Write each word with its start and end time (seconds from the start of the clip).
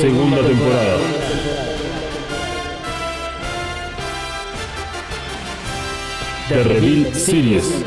Segunda 0.00 0.42
temporada. 0.42 1.19
The 6.50 6.64
Reveal 6.64 7.14
Series. 7.14 7.84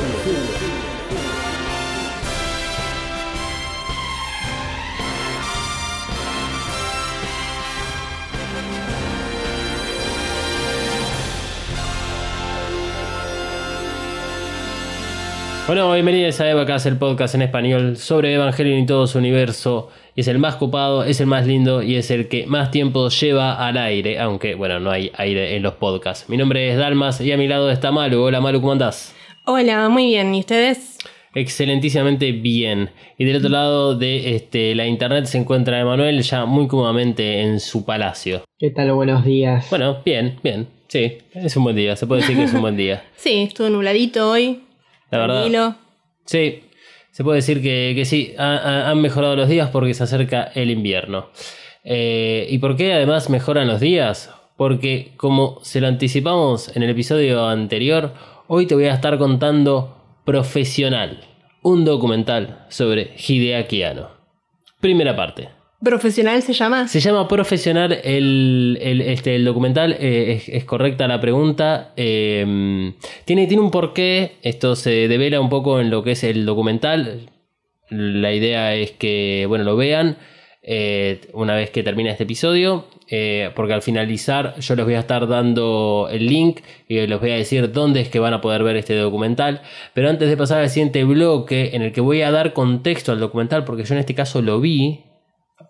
Bueno, 15.67 15.91
bienvenidos 15.91 16.39
a 16.39 16.49
Evacast, 16.49 16.85
el 16.85 16.95
podcast 16.95 17.35
en 17.35 17.41
español 17.41 17.97
sobre 17.97 18.33
Evangelion 18.33 18.79
y 18.79 18.85
todo 18.85 19.07
su 19.07 19.17
universo. 19.17 19.89
Es 20.15 20.27
el 20.27 20.37
más 20.37 20.57
copado, 20.57 21.03
es 21.03 21.19
el 21.21 21.25
más 21.25 21.47
lindo 21.47 21.81
y 21.81 21.95
es 21.95 22.11
el 22.11 22.27
que 22.27 22.45
más 22.45 22.69
tiempo 22.69 23.09
lleva 23.09 23.55
al 23.55 23.77
aire, 23.77 24.19
aunque 24.19 24.53
bueno, 24.53 24.79
no 24.79 24.91
hay 24.91 25.11
aire 25.15 25.55
en 25.55 25.63
los 25.63 25.73
podcasts. 25.73 26.29
Mi 26.29 26.37
nombre 26.37 26.69
es 26.69 26.77
Dalmas 26.77 27.19
y 27.19 27.31
a 27.31 27.37
mi 27.37 27.47
lado 27.47 27.71
está 27.71 27.91
Malu. 27.91 28.21
Hola 28.21 28.39
Malu, 28.39 28.61
¿cómo 28.61 28.73
andás? 28.73 29.15
Hola, 29.45 29.89
muy 29.89 30.05
bien. 30.05 30.35
¿Y 30.35 30.41
ustedes? 30.41 30.99
Excelentísimamente 31.33 32.31
bien. 32.31 32.91
Y 33.17 33.25
del 33.25 33.37
otro 33.37 33.49
lado 33.49 33.95
de 33.97 34.35
este, 34.35 34.75
la 34.75 34.85
internet 34.85 35.25
se 35.25 35.39
encuentra 35.39 35.79
Emanuel 35.79 36.21
ya 36.21 36.45
muy 36.45 36.67
cómodamente 36.67 37.41
en 37.41 37.59
su 37.59 37.83
palacio. 37.83 38.43
¿Qué 38.59 38.69
tal? 38.69 38.93
Buenos 38.93 39.25
días. 39.25 39.67
Bueno, 39.71 39.97
bien, 40.05 40.37
bien. 40.43 40.67
Sí, 40.89 41.17
es 41.33 41.57
un 41.57 41.63
buen 41.63 41.75
día, 41.75 41.95
se 41.95 42.05
puede 42.05 42.21
decir 42.21 42.37
que 42.37 42.43
es 42.43 42.53
un 42.53 42.61
buen 42.61 42.77
día. 42.77 43.03
Sí, 43.15 43.41
estuvo 43.47 43.67
nubladito 43.67 44.29
hoy. 44.29 44.61
La 45.09 45.17
verdad. 45.17 45.41
Tranquilo. 45.41 45.75
Sí, 46.25 46.62
se 47.13 47.23
puede 47.23 47.37
decir 47.37 47.61
que, 47.61 47.93
que 47.95 48.05
sí, 48.05 48.33
ha- 48.39 48.57
ha- 48.57 48.89
han 48.89 48.99
mejorado 48.99 49.35
los 49.35 49.47
días 49.47 49.69
porque 49.69 49.93
se 49.93 50.03
acerca 50.03 50.51
el 50.55 50.71
invierno. 50.71 51.29
Eh, 51.83 52.47
¿Y 52.49 52.57
por 52.57 52.75
qué 52.75 52.93
además 52.93 53.29
mejoran 53.29 53.67
los 53.67 53.79
días? 53.79 54.31
Porque 54.57 55.13
como 55.17 55.59
se 55.61 55.79
lo 55.79 55.87
anticipamos 55.87 56.75
en 56.75 56.81
el 56.83 56.89
episodio 56.89 57.47
anterior, 57.47 58.13
hoy 58.47 58.65
te 58.65 58.75
voy 58.75 58.85
a 58.85 58.93
estar 58.95 59.17
contando 59.17 59.95
Profesional, 60.25 61.21
un 61.61 61.85
documental 61.85 62.65
sobre 62.69 63.11
Hideaki 63.17 63.83
Anno. 63.83 64.09
Primera 64.79 65.15
parte. 65.15 65.49
¿Profesional 65.83 66.41
se 66.41 66.53
llama? 66.53 66.87
Se 66.87 66.99
llama 66.99 67.27
Profesional 67.27 67.91
el, 68.03 68.77
el- 68.81 69.01
este, 69.01 69.35
el 69.35 69.43
documental, 69.45 69.95
eh, 69.99 70.41
es, 70.47 70.63
correcta 70.65 71.07
la 71.07 71.19
pregunta. 71.19 71.93
eh, 71.97 72.93
tiene, 73.25 73.47
tiene 73.47 73.61
un 73.63 73.71
porqué, 73.71 74.33
esto 74.43 74.75
se 74.75 75.07
devela 75.07 75.39
un 75.41 75.49
poco 75.49 75.79
en 75.81 75.89
lo 75.89 76.03
que 76.03 76.11
es 76.11 76.23
el 76.23 76.45
documental. 76.45 77.29
La 77.89 78.33
idea 78.33 78.73
es 78.75 78.91
que, 78.91 79.45
bueno, 79.47 79.63
lo 79.65 79.75
vean 79.75 80.17
eh, 80.63 81.19
una 81.33 81.55
vez 81.55 81.69
que 81.69 81.83
termine 81.83 82.09
este 82.11 82.23
episodio, 82.23 82.85
eh, 83.09 83.51
porque 83.53 83.73
al 83.73 83.81
finalizar 83.81 84.55
yo 84.59 84.75
les 84.75 84.85
voy 84.85 84.93
a 84.95 84.99
estar 84.99 85.27
dando 85.27 86.07
el 86.09 86.25
link 86.25 86.61
y 86.87 87.05
les 87.05 87.19
voy 87.19 87.31
a 87.31 87.35
decir 87.35 87.71
dónde 87.73 87.99
es 87.99 88.07
que 88.07 88.19
van 88.19 88.33
a 88.33 88.39
poder 88.41 88.63
ver 88.63 88.77
este 88.77 88.95
documental. 88.95 89.61
Pero 89.93 90.09
antes 90.09 90.29
de 90.29 90.37
pasar 90.37 90.61
al 90.61 90.69
siguiente 90.69 91.03
bloque 91.03 91.71
en 91.73 91.81
el 91.81 91.91
que 91.91 91.99
voy 92.01 92.21
a 92.21 92.31
dar 92.31 92.53
contexto 92.53 93.11
al 93.11 93.19
documental, 93.19 93.65
porque 93.65 93.83
yo 93.83 93.93
en 93.93 93.99
este 93.99 94.15
caso 94.15 94.41
lo 94.41 94.61
vi, 94.61 95.01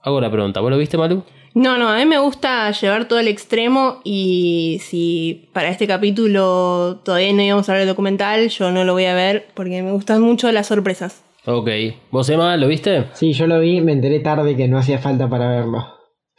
hago 0.01 0.21
la 0.21 0.31
pregunta, 0.31 0.59
¿vos 0.59 0.71
lo 0.71 0.77
viste, 0.77 0.97
Malu? 0.97 1.23
No, 1.55 1.77
no, 1.77 1.87
a 1.89 1.97
mí 1.97 2.05
me 2.05 2.17
gusta 2.17 2.71
llevar 2.71 3.07
todo 3.07 3.19
el 3.19 3.27
extremo 3.27 4.01
y 4.03 4.79
si 4.81 5.49
para 5.53 5.69
este 5.69 5.85
capítulo 5.87 7.01
todavía 7.05 7.31
no 7.33 7.43
íbamos 7.43 7.69
a 7.69 7.73
ver 7.73 7.81
el 7.83 7.87
documental, 7.87 8.49
yo 8.49 8.71
no 8.71 8.83
lo 8.83 8.93
voy 8.93 9.05
a 9.05 9.13
ver 9.13 9.47
porque 9.53 9.83
me 9.83 9.91
gustan 9.91 10.21
mucho 10.21 10.51
las 10.51 10.67
sorpresas. 10.67 11.23
Ok. 11.45 11.69
¿Vos, 12.09 12.27
Emma, 12.29 12.57
lo 12.57 12.67
viste? 12.67 13.03
Sí, 13.13 13.33
yo 13.33 13.45
lo 13.45 13.59
vi, 13.59 13.81
me 13.81 13.91
enteré 13.91 14.19
tarde 14.21 14.55
que 14.55 14.67
no 14.67 14.77
hacía 14.79 14.97
falta 14.97 15.29
para 15.29 15.47
verlo. 15.49 15.85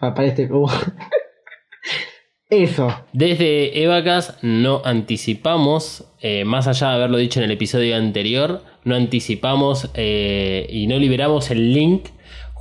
Pa- 0.00 0.15
Para 0.15 0.27
este. 0.27 0.50
uh. 0.53 0.66
Eso. 2.50 2.88
Desde 3.12 3.83
Evacas 3.83 4.38
no 4.43 4.83
anticipamos, 4.84 6.04
eh, 6.21 6.44
más 6.44 6.66
allá 6.69 6.88
de 6.91 6.94
haberlo 6.97 7.16
dicho 7.19 7.41
en 7.41 7.44
el 7.44 7.50
episodio 7.53 7.97
anterior, 7.97 8.62
no 8.84 8.94
anticipamos 8.94 9.91
eh, 9.94 10.66
y 10.71 10.87
no 10.87 10.99
liberamos 10.99 11.50
el 11.50 11.72
link 11.72 12.06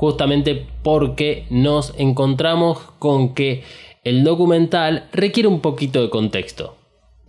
justamente 0.03 0.65
porque 0.83 1.45
nos 1.49 1.93
encontramos 1.97 2.77
con 2.99 3.33
que 3.33 3.63
el 4.03 4.25
documental 4.25 5.05
requiere 5.13 5.47
un 5.47 5.61
poquito 5.61 6.01
de 6.01 6.09
contexto. 6.09 6.75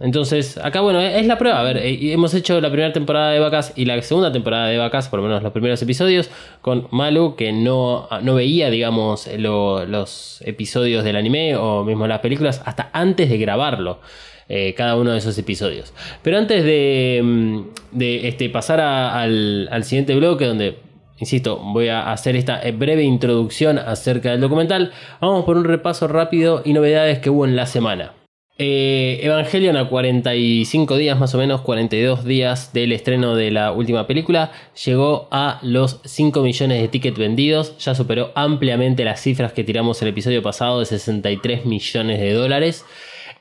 Entonces, 0.01 0.59
acá 0.59 0.81
bueno, 0.81 1.01
es 1.01 1.25
la 1.25 1.39
prueba. 1.39 1.61
A 1.61 1.63
ver, 1.63 1.77
eh, 1.77 2.13
hemos 2.13 2.35
hecho 2.35 2.61
la 2.61 2.69
primera 2.69 2.93
temporada 2.93 3.31
de 3.31 3.39
Vacas 3.39 3.73
y 3.77 3.85
la 3.85 4.03
segunda 4.03 4.33
temporada 4.33 4.67
de 4.67 4.77
Vacas, 4.77 5.09
por 5.09 5.21
lo 5.21 5.27
menos 5.29 5.41
los 5.45 5.53
primeros 5.53 5.81
episodios, 5.83 6.31
con 6.63 6.89
Malu, 6.91 7.37
que 7.37 7.53
no, 7.53 8.09
no 8.23 8.35
veía, 8.35 8.71
digamos, 8.71 9.29
lo- 9.39 9.87
los 9.87 10.43
episodios 10.45 11.05
del 11.05 11.15
anime 11.15 11.55
o 11.55 11.85
mismo 11.85 12.09
las 12.09 12.19
películas 12.19 12.61
hasta 12.65 12.91
antes 12.93 13.31
de 13.31 13.39
grabarlo. 13.39 14.01
eh, 14.47 14.75
cada 14.77 14.97
uno 14.97 15.13
de 15.13 15.19
esos 15.19 15.39
episodios. 15.39 15.95
Pero 16.23 16.37
antes 16.37 16.65
de, 16.65 17.19
mm, 17.25 17.61
de, 17.93 18.29
este, 18.29 18.51
pasar 18.51 18.79
al, 18.79 19.69
al 19.73 19.85
siguiente 19.85 20.15
bloque, 20.15 20.45
donde 20.45 20.77
Insisto, 21.25 21.57
voy 21.57 21.89
a 21.89 22.13
hacer 22.13 22.37
esta 22.37 22.61
eh, 22.61 22.73
breve 22.73 23.03
introducción 23.03 23.79
acerca 23.79 24.33
del 24.33 24.43
documental. 24.43 24.93
Vamos 25.23 25.47
por 25.47 25.57
un 25.57 25.65
repaso 25.65 26.07
rápido 26.07 26.61
y 26.67 26.75
novedades 26.75 27.21
que 27.21 27.31
hubo 27.31 27.47
en 27.47 27.57
la 27.57 27.65
semana. 27.65 28.13
Eh, 28.59 29.21
Evangelion 29.23 29.79
a 29.79 29.89
45 29.89 30.99
días, 30.99 31.19
más 31.19 31.35
o 31.35 31.39
menos 31.39 31.63
42 31.63 32.27
días 32.27 32.75
del 32.75 32.93
estreno 32.93 33.37
de 33.37 33.51
la 33.51 33.73
última 33.73 34.07
película, 34.07 34.53
llegó 34.85 35.29
a 35.31 35.61
los 35.63 36.03
5 36.05 36.43
millones 36.43 36.83
de 36.83 36.89
tickets 36.89 37.17
vendidos, 37.17 37.79
ya 37.79 37.95
superó 37.95 38.31
ampliamente 38.35 39.03
las 39.03 39.23
cifras 39.23 39.55
que 39.55 39.65
tiramos 39.65 40.03
el 40.03 40.09
episodio 40.09 40.43
pasado 40.43 40.81
de 40.81 40.85
63 40.85 41.65
millones 41.65 42.21
de 42.21 42.35
dólares. 42.35 42.85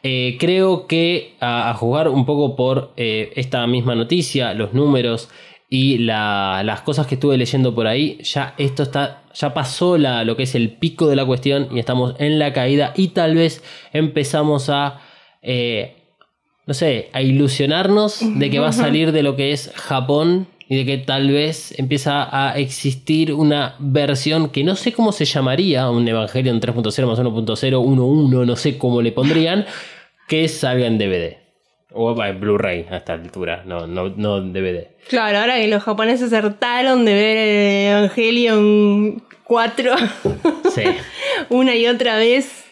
Eh, 0.04 0.38
creo 0.40 0.88
que 0.88 1.34
a, 1.42 1.70
a 1.70 1.74
jugar 1.74 2.08
un 2.08 2.26
poco 2.26 2.56
por 2.56 2.94
eh, 2.96 3.34
esta 3.36 3.68
misma 3.68 3.94
noticia, 3.94 4.54
los 4.54 4.74
números 4.74 5.28
y 5.76 5.98
la- 5.98 6.62
las 6.64 6.82
cosas 6.82 7.08
que 7.08 7.16
estuve 7.16 7.36
leyendo 7.36 7.74
por 7.74 7.88
ahí, 7.88 8.20
ya 8.24 8.54
esto 8.60 8.84
está, 8.84 9.24
ya 9.34 9.56
pasó 9.56 9.98
la, 9.98 10.24
lo 10.24 10.36
que 10.38 10.44
es 10.44 10.54
el 10.54 10.70
pico 10.70 11.08
de 11.08 11.16
la 11.16 11.26
cuestión 11.26 11.68
y 11.72 11.80
estamos 11.80 12.14
en 12.20 12.38
la 12.38 12.54
caída 12.54 12.94
y 12.96 13.08
tal 13.08 13.34
vez 13.34 13.64
empezamos 13.92 14.70
a, 14.70 15.00
eh, 15.42 15.96
no 16.68 16.76
sé, 16.76 17.10
a 17.12 17.24
ilusionarnos 17.24 18.20
de 18.40 18.50
que 18.52 18.60
va 18.60 18.68
a 18.68 18.72
salir 18.72 19.12
de 19.12 19.24
lo 19.24 19.36
que 19.36 19.52
es 19.52 19.72
Japón 19.76 20.46
y 20.70 20.76
de 20.78 20.86
que 20.86 20.98
tal 21.00 21.30
vez 21.32 21.74
empieza 21.80 22.30
a 22.32 22.58
existir 22.60 23.34
una 23.34 23.76
versión 23.80 24.50
que 24.50 24.64
no 24.64 24.76
sé 24.76 24.94
cómo 24.94 25.12
se 25.12 25.26
llamaría, 25.26 25.90
un 25.90 26.08
Evangelion 26.08 26.60
3.0 26.62 27.08
más 27.08 27.18
1.0, 27.20 27.80
1.1, 27.84 28.46
no 28.46 28.56
sé 28.56 28.78
cómo 28.78 29.02
le 29.02 29.12
pondrían, 29.12 29.66
que 30.28 30.48
salga 30.48 30.86
en 30.86 31.00
DVD. 31.00 31.43
O 31.94 32.24
en 32.24 32.40
Blu-ray 32.40 32.88
a 32.90 32.98
esta 32.98 33.14
altura, 33.14 33.64
no, 33.66 33.86
no, 33.86 34.10
no 34.10 34.42
DVD. 34.42 34.88
Claro, 35.08 35.40
ahora 35.40 35.58
que 35.58 35.68
los 35.68 35.84
japoneses 35.84 36.34
hartaron 36.34 37.06
de 37.06 37.14
ver 37.14 37.38
el 37.38 37.88
Evangelion 37.92 39.24
4 39.44 39.92
Sí. 40.74 40.84
una 41.50 41.76
y 41.76 41.88
otra 41.88 42.18
vez, 42.18 42.66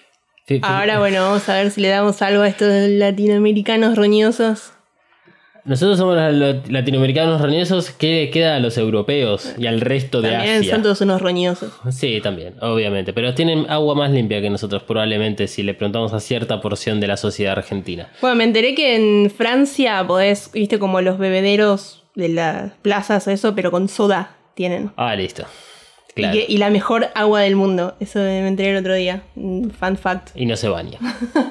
ahora 0.63 0.99
bueno, 0.99 1.21
vamos 1.21 1.47
a 1.49 1.53
ver 1.55 1.71
si 1.71 1.81
le 1.81 1.89
damos 1.89 2.21
algo 2.21 2.41
a 2.41 2.47
estos 2.47 2.67
latinoamericanos 2.67 3.95
roñosos. 3.95 4.73
Nosotros 5.63 5.97
somos 5.99 6.15
los 6.15 6.33
lo- 6.33 6.61
latinoamericanos 6.69 7.39
roñosos. 7.39 7.91
¿Qué 7.91 8.29
queda 8.33 8.55
a 8.55 8.59
los 8.59 8.77
europeos 8.77 9.53
y 9.57 9.67
al 9.67 9.79
resto 9.81 10.21
de 10.21 10.31
También 10.31 10.59
Asia? 10.61 10.73
son 10.73 10.83
todos 10.83 11.01
unos 11.01 11.21
roñosos. 11.21 11.71
Sí, 11.91 12.19
también, 12.21 12.55
obviamente. 12.61 13.13
Pero 13.13 13.33
tienen 13.35 13.65
agua 13.69 13.93
más 13.93 14.09
limpia 14.11 14.41
que 14.41 14.49
nosotros, 14.49 14.83
probablemente, 14.83 15.47
si 15.47 15.61
le 15.63 15.73
preguntamos 15.75 16.13
a 16.13 16.19
cierta 16.19 16.61
porción 16.61 16.99
de 16.99 17.07
la 17.07 17.17
sociedad 17.17 17.57
argentina. 17.57 18.09
Bueno, 18.21 18.35
me 18.37 18.43
enteré 18.43 18.73
que 18.73 18.95
en 18.95 19.29
Francia 19.29 20.03
podés, 20.07 20.49
viste, 20.51 20.79
como 20.79 20.99
los 21.01 21.17
bebederos 21.19 22.03
de 22.15 22.29
las 22.29 22.71
plazas 22.81 23.27
o 23.27 23.31
eso, 23.31 23.53
pero 23.55 23.69
con 23.71 23.87
soda 23.87 24.35
tienen. 24.55 24.91
Ah, 24.97 25.15
listo. 25.15 25.43
Y, 26.09 26.13
Claro. 26.15 26.33
que- 26.33 26.45
y 26.49 26.57
la 26.57 26.69
mejor 26.69 27.07
agua 27.15 27.39
del 27.41 27.55
mundo. 27.55 27.95
Eso 28.01 28.19
me 28.19 28.45
enteré 28.47 28.71
el 28.71 28.77
otro 28.77 28.95
día. 28.95 29.21
Un 29.35 29.71
Fun 29.71 29.95
fact. 29.95 30.29
Y 30.35 30.45
no 30.45 30.57
se 30.57 30.67
baña. 30.67 30.97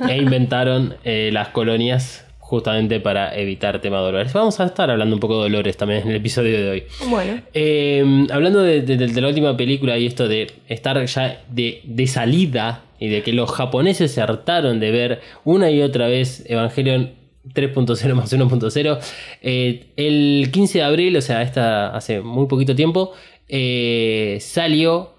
e 0.09 0.17
inventaron 0.19 0.97
eh, 1.05 1.31
las 1.33 1.49
colonias 1.49 2.27
justamente 2.51 2.99
para 2.99 3.37
evitar 3.39 3.81
tema 3.81 3.99
de 3.99 4.03
dolores. 4.07 4.33
Vamos 4.33 4.59
a 4.59 4.65
estar 4.67 4.91
hablando 4.91 5.15
un 5.15 5.21
poco 5.21 5.37
de 5.37 5.49
dolores 5.51 5.77
también 5.77 6.03
en 6.03 6.09
el 6.11 6.17
episodio 6.17 6.61
de 6.61 6.69
hoy. 6.71 6.83
Bueno. 7.09 7.41
Eh, 7.55 8.27
hablando 8.33 8.61
de, 8.63 8.83
de- 8.83 8.97
de 9.07 9.21
la 9.21 9.29
última 9.29 9.57
película 9.57 9.97
y 9.97 10.07
esto 10.07 10.27
de 10.27 10.49
estar 10.69 11.03
ya 11.07 11.43
de, 11.49 11.81
de 11.85 12.07
salida 12.09 12.83
y 12.99 13.07
de 13.09 13.23
que 13.23 13.33
los 13.33 13.51
japoneses 13.53 14.11
se 14.11 14.21
hartaron 14.21 14.81
de 14.81 14.91
ver 14.91 15.21
una 15.45 15.71
y 15.71 15.81
otra 15.81 16.09
vez 16.09 16.45
Evangelion 16.49 17.13
3.0 17.55 18.15
más 18.15 18.33
1.0. 18.33 18.99
Eh, 19.43 19.87
el 19.97 20.51
15 20.53 20.79
de 20.79 20.85
abril, 20.85 21.17
o 21.17 21.21
sea, 21.23 21.43
esta, 21.43 21.95
hace 21.97 22.21
muy 22.21 22.49
poquito 22.49 22.75
tiempo, 22.75 23.13
eh, 23.49 24.39
salió 24.41 25.15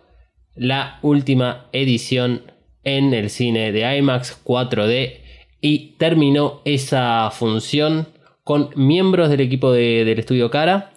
la 0.55 0.99
última 1.01 1.67
edición 1.71 2.41
en 2.83 3.13
el 3.13 3.29
cine 3.29 3.71
de 3.71 3.97
IMAX 3.97 4.43
4D 4.43 5.20
y 5.61 5.93
terminó 5.97 6.61
esa 6.65 7.29
función 7.31 8.07
con 8.43 8.71
miembros 8.75 9.29
del 9.29 9.41
equipo 9.41 9.71
de- 9.71 10.03
del 10.03 10.19
estudio 10.19 10.49
Cara, 10.49 10.91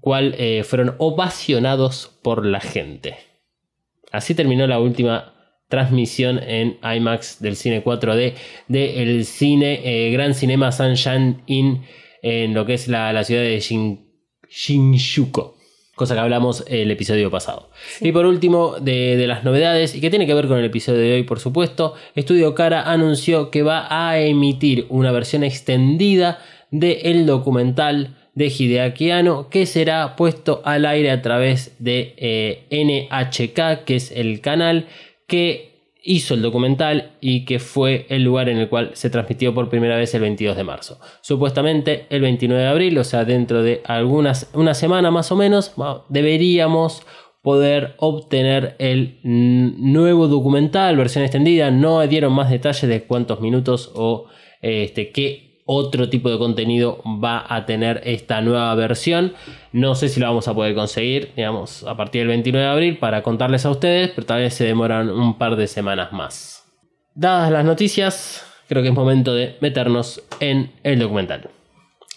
cual 0.00 0.34
eh, 0.38 0.62
fueron 0.64 0.94
ovacionados 0.98 2.18
por 2.22 2.44
la 2.46 2.60
gente. 2.60 3.16
Así 4.12 4.34
terminó 4.34 4.66
la 4.66 4.78
última 4.78 5.34
transmisión 5.68 6.38
en 6.42 6.78
IMAX 6.82 7.40
del 7.40 7.56
cine 7.56 7.82
4D 7.82 8.34
del 8.68 9.24
cine 9.24 9.80
eh, 9.84 10.10
Gran 10.10 10.34
Cinema 10.34 10.72
Sunshine 10.72 11.42
Inn 11.46 11.82
en 12.22 12.54
lo 12.54 12.66
que 12.66 12.74
es 12.74 12.88
la, 12.88 13.12
la 13.12 13.24
ciudad 13.24 13.42
de 13.42 13.58
Shin-. 13.60 14.00
Cosa 16.00 16.14
que 16.14 16.20
hablamos 16.20 16.64
el 16.66 16.90
episodio 16.90 17.30
pasado. 17.30 17.68
Y 18.00 18.10
por 18.10 18.24
último, 18.24 18.76
de, 18.80 19.18
de 19.18 19.26
las 19.26 19.44
novedades, 19.44 19.94
y 19.94 20.00
que 20.00 20.08
tiene 20.08 20.26
que 20.26 20.32
ver 20.32 20.48
con 20.48 20.56
el 20.56 20.64
episodio 20.64 20.98
de 20.98 21.12
hoy, 21.12 21.24
por 21.24 21.40
supuesto, 21.40 21.92
Estudio 22.14 22.54
Cara 22.54 22.90
anunció 22.90 23.50
que 23.50 23.62
va 23.62 23.86
a 23.90 24.18
emitir 24.18 24.86
una 24.88 25.12
versión 25.12 25.44
extendida 25.44 26.38
del 26.70 27.26
documental 27.26 28.16
de 28.34 28.46
Hideaki 28.46 29.10
Anno 29.10 29.50
que 29.50 29.66
será 29.66 30.16
puesto 30.16 30.62
al 30.64 30.86
aire 30.86 31.10
a 31.10 31.20
través 31.20 31.76
de 31.80 32.14
eh, 32.16 32.64
NHK, 32.70 33.84
que 33.84 33.96
es 33.96 34.10
el 34.10 34.40
canal 34.40 34.86
que 35.26 35.69
hizo 36.02 36.34
el 36.34 36.42
documental 36.42 37.12
y 37.20 37.44
que 37.44 37.58
fue 37.58 38.06
el 38.08 38.24
lugar 38.24 38.48
en 38.48 38.58
el 38.58 38.68
cual 38.68 38.90
se 38.94 39.10
transmitió 39.10 39.54
por 39.54 39.68
primera 39.68 39.96
vez 39.96 40.14
el 40.14 40.22
22 40.22 40.56
de 40.56 40.64
marzo. 40.64 40.98
Supuestamente 41.20 42.06
el 42.10 42.22
29 42.22 42.62
de 42.62 42.68
abril, 42.68 42.98
o 42.98 43.04
sea, 43.04 43.24
dentro 43.24 43.62
de 43.62 43.82
algunas 43.84 44.50
una 44.54 44.74
semana 44.74 45.10
más 45.10 45.30
o 45.32 45.36
menos, 45.36 45.74
deberíamos 46.08 47.02
poder 47.42 47.94
obtener 47.98 48.76
el 48.78 49.18
nuevo 49.22 50.28
documental, 50.28 50.96
versión 50.96 51.24
extendida. 51.24 51.70
No 51.70 52.06
dieron 52.06 52.32
más 52.32 52.50
detalles 52.50 52.88
de 52.88 53.04
cuántos 53.04 53.40
minutos 53.40 53.90
o 53.94 54.26
este, 54.60 55.10
qué 55.10 55.49
otro 55.72 56.08
tipo 56.08 56.28
de 56.28 56.36
contenido 56.36 57.00
va 57.04 57.44
a 57.48 57.64
tener 57.64 58.02
esta 58.04 58.40
nueva 58.40 58.74
versión. 58.74 59.34
No 59.70 59.94
sé 59.94 60.08
si 60.08 60.18
lo 60.18 60.26
vamos 60.26 60.48
a 60.48 60.54
poder 60.54 60.74
conseguir, 60.74 61.30
digamos, 61.36 61.84
a 61.84 61.96
partir 61.96 62.22
del 62.22 62.28
29 62.28 62.66
de 62.66 62.72
abril 62.72 62.98
para 62.98 63.22
contarles 63.22 63.64
a 63.64 63.70
ustedes, 63.70 64.10
pero 64.10 64.26
tal 64.26 64.40
vez 64.40 64.52
se 64.52 64.64
demoran 64.64 65.08
un 65.08 65.38
par 65.38 65.54
de 65.54 65.68
semanas 65.68 66.12
más. 66.12 66.64
Dadas 67.14 67.52
las 67.52 67.64
noticias, 67.64 68.44
creo 68.66 68.82
que 68.82 68.88
es 68.88 68.94
momento 68.94 69.32
de 69.32 69.58
meternos 69.60 70.24
en 70.40 70.72
el 70.82 70.98
documental. 70.98 71.50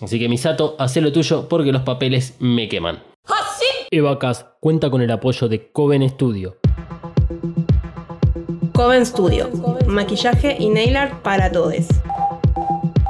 Así 0.01 0.17
que 0.17 0.27
Misato, 0.27 0.75
haz 0.79 0.97
lo 0.97 1.11
tuyo 1.11 1.47
porque 1.47 1.71
los 1.71 1.83
papeles 1.83 2.35
me 2.39 2.67
queman. 2.67 3.03
Evacas 3.91 4.47
cuenta 4.61 4.89
con 4.89 5.03
el 5.03 5.11
apoyo 5.11 5.47
de 5.47 5.71
Coven 5.71 6.09
Studio. 6.09 6.57
Coven 8.73 9.05
Studio. 9.05 9.51
Maquillaje 9.85 10.57
y 10.57 10.69
nail 10.69 10.97
art 10.97 11.21
para 11.21 11.51
todos. 11.51 11.85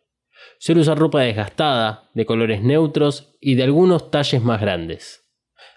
Suele 0.57 0.81
usar 0.81 0.97
ropa 0.97 1.19
desgastada, 1.19 2.09
de 2.13 2.25
colores 2.25 2.61
neutros 2.61 3.35
y 3.41 3.55
de 3.55 3.63
algunos 3.63 4.09
talles 4.09 4.41
más 4.41 4.61
grandes. 4.61 5.25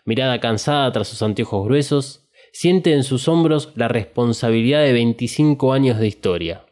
Mirada 0.05 0.39
cansada 0.39 0.93
tras 0.93 1.09
sus 1.09 1.21
anteojos 1.23 1.67
gruesos, 1.67 2.29
siente 2.53 2.93
en 2.93 3.03
sus 3.03 3.27
hombros 3.27 3.73
la 3.75 3.89
responsabilidad 3.89 4.85
de 4.85 4.93
25 4.93 5.73
años 5.73 5.99
de 5.99 6.07
historia. 6.07 6.65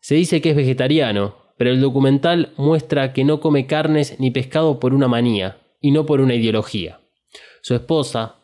Se 0.00 0.14
dice 0.14 0.40
que 0.40 0.50
es 0.50 0.56
vegetariano, 0.56 1.43
pero 1.56 1.70
el 1.70 1.80
documental 1.80 2.52
muestra 2.56 3.12
que 3.12 3.24
no 3.24 3.40
come 3.40 3.66
carnes 3.66 4.18
ni 4.18 4.30
pescado 4.30 4.80
por 4.80 4.94
una 4.94 5.08
manía 5.08 5.58
y 5.80 5.90
no 5.90 6.06
por 6.06 6.20
una 6.20 6.34
ideología. 6.34 7.00
Su 7.60 7.74
esposa, 7.74 8.36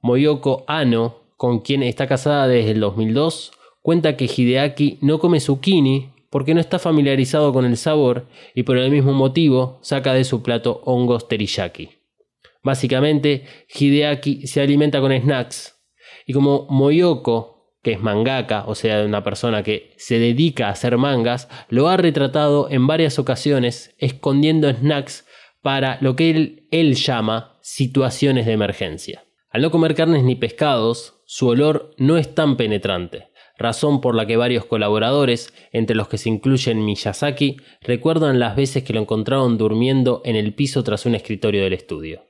Moyoko 0.00 0.64
Ano, 0.66 1.16
con 1.36 1.60
quien 1.60 1.82
está 1.82 2.06
casada 2.06 2.46
desde 2.46 2.72
el 2.72 2.80
2002, 2.80 3.52
cuenta 3.82 4.16
que 4.16 4.26
Hideaki 4.26 4.98
no 5.00 5.18
come 5.18 5.40
zucchini 5.40 6.10
porque 6.30 6.54
no 6.54 6.60
está 6.60 6.78
familiarizado 6.78 7.52
con 7.52 7.64
el 7.64 7.76
sabor 7.76 8.26
y 8.54 8.62
por 8.62 8.78
el 8.78 8.90
mismo 8.90 9.12
motivo 9.12 9.78
saca 9.82 10.14
de 10.14 10.24
su 10.24 10.42
plato 10.42 10.80
hongos 10.84 11.28
teriyaki. 11.28 11.90
Básicamente, 12.62 13.44
Hideaki 13.74 14.46
se 14.46 14.60
alimenta 14.60 15.00
con 15.00 15.12
snacks. 15.12 15.76
Y 16.26 16.32
como 16.32 16.66
Moyoko, 16.68 17.59
que 17.82 17.92
es 17.92 18.00
mangaka, 18.00 18.64
o 18.66 18.74
sea, 18.74 19.04
una 19.04 19.24
persona 19.24 19.62
que 19.62 19.94
se 19.96 20.18
dedica 20.18 20.68
a 20.68 20.72
hacer 20.72 20.96
mangas, 20.98 21.48
lo 21.68 21.88
ha 21.88 21.96
retratado 21.96 22.68
en 22.70 22.86
varias 22.86 23.18
ocasiones 23.18 23.94
escondiendo 23.98 24.70
snacks 24.70 25.26
para 25.62 25.98
lo 26.00 26.16
que 26.16 26.30
él, 26.30 26.68
él 26.70 26.94
llama 26.94 27.58
situaciones 27.62 28.46
de 28.46 28.52
emergencia. 28.52 29.24
Al 29.50 29.62
no 29.62 29.70
comer 29.70 29.94
carnes 29.94 30.22
ni 30.22 30.36
pescados, 30.36 31.22
su 31.26 31.48
olor 31.48 31.94
no 31.96 32.16
es 32.16 32.34
tan 32.34 32.56
penetrante, 32.56 33.30
razón 33.58 34.00
por 34.00 34.14
la 34.14 34.26
que 34.26 34.36
varios 34.36 34.64
colaboradores, 34.64 35.52
entre 35.72 35.96
los 35.96 36.08
que 36.08 36.18
se 36.18 36.28
incluyen 36.28 36.84
Miyazaki, 36.84 37.56
recuerdan 37.82 38.38
las 38.38 38.56
veces 38.56 38.84
que 38.84 38.92
lo 38.92 39.00
encontraron 39.00 39.58
durmiendo 39.58 40.22
en 40.24 40.36
el 40.36 40.54
piso 40.54 40.82
tras 40.84 41.06
un 41.06 41.14
escritorio 41.14 41.62
del 41.62 41.72
estudio. 41.72 42.24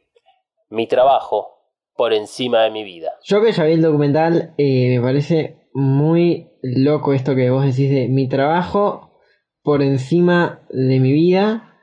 Mi 0.70 0.86
trabajo 0.86 1.59
por 2.00 2.14
encima 2.14 2.62
de 2.62 2.70
mi 2.70 2.82
vida. 2.82 3.12
Yo 3.24 3.42
que 3.42 3.52
ya 3.52 3.64
vi 3.64 3.74
el 3.74 3.82
documental, 3.82 4.54
eh, 4.56 4.88
me 4.88 5.02
parece 5.02 5.68
muy 5.74 6.48
loco 6.62 7.12
esto 7.12 7.34
que 7.34 7.50
vos 7.50 7.62
decís 7.62 7.90
de 7.90 8.08
mi 8.08 8.26
trabajo 8.26 9.20
por 9.62 9.82
encima 9.82 10.66
de 10.70 10.98
mi 10.98 11.12
vida. 11.12 11.78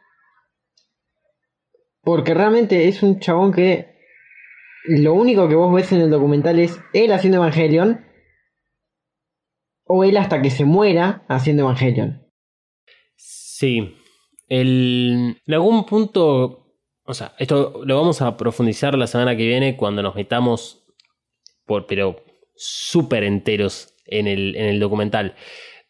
Porque 2.02 2.34
realmente 2.34 2.88
es 2.88 3.04
un 3.04 3.20
chabón 3.20 3.54
que 3.54 3.96
lo 4.86 5.14
único 5.14 5.48
que 5.48 5.54
vos 5.54 5.72
ves 5.72 5.92
en 5.92 6.02
el 6.02 6.10
documental 6.10 6.58
es 6.58 6.80
él 6.94 7.12
haciendo 7.12 7.38
Evangelion. 7.38 8.04
O 9.84 10.04
él 10.04 10.18
hasta 10.18 10.42
que 10.42 10.50
se 10.50 10.66
muera 10.66 11.26
haciendo 11.30 11.62
Evangelion. 11.62 12.28
Sí. 13.18 13.96
El, 14.48 15.38
en 15.46 15.54
algún 15.54 15.86
punto, 15.86 16.67
o 17.08 17.14
sea, 17.14 17.34
esto 17.40 17.82
lo 17.86 17.98
vamos 17.98 18.22
a 18.22 18.36
profundizar 18.38 18.98
la 18.98 19.08
semana 19.08 19.36
que 19.36 19.48
viene 19.48 19.78
cuando 19.78 20.04
nos 20.04 20.16
metamos, 20.16 20.84
por, 21.66 21.88
pero 21.88 22.24
súper 22.56 23.24
enteros 23.24 23.96
en 24.06 24.28
el, 24.28 24.56
en 24.56 24.66
el 24.66 24.80
documental. 24.80 25.36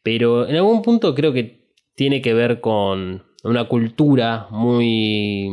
Pero 0.04 0.48
en 0.48 0.56
algún 0.56 0.82
punto 0.82 1.14
creo 1.16 1.34
que 1.34 1.72
tiene 1.96 2.22
que 2.22 2.34
ver 2.34 2.62
con 2.62 3.26
una 3.44 3.68
cultura 3.68 4.48
muy, 4.52 5.50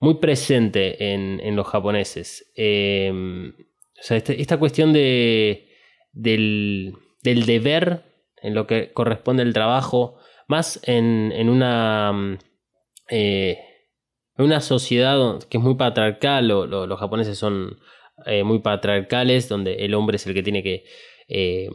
muy 0.00 0.14
presente 0.14 1.12
en, 1.14 1.40
en 1.40 1.56
los 1.56 1.66
japoneses. 1.66 2.50
Eh, 2.56 3.12
o 3.12 4.02
sea, 4.02 4.16
este- 4.16 4.40
esta 4.40 4.58
cuestión 4.58 4.92
de, 4.92 5.68
del, 6.12 6.94
del 7.22 7.46
deber 7.46 8.02
en 8.42 8.54
lo 8.54 8.66
que 8.66 8.92
corresponde 8.92 9.42
al 9.42 9.52
trabajo, 9.54 10.16
más 10.48 10.80
en, 10.86 11.32
en 11.32 11.48
una, 11.48 12.12
mm, 12.12 12.38
eh, 13.10 13.58
en 14.36 14.44
una 14.44 14.60
sociedad 14.60 15.38
que 15.48 15.58
es 15.58 15.62
muy 15.62 15.74
patriarcal, 15.76 16.48
lo- 16.48 16.66
lo- 16.66 16.86
los 16.86 16.98
japoneses 17.00 17.38
son 17.38 17.78
eh, 18.26 18.44
muy 18.44 18.60
patriarcales, 18.60 19.48
donde 19.48 19.74
el 19.84 19.94
hombre 19.94 20.16
es 20.16 20.26
el 20.26 20.34
que 20.34 20.42
tiene 20.42 20.62
que 20.62 20.84
eh, 21.28 21.68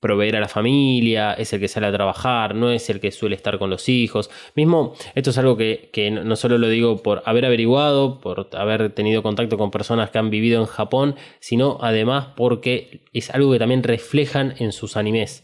proveer 0.00 0.36
a 0.36 0.40
la 0.40 0.48
familia, 0.48 1.32
es 1.32 1.52
el 1.54 1.60
que 1.60 1.68
sale 1.68 1.86
a 1.86 1.92
trabajar, 1.92 2.54
no 2.54 2.70
es 2.70 2.90
el 2.90 3.00
que 3.00 3.10
suele 3.10 3.36
estar 3.36 3.58
con 3.58 3.70
los 3.70 3.88
hijos. 3.88 4.30
Mismo, 4.54 4.92
esto 5.14 5.30
es 5.30 5.38
algo 5.38 5.56
que, 5.56 5.90
no 6.10 6.36
solo 6.36 6.58
lo 6.58 6.68
digo 6.68 7.02
por 7.02 7.22
haber 7.24 7.46
averiguado, 7.46 8.20
por 8.20 8.50
haber 8.52 8.92
tenido 8.94 9.22
contacto 9.22 9.56
con 9.56 9.70
personas 9.70 10.10
que 10.10 10.18
han 10.18 10.28
vivido 10.28 10.60
en 10.60 10.66
Japón, 10.66 11.16
sino 11.40 11.78
además 11.80 12.28
porque 12.36 13.00
es 13.14 13.30
algo 13.30 13.50
que 13.52 13.58
también 13.58 13.82
reflejan 13.82 14.54
en 14.58 14.72
sus 14.72 14.98
animes. 14.98 15.42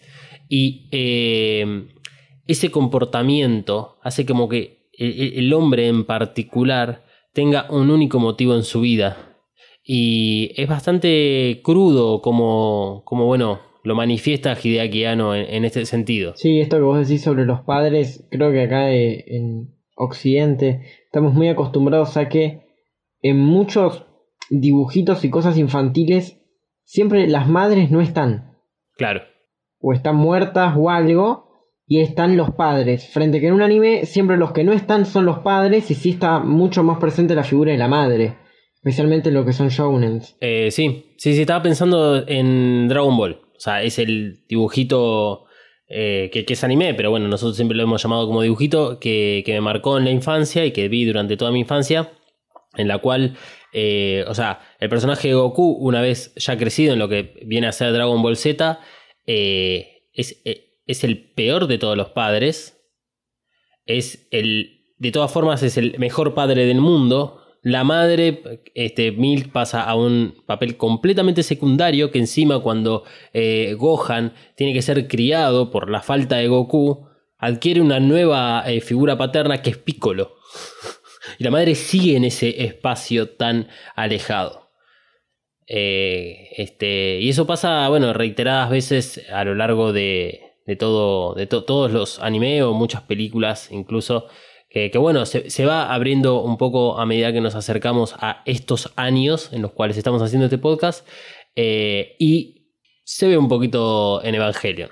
Y 0.51 0.89
eh, 0.93 1.89
ese 2.47 2.71
comportamiento 2.71 3.97
hace 4.03 4.27
como 4.27 4.49
que 4.51 4.80
el, 5.01 5.33
el 5.35 5.53
hombre 5.53 5.89
en 5.89 6.05
particular 6.05 7.05
tenga 7.33 7.67
un 7.71 7.91
único 7.91 8.19
motivo 8.19 8.55
en 8.55 8.63
su 8.63 8.81
vida. 8.81 9.17
Y 9.83 10.53
es 10.57 10.69
bastante 10.69 11.61
crudo 11.65 12.21
como, 12.21 13.03
como 13.05 13.27
bueno, 13.27 13.61
lo 13.83 13.95
manifiesta 13.95 14.57
Hideaki 14.61 15.05
Anno 15.05 15.35
en, 15.35 15.47
en 15.53 15.65
este 15.65 15.87
sentido. 15.87 16.35
Sí, 16.37 16.61
esto 16.61 16.77
que 16.77 16.83
vos 16.83 16.99
decís 16.99 17.23
sobre 17.23 17.47
los 17.47 17.63
padres, 17.63 18.27
creo 18.31 18.53
que 18.53 18.63
acá 18.63 18.93
eh, 18.93 19.25
en 19.27 19.75
Occidente 19.97 20.83
estamos 21.05 21.35
muy 21.35 21.49
acostumbrados 21.49 22.17
a 22.17 22.29
que 22.29 22.61
en 23.23 23.39
muchos 23.39 24.07
dibujitos 24.51 25.25
y 25.25 25.31
cosas 25.31 25.59
infantiles 25.59 26.41
siempre 26.85 27.29
las 27.29 27.49
madres 27.49 27.91
no 27.91 28.01
están. 28.01 28.57
Claro. 28.97 29.23
O 29.79 29.93
están 29.93 30.17
muertas 30.17 30.75
o 30.77 30.91
algo. 30.91 31.50
Y 31.91 32.01
están 32.01 32.37
los 32.37 32.53
padres. 32.53 33.09
Frente 33.09 33.41
que 33.41 33.49
en 33.49 33.55
un 33.55 33.63
anime 33.63 34.07
siempre 34.07 34.37
los 34.37 34.53
que 34.53 34.63
no 34.63 34.73
están 34.73 35.07
son 35.07 35.27
los 35.27 35.41
padres 35.41 35.91
y 35.91 35.95
sí 35.95 36.11
está 36.11 36.39
mucho 36.39 36.85
más 36.85 36.99
presente 36.99 37.35
la 37.35 37.43
figura 37.43 37.73
de 37.73 37.79
la 37.79 37.89
madre. 37.89 38.37
Especialmente 38.77 39.31
en 39.31 39.35
lo 39.35 39.45
que 39.45 39.53
son 39.53 39.71
shounens. 39.71 40.37
Eh, 40.41 40.71
sí, 40.71 41.15
sí, 41.19 41.35
sí, 41.35 41.41
estaba 41.41 41.65
pensando 41.65 42.25
en 42.29 42.87
Dragon 42.87 43.17
Ball. 43.17 43.41
O 43.57 43.59
sea, 43.59 43.83
es 43.83 43.99
el 43.99 44.45
dibujito 44.49 45.47
eh, 45.89 46.31
que, 46.33 46.45
es 46.47 46.63
anime, 46.63 46.95
pero 46.95 47.11
bueno, 47.11 47.27
nosotros 47.27 47.57
siempre 47.57 47.77
lo 47.77 47.83
hemos 47.83 48.01
llamado 48.01 48.29
como 48.29 48.43
dibujito, 48.43 49.01
que, 49.01 49.43
que 49.45 49.55
me 49.55 49.61
marcó 49.61 49.99
en 49.99 50.05
la 50.05 50.13
infancia 50.13 50.65
y 50.65 50.71
que 50.71 50.89
vi 50.89 51.05
durante 51.05 51.37
toda 51.37 51.51
mi 51.51 51.59
infancia, 51.59 52.13
en 52.77 52.87
la 52.87 52.99
cual, 52.99 53.37
eh, 53.73 54.25
o 54.29 54.35
sea, 54.35 54.61
el 54.79 54.89
personaje 54.89 55.27
de 55.27 55.35
Goku, 55.35 55.73
una 55.73 56.01
vez 56.01 56.33
ya 56.37 56.57
crecido 56.57 56.93
en 56.93 57.01
lo 57.01 57.09
que 57.09 57.35
viene 57.45 57.67
a 57.67 57.73
ser 57.73 57.93
Dragon 57.93 58.23
Ball 58.23 58.37
Z, 58.37 58.79
eh, 59.27 60.05
es, 60.13 60.41
es 60.91 61.05
el 61.05 61.33
peor 61.33 61.67
de 61.67 61.79
todos 61.79 61.97
los 61.97 62.11
padres. 62.11 62.83
Es 63.87 64.27
el. 64.31 64.79
De 64.99 65.13
todas 65.13 65.33
formas, 65.33 65.63
es 65.63 65.79
el 65.79 65.99
mejor 65.99 66.35
padre 66.35 66.67
del 66.67 66.81
mundo. 66.81 67.43
La 67.63 67.85
madre, 67.85 68.63
este, 68.75 69.13
Milk 69.13 69.53
pasa 69.53 69.83
a 69.83 69.95
un 69.95 70.43
papel 70.47 70.77
completamente 70.77 71.43
secundario 71.43 72.11
que 72.11 72.19
encima 72.19 72.61
cuando 72.61 73.05
eh, 73.33 73.75
Gohan 73.79 74.35
tiene 74.57 74.73
que 74.73 74.83
ser 74.83 75.09
criado 75.09 75.71
por 75.71 75.91
la 75.91 76.01
falta 76.01 76.37
de 76.37 76.49
Goku, 76.49 77.07
adquiere 77.39 77.81
una 77.81 78.01
nueva 78.01 78.63
eh, 78.67 78.81
figura 78.81 79.19
paterna 79.19 79.61
que 79.61 79.71
es 79.71 79.77
Piccolo. 79.79 80.37
y 81.39 81.45
la 81.45 81.51
madre 81.51 81.75
sigue 81.75 82.17
en 82.17 82.25
ese 82.25 82.65
espacio 82.65 83.31
tan 83.31 83.69
alejado. 83.95 84.71
Eh, 85.67 86.49
este, 86.57 87.21
y 87.21 87.29
eso 87.29 87.47
pasa, 87.47 87.89
bueno, 87.89 88.13
reiteradas 88.13 88.71
veces 88.71 89.23
a 89.31 89.45
lo 89.45 89.55
largo 89.55 89.93
de, 89.93 90.50
de, 90.71 90.77
todo, 90.77 91.35
de 91.35 91.47
to- 91.49 91.65
todos 91.65 91.91
los 91.91 92.21
anime 92.21 92.63
o 92.63 92.73
muchas 92.73 93.03
películas 93.03 93.71
incluso. 93.73 94.27
Que, 94.69 94.89
bueno, 94.99 95.27
se, 95.27 95.67
va 95.67 95.93
abriendo 95.93 96.43
un 96.43 96.57
poco 96.57 97.01
a 97.01 97.05
medida 97.05 97.33
que 97.33 97.41
nos 97.41 97.57
acercamos 97.57 98.15
a 98.21 98.43
estos 98.47 98.93
años 98.95 99.53
en 99.53 99.63
los 99.63 99.73
cuales 99.73 99.97
estamos 99.97 100.23
haciendo 100.23 100.45
este 100.47 100.59
podcast. 100.59 101.05
eh, 101.57 102.15
y 102.21 102.69
se 103.03 103.27
ve 103.27 103.37
un 103.37 103.49
poquito 103.49 104.23
en 104.23 104.37
Evangelion. 104.37 104.91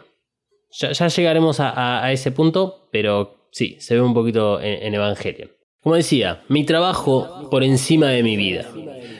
Ya, 0.80 1.06
llegaremos 1.06 1.60
a, 1.60 1.70
a- 1.70 2.04
a 2.04 2.10
ese 2.12 2.32
punto, 2.32 2.88
pero 2.90 3.48
sí, 3.52 3.76
se 3.78 3.94
ve 3.94 4.00
un 4.00 4.14
poquito 4.14 4.60
en, 4.60 4.82
en 4.82 4.94
Evangelion. 4.96 5.50
Como 5.80 5.94
decía, 5.94 6.42
mi 6.48 6.64
trabajo 6.64 7.48
por 7.48 7.62
encima 7.62 8.08
de 8.08 8.24
mi 8.24 8.36
vida. 8.36 8.66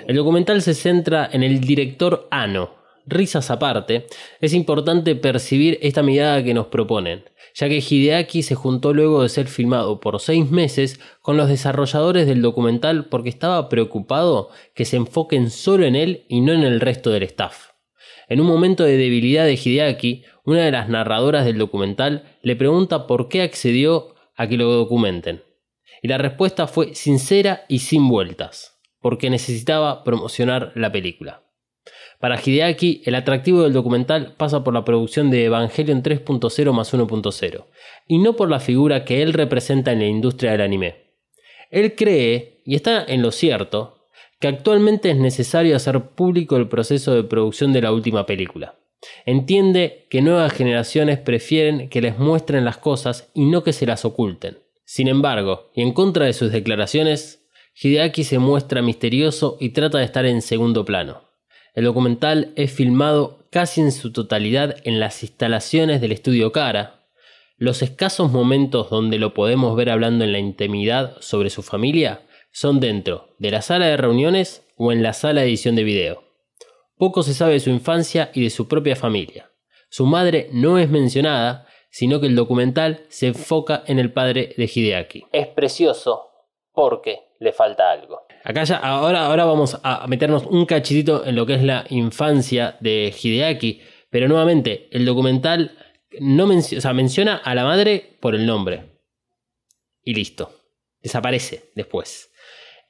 El 0.08 0.16
documental 0.16 0.60
se 0.62 0.74
centra 0.74 1.28
en 1.32 1.44
el 1.44 1.60
director 1.60 2.26
Ano. 2.32 2.70
Risas 3.10 3.50
aparte, 3.50 4.06
es 4.42 4.52
importante 4.52 5.16
percibir 5.16 5.78
esta 5.80 6.02
mirada 6.02 6.44
que 6.44 6.52
nos 6.52 6.66
proponen, 6.66 7.24
ya 7.54 7.66
que 7.70 7.78
Hideaki 7.78 8.42
se 8.42 8.54
juntó 8.54 8.92
luego 8.92 9.22
de 9.22 9.30
ser 9.30 9.46
filmado 9.46 9.98
por 9.98 10.20
seis 10.20 10.50
meses 10.50 11.00
con 11.22 11.38
los 11.38 11.48
desarrolladores 11.48 12.26
del 12.26 12.42
documental 12.42 13.06
porque 13.06 13.30
estaba 13.30 13.70
preocupado 13.70 14.50
que 14.74 14.84
se 14.84 14.96
enfoquen 14.96 15.50
solo 15.50 15.86
en 15.86 15.96
él 15.96 16.26
y 16.28 16.42
no 16.42 16.52
en 16.52 16.64
el 16.64 16.80
resto 16.80 17.08
del 17.10 17.22
staff. 17.22 17.68
En 18.28 18.42
un 18.42 18.46
momento 18.46 18.84
de 18.84 18.98
debilidad 18.98 19.46
de 19.46 19.54
Hideaki, 19.54 20.24
una 20.44 20.60
de 20.60 20.70
las 20.70 20.90
narradoras 20.90 21.46
del 21.46 21.56
documental 21.56 22.36
le 22.42 22.56
pregunta 22.56 23.06
por 23.06 23.28
qué 23.28 23.40
accedió 23.40 24.16
a 24.36 24.46
que 24.48 24.58
lo 24.58 24.70
documenten. 24.70 25.42
Y 26.02 26.08
la 26.08 26.18
respuesta 26.18 26.66
fue 26.66 26.94
sincera 26.94 27.64
y 27.68 27.78
sin 27.78 28.06
vueltas, 28.06 28.78
porque 29.00 29.30
necesitaba 29.30 30.04
promocionar 30.04 30.72
la 30.74 30.92
película. 30.92 31.47
Para 32.18 32.40
Hideaki, 32.40 33.02
el 33.04 33.14
atractivo 33.14 33.62
del 33.62 33.72
documental 33.72 34.34
pasa 34.36 34.64
por 34.64 34.74
la 34.74 34.84
producción 34.84 35.30
de 35.30 35.44
Evangelion 35.44 36.02
3.0 36.02 36.72
más 36.72 36.92
1.0, 36.92 37.64
y 38.08 38.18
no 38.18 38.34
por 38.34 38.50
la 38.50 38.58
figura 38.58 39.04
que 39.04 39.22
él 39.22 39.32
representa 39.32 39.92
en 39.92 40.00
la 40.00 40.06
industria 40.06 40.52
del 40.52 40.62
anime. 40.62 41.12
Él 41.70 41.94
cree, 41.94 42.60
y 42.64 42.74
está 42.74 43.04
en 43.04 43.22
lo 43.22 43.30
cierto, 43.30 43.98
que 44.40 44.48
actualmente 44.48 45.10
es 45.10 45.16
necesario 45.16 45.76
hacer 45.76 46.00
público 46.10 46.56
el 46.56 46.68
proceso 46.68 47.14
de 47.14 47.22
producción 47.22 47.72
de 47.72 47.82
la 47.82 47.92
última 47.92 48.26
película. 48.26 48.74
Entiende 49.24 50.06
que 50.10 50.22
nuevas 50.22 50.52
generaciones 50.52 51.18
prefieren 51.18 51.88
que 51.88 52.00
les 52.00 52.18
muestren 52.18 52.64
las 52.64 52.78
cosas 52.78 53.30
y 53.32 53.44
no 53.44 53.62
que 53.62 53.72
se 53.72 53.86
las 53.86 54.04
oculten. 54.04 54.58
Sin 54.84 55.06
embargo, 55.06 55.70
y 55.74 55.82
en 55.82 55.92
contra 55.92 56.24
de 56.24 56.32
sus 56.32 56.50
declaraciones, 56.50 57.44
Hideaki 57.80 58.24
se 58.24 58.40
muestra 58.40 58.82
misterioso 58.82 59.56
y 59.60 59.68
trata 59.68 59.98
de 59.98 60.04
estar 60.04 60.26
en 60.26 60.42
segundo 60.42 60.84
plano. 60.84 61.27
El 61.78 61.84
documental 61.84 62.52
es 62.56 62.72
filmado 62.72 63.46
casi 63.52 63.80
en 63.80 63.92
su 63.92 64.12
totalidad 64.12 64.78
en 64.82 64.98
las 64.98 65.22
instalaciones 65.22 66.00
del 66.00 66.10
estudio 66.10 66.50
Cara. 66.50 67.04
Los 67.56 67.82
escasos 67.82 68.32
momentos 68.32 68.90
donde 68.90 69.16
lo 69.16 69.32
podemos 69.32 69.76
ver 69.76 69.88
hablando 69.90 70.24
en 70.24 70.32
la 70.32 70.40
intimidad 70.40 71.16
sobre 71.20 71.50
su 71.50 71.62
familia 71.62 72.26
son 72.50 72.80
dentro 72.80 73.36
de 73.38 73.52
la 73.52 73.62
sala 73.62 73.86
de 73.86 73.96
reuniones 73.96 74.66
o 74.76 74.90
en 74.90 75.04
la 75.04 75.12
sala 75.12 75.42
de 75.42 75.46
edición 75.46 75.76
de 75.76 75.84
video. 75.84 76.24
Poco 76.96 77.22
se 77.22 77.32
sabe 77.32 77.52
de 77.52 77.60
su 77.60 77.70
infancia 77.70 78.32
y 78.34 78.42
de 78.42 78.50
su 78.50 78.66
propia 78.66 78.96
familia. 78.96 79.52
Su 79.88 80.04
madre 80.04 80.48
no 80.52 80.78
es 80.78 80.90
mencionada, 80.90 81.68
sino 81.90 82.18
que 82.18 82.26
el 82.26 82.34
documental 82.34 83.06
se 83.08 83.28
enfoca 83.28 83.84
en 83.86 84.00
el 84.00 84.12
padre 84.12 84.52
de 84.56 84.64
Hideaki. 84.64 85.26
Es 85.30 85.46
precioso 85.46 86.28
porque 86.72 87.20
le 87.38 87.52
falta 87.52 87.92
algo. 87.92 88.26
Acá 88.44 88.64
ya, 88.64 88.76
ahora, 88.76 89.26
ahora 89.26 89.44
vamos 89.44 89.78
a 89.82 90.06
meternos 90.06 90.44
un 90.46 90.64
cachitito 90.66 91.26
en 91.26 91.36
lo 91.36 91.44
que 91.46 91.54
es 91.54 91.62
la 91.62 91.84
infancia 91.90 92.76
de 92.80 93.12
Hideaki, 93.22 93.80
pero 94.10 94.28
nuevamente, 94.28 94.88
el 94.90 95.04
documental 95.04 95.72
no 96.20 96.46
menciona 96.46 97.36
a 97.36 97.54
la 97.54 97.64
madre 97.64 98.16
por 98.20 98.34
el 98.34 98.46
nombre. 98.46 98.84
Y 100.02 100.14
listo. 100.14 100.50
Desaparece 101.02 101.70
después. 101.74 102.30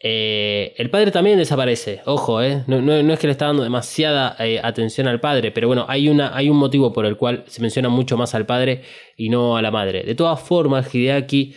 Eh, 0.00 0.74
el 0.78 0.90
padre 0.90 1.10
también 1.10 1.38
desaparece, 1.38 2.02
ojo, 2.04 2.40
eh. 2.40 2.62
no, 2.68 2.80
no- 2.80 3.02
no 3.02 3.12
es 3.12 3.18
que 3.18 3.26
le 3.26 3.32
está 3.32 3.46
dando 3.46 3.64
demasiada 3.64 4.36
eh, 4.38 4.60
atención 4.62 5.08
al 5.08 5.18
padre, 5.18 5.50
pero 5.50 5.66
bueno, 5.66 5.86
hay, 5.88 6.08
una, 6.08 6.36
hay 6.36 6.48
un 6.48 6.56
motivo 6.56 6.92
por 6.92 7.04
el 7.04 7.16
cual 7.16 7.42
se 7.48 7.60
menciona 7.60 7.88
mucho 7.88 8.16
más 8.16 8.32
al 8.36 8.46
padre 8.46 8.82
y 9.16 9.28
no 9.28 9.56
a 9.56 9.62
la 9.62 9.72
madre. 9.72 10.04
De 10.04 10.14
todas 10.14 10.40
formas, 10.40 10.94
Hideaki 10.94 11.52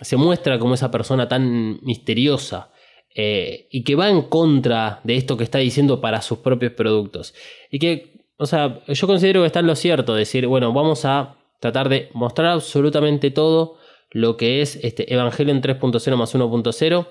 se 0.00 0.16
muestra 0.16 0.58
como 0.58 0.74
esa 0.74 0.90
persona 0.90 1.28
tan 1.28 1.80
misteriosa 1.82 2.70
eh, 3.14 3.68
y 3.70 3.84
que 3.84 3.96
va 3.96 4.08
en 4.10 4.22
contra 4.22 5.00
de 5.04 5.16
esto 5.16 5.36
que 5.36 5.44
está 5.44 5.58
diciendo 5.58 6.00
para 6.00 6.22
sus 6.22 6.38
propios 6.38 6.72
productos. 6.72 7.34
Y 7.70 7.78
que, 7.78 8.26
o 8.36 8.46
sea, 8.46 8.80
yo 8.86 9.06
considero 9.06 9.42
que 9.42 9.46
está 9.46 9.60
en 9.60 9.66
lo 9.66 9.76
cierto, 9.76 10.14
decir, 10.14 10.46
bueno, 10.46 10.72
vamos 10.72 11.04
a 11.04 11.36
tratar 11.60 11.88
de 11.88 12.10
mostrar 12.14 12.48
absolutamente 12.52 13.30
todo 13.30 13.76
lo 14.10 14.36
que 14.36 14.62
es 14.62 14.76
este 14.82 15.12
Evangelion 15.12 15.60
3.0 15.60 16.16
más 16.16 16.34
1.0 16.34 17.06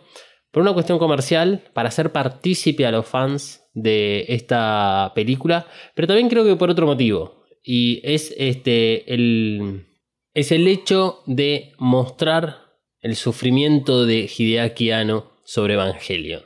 por 0.51 0.61
una 0.61 0.73
cuestión 0.73 0.97
comercial, 0.97 1.63
para 1.73 1.89
hacer 1.89 2.11
partícipe 2.11 2.85
a 2.85 2.91
los 2.91 3.05
fans 3.05 3.69
de 3.73 4.25
esta 4.29 5.11
película, 5.13 5.67
pero 5.93 6.07
también 6.07 6.29
creo 6.29 6.45
que 6.45 6.55
por 6.55 6.69
otro 6.69 6.87
motivo. 6.87 7.43
Y 7.63 7.99
es 8.03 8.33
este 8.37 9.13
el, 9.13 9.87
es 10.33 10.51
el 10.51 10.67
hecho 10.67 11.21
de 11.25 11.73
mostrar 11.77 12.66
el 13.01 13.15
sufrimiento 13.15 14.05
de 14.05 14.29
Hideaki 14.35 14.91
Anno 14.91 15.31
sobre 15.45 15.75
Evangelion. 15.75 16.43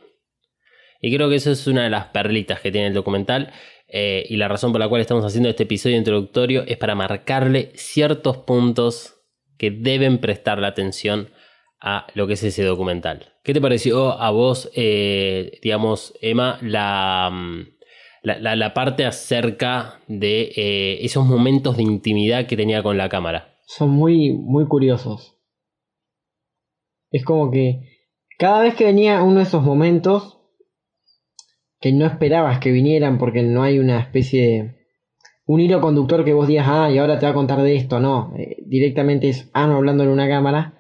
Y 1.02 1.16
creo 1.16 1.30
que 1.30 1.36
eso 1.36 1.52
es 1.52 1.66
una 1.68 1.84
de 1.84 1.90
las 1.90 2.06
perlitas 2.08 2.60
que 2.62 2.72
tiene 2.72 2.88
el 2.88 2.94
documental. 2.94 3.52
eh, 3.94 4.26
y 4.30 4.38
la 4.38 4.48
razón 4.48 4.72
por 4.72 4.80
la 4.80 4.88
cual 4.88 5.02
estamos 5.02 5.26
haciendo 5.26 5.50
este 5.50 5.64
episodio 5.64 5.98
introductorio 5.98 6.64
es 6.66 6.78
para 6.78 6.96
marcarle 6.96 7.72
ciertos 7.76 8.38
puntos 8.38 9.16
que 9.58 9.70
deben 9.70 10.20
prestarle 10.20 10.66
atención 10.66 11.30
a 11.82 12.08
lo 12.14 12.26
que 12.26 12.34
es 12.36 12.44
ese 12.44 12.64
documental. 12.64 13.34
¿Qué 13.44 13.54
te 13.54 13.60
pareció 13.60 14.12
a 14.14 14.30
vos, 14.32 14.72
eh, 14.76 15.60
digamos, 15.62 16.14
Emma, 16.22 16.58
la, 16.62 17.30
mm, 17.34 17.68
la, 18.24 18.40
la- 18.40 18.56
la 18.56 18.74
parte 18.74 19.04
acerca 19.04 20.00
de 20.08 20.54
eh, 20.56 21.00
esos 21.02 21.26
momentos 21.26 21.76
de 21.76 21.84
intimidad 21.84 22.46
que 22.46 22.56
tenía 22.56 22.82
con 22.84 22.98
la 22.98 23.10
cámara? 23.10 23.56
Son 23.66 23.90
muy, 23.90 24.32
muy 24.32 24.68
curiosos. 24.68 25.36
Es 27.12 27.24
como 27.26 27.52
que 27.52 27.82
cada 28.40 28.62
vez 28.64 28.76
que 28.76 28.86
venía 28.86 29.22
uno 29.22 29.38
de 29.38 29.44
esos 29.44 29.64
momentos 29.64 30.40
que 31.80 31.92
no 31.92 32.06
esperabas 32.06 32.60
que 32.60 32.72
vinieran 32.72 33.18
porque 33.18 33.44
no 33.44 33.64
hay 33.64 33.80
una 33.80 34.00
especie 34.00 34.42
de 34.48 34.76
un 35.46 35.60
hilo 35.60 35.82
conductor 35.82 36.24
que 36.24 36.34
vos 36.34 36.48
digas, 36.48 36.68
ah, 36.70 36.90
y 36.92 36.98
ahora 36.98 37.20
te 37.20 37.26
va 37.26 37.32
a 37.32 37.36
contar 37.36 37.62
de 37.62 37.76
esto, 37.76 38.00
no, 38.00 38.34
eh, 38.38 38.58
directamente 38.66 39.28
es 39.30 39.50
Ano 39.54 39.76
hablando 39.76 40.04
en 40.04 40.10
una 40.10 40.28
cámara. 40.30 40.78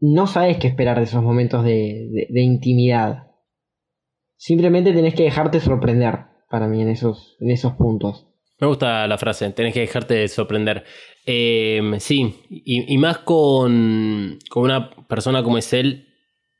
No 0.00 0.26
sabes 0.26 0.58
qué 0.58 0.68
esperar 0.68 0.98
de 0.98 1.04
esos 1.04 1.22
momentos 1.22 1.64
de, 1.64 2.08
de- 2.12 2.26
de 2.30 2.40
intimidad. 2.42 3.32
Simplemente 4.36 4.92
tenés 4.92 5.14
que 5.14 5.22
dejarte 5.24 5.60
sorprender 5.60 6.26
para 6.50 6.68
mí 6.68 6.82
en 6.82 6.88
esos, 6.88 7.36
en 7.40 7.50
esos 7.50 7.72
puntos. 7.74 8.28
Me 8.58 8.66
gusta 8.66 9.06
la 9.06 9.18
frase, 9.18 9.50
tenés 9.50 9.74
que 9.74 9.80
dejarte 9.80 10.14
de 10.14 10.28
sorprender. 10.28 10.84
Eh, 11.26 11.80
sí, 11.98 12.34
y, 12.50 12.96
más 12.98 13.18
con, 13.18 14.38
con 14.48 14.64
una 14.64 14.90
persona 15.06 15.42
como 15.42 15.58
es 15.58 15.72
él, 15.72 16.08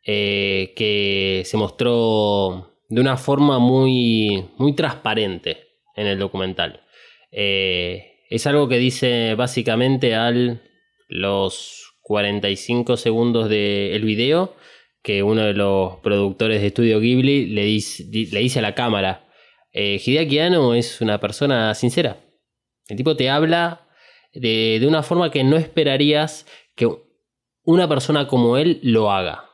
eh, 0.04 0.72
que 0.76 1.42
se 1.44 1.56
mostró 1.56 2.72
de 2.88 3.00
una 3.00 3.16
forma 3.16 3.58
muy, 3.58 4.44
muy 4.58 4.74
transparente 4.74 5.58
en 5.96 6.06
el 6.06 6.18
documental. 6.18 6.80
Eh, 7.30 8.22
es 8.28 8.46
algo 8.46 8.68
que 8.68 8.78
dice 8.78 9.34
básicamente 9.34 10.14
al 10.14 10.62
los 11.08 11.94
45 12.02 12.96
segundos 12.96 13.48
del 13.48 14.02
video 14.04 14.54
que 15.02 15.22
uno 15.22 15.42
de 15.42 15.52
los 15.54 15.96
productores 15.96 16.60
de 16.60 16.68
Estudio 16.68 16.98
Ghibli 17.00 17.46
le 17.46 17.64
dice, 17.64 18.04
di- 18.08 18.26
le 18.26 18.40
dice 18.40 18.58
a 18.58 18.62
la 18.62 18.74
cámara, 18.74 19.26
eh, 19.74 20.00
es 20.76 21.00
una 21.00 21.20
persona 21.20 21.74
sincera. 21.74 22.16
El 22.88 22.96
tipo 22.96 23.16
te 23.16 23.28
habla 23.28 23.86
de, 24.32 24.78
de 24.80 24.86
una 24.86 25.02
forma 25.02 25.30
que 25.30 25.44
no 25.44 25.56
esperarías 25.56 26.46
que 26.74 26.88
una 27.64 27.88
persona 27.88 28.26
como 28.26 28.56
él 28.56 28.80
lo 28.82 29.10
haga. 29.10 29.44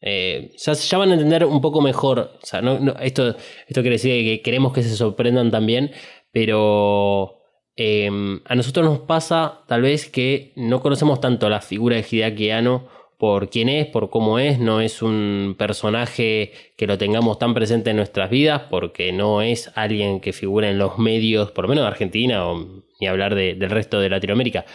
Eh, 0.00 0.52
ya, 0.58 0.72
ya 0.74 0.98
van 0.98 1.10
a 1.10 1.14
entender 1.14 1.44
un 1.44 1.60
poco 1.60 1.80
mejor. 1.80 2.38
O 2.42 2.46
sea, 2.46 2.60
no- 2.60 2.78
no- 2.78 2.96
esto, 3.00 3.30
esto 3.66 3.80
quiere 3.80 3.90
decir 3.96 4.24
que 4.24 4.42
queremos 4.42 4.72
que 4.72 4.82
se 4.82 4.94
sorprendan 4.94 5.50
también, 5.50 5.92
pero 6.32 7.40
eh, 7.76 8.08
a 8.44 8.54
nosotros 8.54 8.84
nos 8.86 9.00
pasa 9.00 9.64
tal 9.68 9.82
vez 9.82 10.08
que 10.08 10.52
no 10.56 10.80
conocemos 10.80 11.20
tanto 11.20 11.48
la 11.48 11.60
figura 11.60 11.96
de 11.96 12.06
Hideaki 12.08 12.50
Anno 12.50 12.88
por 13.18 13.48
quién 13.48 13.68
es, 13.68 13.86
por 13.86 14.10
cómo 14.10 14.38
es, 14.38 14.58
no 14.58 14.80
es 14.80 15.00
un 15.02 15.54
personaje 15.58 16.52
que 16.76 16.86
lo 16.86 16.98
tengamos 16.98 17.38
tan 17.38 17.54
presente 17.54 17.90
en 17.90 17.96
nuestras 17.96 18.28
vidas, 18.30 18.62
porque 18.70 19.12
no 19.12 19.40
es 19.42 19.70
alguien 19.74 20.20
que 20.20 20.32
figura 20.32 20.68
en 20.70 20.78
los 20.78 20.98
medios, 20.98 21.50
por 21.52 21.64
lo 21.64 21.68
menos 21.70 21.84
de 21.84 21.88
Argentina, 21.88 22.46
o 22.46 22.82
ni 23.00 23.06
hablar 23.06 23.34
de- 23.34 23.54
del 23.54 23.70
resto 23.70 24.00
de 24.00 24.10
Latinoamérica. 24.10 24.66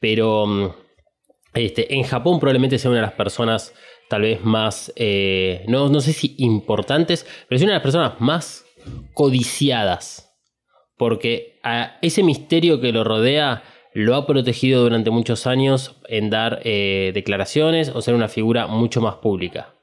Pero 0.00 0.46
mm, 0.46 0.68
este, 1.54 1.94
en 1.94 2.04
Japón 2.04 2.38
probablemente 2.38 2.78
sea 2.78 2.90
una 2.90 3.00
de 3.00 3.06
las 3.06 3.14
personas 3.14 3.74
tal 4.08 4.22
vez 4.22 4.42
más, 4.44 4.92
eh, 4.96 5.64
no, 5.68 5.88
no 5.88 6.00
sé 6.00 6.12
si 6.12 6.34
importantes, 6.38 7.26
pero 7.48 7.56
es 7.56 7.62
una 7.62 7.72
de 7.72 7.76
las 7.78 7.82
personas 7.82 8.20
más 8.20 8.64
codiciadas. 9.12 10.24
Porque 10.96 11.58
a 11.62 11.98
ese 12.02 12.22
misterio 12.22 12.80
que 12.80 12.92
lo 12.92 13.04
rodea 13.04 13.62
lo 13.94 14.14
ha 14.14 14.26
protegido 14.26 14.82
durante 14.82 15.10
muchos 15.10 15.46
años 15.46 15.96
en 16.08 16.30
dar 16.30 16.60
eh, 16.64 17.12
declaraciones 17.14 17.88
o 17.88 18.02
ser 18.02 18.14
una 18.14 18.28
figura 18.28 18.66
mucho 18.66 19.00
más 19.00 19.16
pública. 19.16 19.74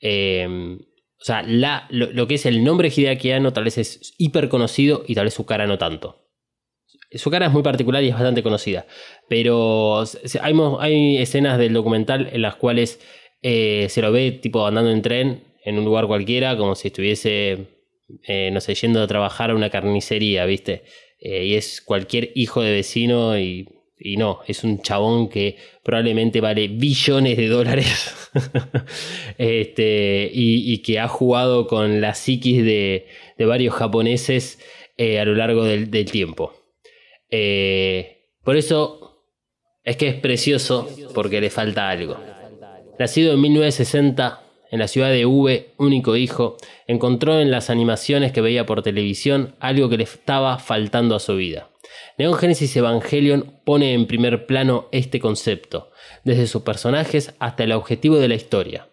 Eh, 0.00 0.78
o 1.18 1.24
sea, 1.24 1.42
la, 1.42 1.86
lo, 1.90 2.26
que 2.26 2.34
es 2.34 2.46
el 2.46 2.62
nombre 2.62 2.92
Hideaki 2.94 3.32
Anno 3.32 3.52
tal 3.52 3.64
vez 3.64 3.78
es 3.78 4.14
hiper 4.18 4.48
conocido 4.48 5.02
y 5.06 5.14
tal 5.14 5.24
vez 5.24 5.34
su 5.34 5.46
cara 5.46 5.66
no 5.66 5.78
tanto. 5.78 6.22
Su 7.10 7.30
cara 7.30 7.46
es 7.46 7.52
muy 7.52 7.62
particular 7.62 8.02
y 8.04 8.08
es 8.08 8.14
bastante 8.14 8.42
conocida. 8.42 8.86
Pero 9.28 10.04
hay, 10.42 10.54
hay 10.80 11.18
escenas 11.18 11.58
del 11.58 11.72
documental 11.72 12.28
en 12.32 12.42
las 12.42 12.56
cuales 12.56 13.00
eh, 13.42 13.86
se 13.88 14.02
lo 14.02 14.12
ve 14.12 14.32
tipo 14.32 14.66
andando 14.66 14.90
en 14.90 15.02
tren 15.02 15.44
en 15.64 15.78
un 15.78 15.84
lugar 15.84 16.06
cualquiera, 16.06 16.56
como 16.56 16.74
si 16.74 16.88
estuviese, 16.88 17.66
eh, 18.28 18.50
no 18.52 18.60
sé, 18.60 18.74
yendo 18.74 19.02
a 19.02 19.06
trabajar 19.06 19.50
a 19.50 19.54
una 19.54 19.70
carnicería, 19.70 20.44
¿viste? 20.44 20.84
Eh, 21.18 21.46
y 21.46 21.54
es 21.54 21.80
cualquier 21.80 22.30
hijo 22.34 22.60
de 22.62 22.72
vecino 22.72 23.38
y, 23.38 23.68
no, 24.18 24.40
es 24.46 24.62
un 24.62 24.82
chabón 24.82 25.28
que 25.28 25.56
probablemente 25.82 26.40
vale 26.40 26.68
billones 26.68 27.36
de 27.36 27.48
dólares 27.48 28.30
este, 29.38 30.30
y, 30.32 30.72
y 30.72 30.78
que 30.82 31.00
ha 31.00 31.08
jugado 31.08 31.66
con 31.66 32.00
la 32.00 32.14
psiquis 32.14 32.62
de, 32.62 33.06
de 33.38 33.44
varios 33.46 33.74
japoneses 33.74 34.60
eh, 34.98 35.18
a 35.18 35.24
lo 35.24 35.34
largo 35.34 35.64
del, 35.64 35.90
del 35.90 36.10
tiempo. 36.10 36.54
Eh, 37.30 38.28
por 38.44 38.56
eso 38.56 39.24
es 39.82 39.96
que 39.96 40.08
es 40.08 40.14
precioso 40.14 40.88
porque 41.14 41.40
le 41.40 41.50
falta 41.50 41.88
algo. 41.88 42.18
Nacido 42.98 43.34
en 43.34 43.40
1960 43.40 44.45
en 44.70 44.78
la 44.78 44.88
ciudad 44.88 45.10
de 45.10 45.26
V, 45.26 45.74
único 45.78 46.16
hijo, 46.16 46.56
encontró 46.86 47.40
en 47.40 47.50
las 47.50 47.70
animaciones 47.70 48.32
que 48.32 48.40
veía 48.40 48.66
por 48.66 48.82
televisión 48.82 49.54
algo 49.60 49.88
que 49.88 49.98
le 49.98 50.04
estaba 50.04 50.58
faltando 50.58 51.14
a 51.14 51.20
su 51.20 51.36
vida. 51.36 51.70
Neon 52.18 52.34
Genesis 52.34 52.76
Evangelion 52.76 53.60
pone 53.64 53.92
en 53.92 54.06
primer 54.06 54.46
plano 54.46 54.88
este 54.92 55.20
concepto, 55.20 55.90
desde 56.24 56.46
sus 56.46 56.62
personajes 56.62 57.34
hasta 57.38 57.64
el 57.64 57.72
objetivo 57.72 58.16
de 58.18 58.28
la 58.28 58.34
historia. 58.34 58.88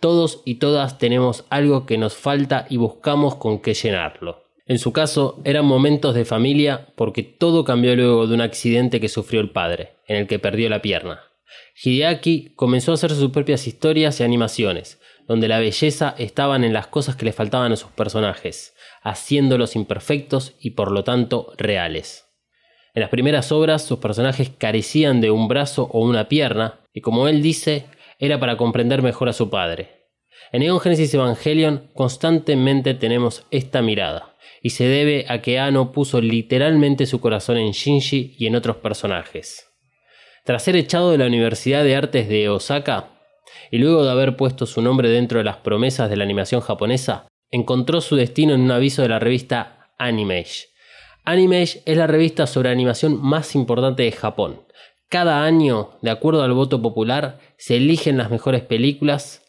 Todos 0.00 0.42
y 0.44 0.56
todas 0.56 0.98
tenemos 0.98 1.44
algo 1.48 1.86
que 1.86 1.98
nos 1.98 2.14
falta 2.14 2.66
y 2.68 2.76
buscamos 2.76 3.36
con 3.36 3.60
qué 3.60 3.74
llenarlo. 3.74 4.44
En 4.66 4.78
su 4.78 4.92
caso, 4.92 5.40
eran 5.44 5.64
momentos 5.64 6.14
de 6.14 6.24
familia 6.24 6.88
porque 6.96 7.22
todo 7.22 7.64
cambió 7.64 7.94
luego 7.94 8.26
de 8.26 8.34
un 8.34 8.40
accidente 8.40 9.00
que 9.00 9.08
sufrió 9.08 9.40
el 9.40 9.50
padre, 9.50 9.94
en 10.06 10.16
el 10.16 10.26
que 10.26 10.38
perdió 10.38 10.68
la 10.68 10.82
pierna. 10.82 11.20
Hideaki 11.82 12.52
comenzó 12.56 12.90
a 12.90 12.94
hacer 12.94 13.12
sus 13.12 13.30
propias 13.30 13.66
historias 13.66 14.18
y 14.20 14.24
animaciones, 14.24 15.00
donde 15.26 15.48
la 15.48 15.58
belleza 15.58 16.14
estaban 16.18 16.64
en 16.64 16.72
las 16.72 16.86
cosas 16.86 17.16
que 17.16 17.24
le 17.24 17.32
faltaban 17.32 17.72
a 17.72 17.76
sus 17.76 17.90
personajes, 17.90 18.74
haciéndolos 19.02 19.76
imperfectos 19.76 20.54
y 20.60 20.70
por 20.70 20.92
lo 20.92 21.04
tanto 21.04 21.52
reales. 21.56 22.26
En 22.94 23.00
las 23.00 23.10
primeras 23.10 23.52
obras 23.52 23.84
sus 23.84 23.98
personajes 23.98 24.50
carecían 24.56 25.20
de 25.20 25.30
un 25.30 25.48
brazo 25.48 25.90
o 25.92 26.00
una 26.00 26.28
pierna, 26.28 26.80
y 26.92 27.02
como 27.02 27.28
él 27.28 27.42
dice, 27.42 27.86
era 28.18 28.40
para 28.40 28.56
comprender 28.56 29.02
mejor 29.02 29.28
a 29.28 29.34
su 29.34 29.50
padre. 29.50 30.06
En 30.52 30.60
Neon 30.60 30.80
Genesis 30.80 31.12
Evangelion 31.12 31.90
constantemente 31.92 32.94
tenemos 32.94 33.44
esta 33.50 33.82
mirada, 33.82 34.36
y 34.62 34.70
se 34.70 34.84
debe 34.84 35.26
a 35.28 35.42
que 35.42 35.58
Ano 35.58 35.92
puso 35.92 36.20
literalmente 36.20 37.04
su 37.06 37.20
corazón 37.20 37.58
en 37.58 37.72
Shinji 37.72 38.34
y 38.38 38.46
en 38.46 38.56
otros 38.56 38.76
personajes. 38.76 39.68
Tras 40.44 40.62
ser 40.62 40.76
echado 40.76 41.10
de 41.10 41.18
la 41.18 41.26
Universidad 41.26 41.84
de 41.84 41.96
Artes 41.96 42.28
de 42.28 42.48
Osaka, 42.48 43.15
y 43.70 43.78
luego 43.78 44.04
de 44.04 44.10
haber 44.10 44.36
puesto 44.36 44.66
su 44.66 44.82
nombre 44.82 45.08
dentro 45.08 45.38
de 45.38 45.44
las 45.44 45.58
promesas 45.58 46.10
de 46.10 46.16
la 46.16 46.24
animación 46.24 46.60
japonesa, 46.60 47.28
encontró 47.50 48.00
su 48.00 48.16
destino 48.16 48.54
en 48.54 48.62
un 48.62 48.70
aviso 48.70 49.02
de 49.02 49.08
la 49.08 49.18
revista 49.18 49.92
Animage. 49.98 50.66
Animage 51.24 51.82
es 51.86 51.96
la 51.96 52.06
revista 52.06 52.46
sobre 52.46 52.70
animación 52.70 53.20
más 53.20 53.54
importante 53.54 54.04
de 54.04 54.12
Japón. 54.12 54.62
Cada 55.08 55.44
año, 55.44 55.90
de 56.02 56.10
acuerdo 56.10 56.42
al 56.42 56.52
voto 56.52 56.82
popular, 56.82 57.38
se 57.58 57.76
eligen 57.76 58.16
las 58.16 58.30
mejores 58.30 58.62
películas, 58.62 59.42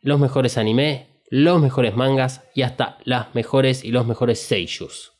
los 0.00 0.18
mejores 0.18 0.58
anime, 0.58 1.20
los 1.30 1.60
mejores 1.60 1.96
mangas 1.96 2.42
y 2.54 2.62
hasta 2.62 2.98
las 3.04 3.34
mejores 3.34 3.84
y 3.84 3.90
los 3.90 4.06
mejores 4.06 4.40
seiyus. 4.40 5.12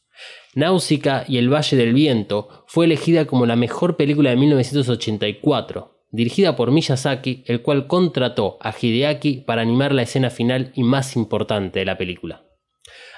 Náusica 0.54 1.24
y 1.26 1.38
El 1.38 1.52
Valle 1.52 1.76
del 1.76 1.94
Viento 1.94 2.64
fue 2.66 2.84
elegida 2.84 3.24
como 3.24 3.46
la 3.46 3.56
mejor 3.56 3.96
película 3.96 4.30
de 4.30 4.36
1984, 4.36 5.91
dirigida 6.12 6.54
por 6.54 6.70
Miyazaki, 6.70 7.42
el 7.46 7.62
cual 7.62 7.88
contrató 7.88 8.58
a 8.60 8.72
Hideaki 8.78 9.38
para 9.40 9.62
animar 9.62 9.92
la 9.92 10.02
escena 10.02 10.30
final 10.30 10.70
y 10.74 10.84
más 10.84 11.16
importante 11.16 11.80
de 11.80 11.86
la 11.86 11.98
película. 11.98 12.44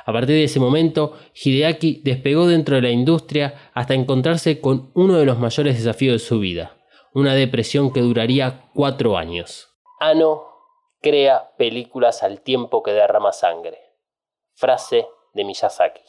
A 0.06 0.12
partir 0.12 0.36
de 0.36 0.44
ese 0.44 0.60
momento, 0.60 1.18
Hideaki 1.34 2.02
despegó 2.04 2.46
dentro 2.46 2.76
de 2.76 2.82
la 2.82 2.90
industria 2.90 3.70
hasta 3.74 3.94
encontrarse 3.94 4.60
con 4.60 4.90
uno 4.94 5.18
de 5.18 5.26
los 5.26 5.38
mayores 5.38 5.76
desafíos 5.76 6.14
de 6.14 6.26
su 6.26 6.38
vida, 6.38 6.76
una 7.12 7.34
depresión 7.34 7.92
que 7.92 8.00
duraría 8.00 8.70
cuatro 8.74 9.18
años. 9.18 9.68
Ano 9.98 10.44
crea 11.00 11.50
películas 11.58 12.22
al 12.22 12.40
tiempo 12.40 12.82
que 12.82 12.92
derrama 12.92 13.32
sangre. 13.32 13.78
Frase 14.54 15.06
de 15.32 15.44
Miyazaki. 15.44 16.02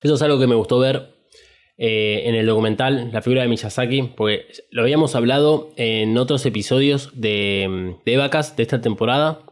Eso 0.00 0.14
es 0.14 0.22
algo 0.22 0.38
que 0.38 0.46
me 0.46 0.54
gustó 0.54 0.78
ver 0.78 1.17
eh, 1.80 2.22
en 2.24 2.34
el 2.34 2.44
documental, 2.46 3.10
la 3.12 3.22
figura 3.22 3.42
de 3.42 3.48
Miyazaki, 3.48 4.10
porque 4.16 4.46
lo 4.72 4.82
habíamos 4.82 5.14
hablado 5.14 5.70
en 5.76 6.18
otros 6.18 6.44
episodios 6.44 7.12
de, 7.14 7.94
de 8.04 8.14
Evacas 8.14 8.56
de 8.56 8.64
esta 8.64 8.80
temporada. 8.80 9.44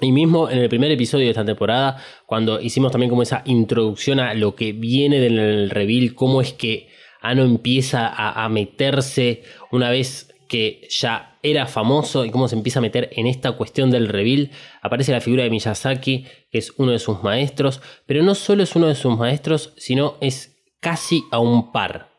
Y 0.00 0.12
mismo 0.12 0.50
en 0.50 0.58
el 0.58 0.68
primer 0.68 0.90
episodio 0.90 1.24
de 1.24 1.30
esta 1.30 1.44
temporada, 1.44 1.96
cuando 2.26 2.60
hicimos 2.60 2.92
también 2.92 3.08
como 3.08 3.22
esa 3.22 3.42
introducción 3.46 4.20
a 4.20 4.34
lo 4.34 4.54
que 4.54 4.72
viene 4.72 5.18
del 5.18 5.70
reveal, 5.70 6.14
cómo 6.14 6.42
es 6.42 6.52
que 6.52 6.88
Ano 7.22 7.44
empieza 7.44 8.06
a, 8.06 8.44
a 8.44 8.48
meterse 8.48 9.42
una 9.70 9.90
vez 9.90 10.34
que 10.48 10.86
ya 10.90 11.38
era 11.42 11.66
famoso 11.66 12.26
y 12.26 12.30
cómo 12.30 12.48
se 12.48 12.56
empieza 12.56 12.80
a 12.80 12.82
meter 12.82 13.08
en 13.12 13.26
esta 13.26 13.52
cuestión 13.52 13.90
del 13.90 14.08
reveal. 14.08 14.50
Aparece 14.82 15.12
la 15.12 15.22
figura 15.22 15.44
de 15.44 15.50
Miyazaki, 15.50 16.26
que 16.50 16.58
es 16.58 16.74
uno 16.76 16.92
de 16.92 16.98
sus 16.98 17.22
maestros, 17.22 17.80
pero 18.04 18.22
no 18.22 18.34
solo 18.34 18.62
es 18.62 18.76
uno 18.76 18.88
de 18.88 18.94
sus 18.94 19.16
maestros, 19.16 19.72
sino 19.78 20.16
es 20.20 20.51
casi 20.82 21.24
a 21.30 21.38
un 21.38 21.72
par. 21.72 22.10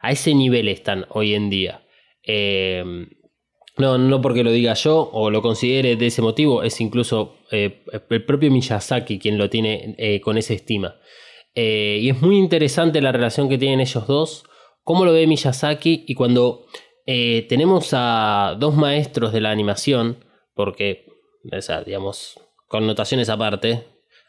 A 0.00 0.12
ese 0.12 0.34
nivel 0.34 0.68
están 0.68 1.06
hoy 1.10 1.34
en 1.34 1.50
día. 1.50 1.84
Eh, 2.22 2.84
no, 3.76 3.98
no 3.98 4.20
porque 4.22 4.44
lo 4.44 4.52
diga 4.52 4.74
yo 4.74 5.10
o 5.12 5.30
lo 5.30 5.42
considere 5.42 5.96
de 5.96 6.06
ese 6.06 6.22
motivo, 6.22 6.62
es 6.62 6.80
incluso 6.80 7.36
eh, 7.50 7.84
el 8.10 8.24
propio 8.24 8.50
Miyazaki 8.50 9.18
quien 9.18 9.38
lo 9.38 9.50
tiene 9.50 9.94
eh, 9.98 10.20
con 10.20 10.38
esa 10.38 10.54
estima. 10.54 10.96
y 11.54 12.08
es 12.08 12.22
muy 12.22 12.38
interesante 12.38 13.00
la 13.00 13.12
relación 13.12 13.48
que 13.48 13.58
tienen 13.58 13.80
ellos 13.80 14.06
dos, 14.06 14.44
cómo 14.84 15.04
lo 15.04 15.12
ve 15.12 15.26
Miyazaki 15.26 16.04
y 16.06 16.14
cuando 16.14 16.66
tenemos 17.04 17.90
a 17.92 18.56
dos 18.58 18.76
maestros 18.76 19.32
de 19.32 19.40
la 19.40 19.50
animación, 19.50 20.24
porque, 20.54 21.06
o 21.50 21.84
digamos, 21.84 22.38
connotaciones 22.68 23.28
aparte, 23.28 23.84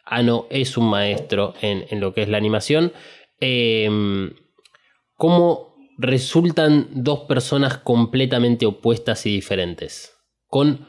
Ano 0.05 0.47
es 0.49 0.75
un 0.77 0.89
maestro 0.89 1.53
en, 1.61 1.85
en 1.89 2.01
lo 2.01 2.13
que 2.13 2.23
es 2.23 2.29
la 2.29 2.37
animación, 2.37 2.91
cómo 5.15 5.75
resultan 5.97 6.87
dos 6.91 7.21
personas 7.21 7.77
completamente 7.77 8.65
opuestas 8.65 9.25
y 9.25 9.33
diferentes, 9.33 10.13
con 10.47 10.87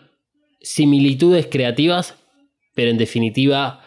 similitudes 0.61 1.47
creativas, 1.47 2.17
pero 2.75 2.91
en 2.91 2.99
definitiva 2.99 3.84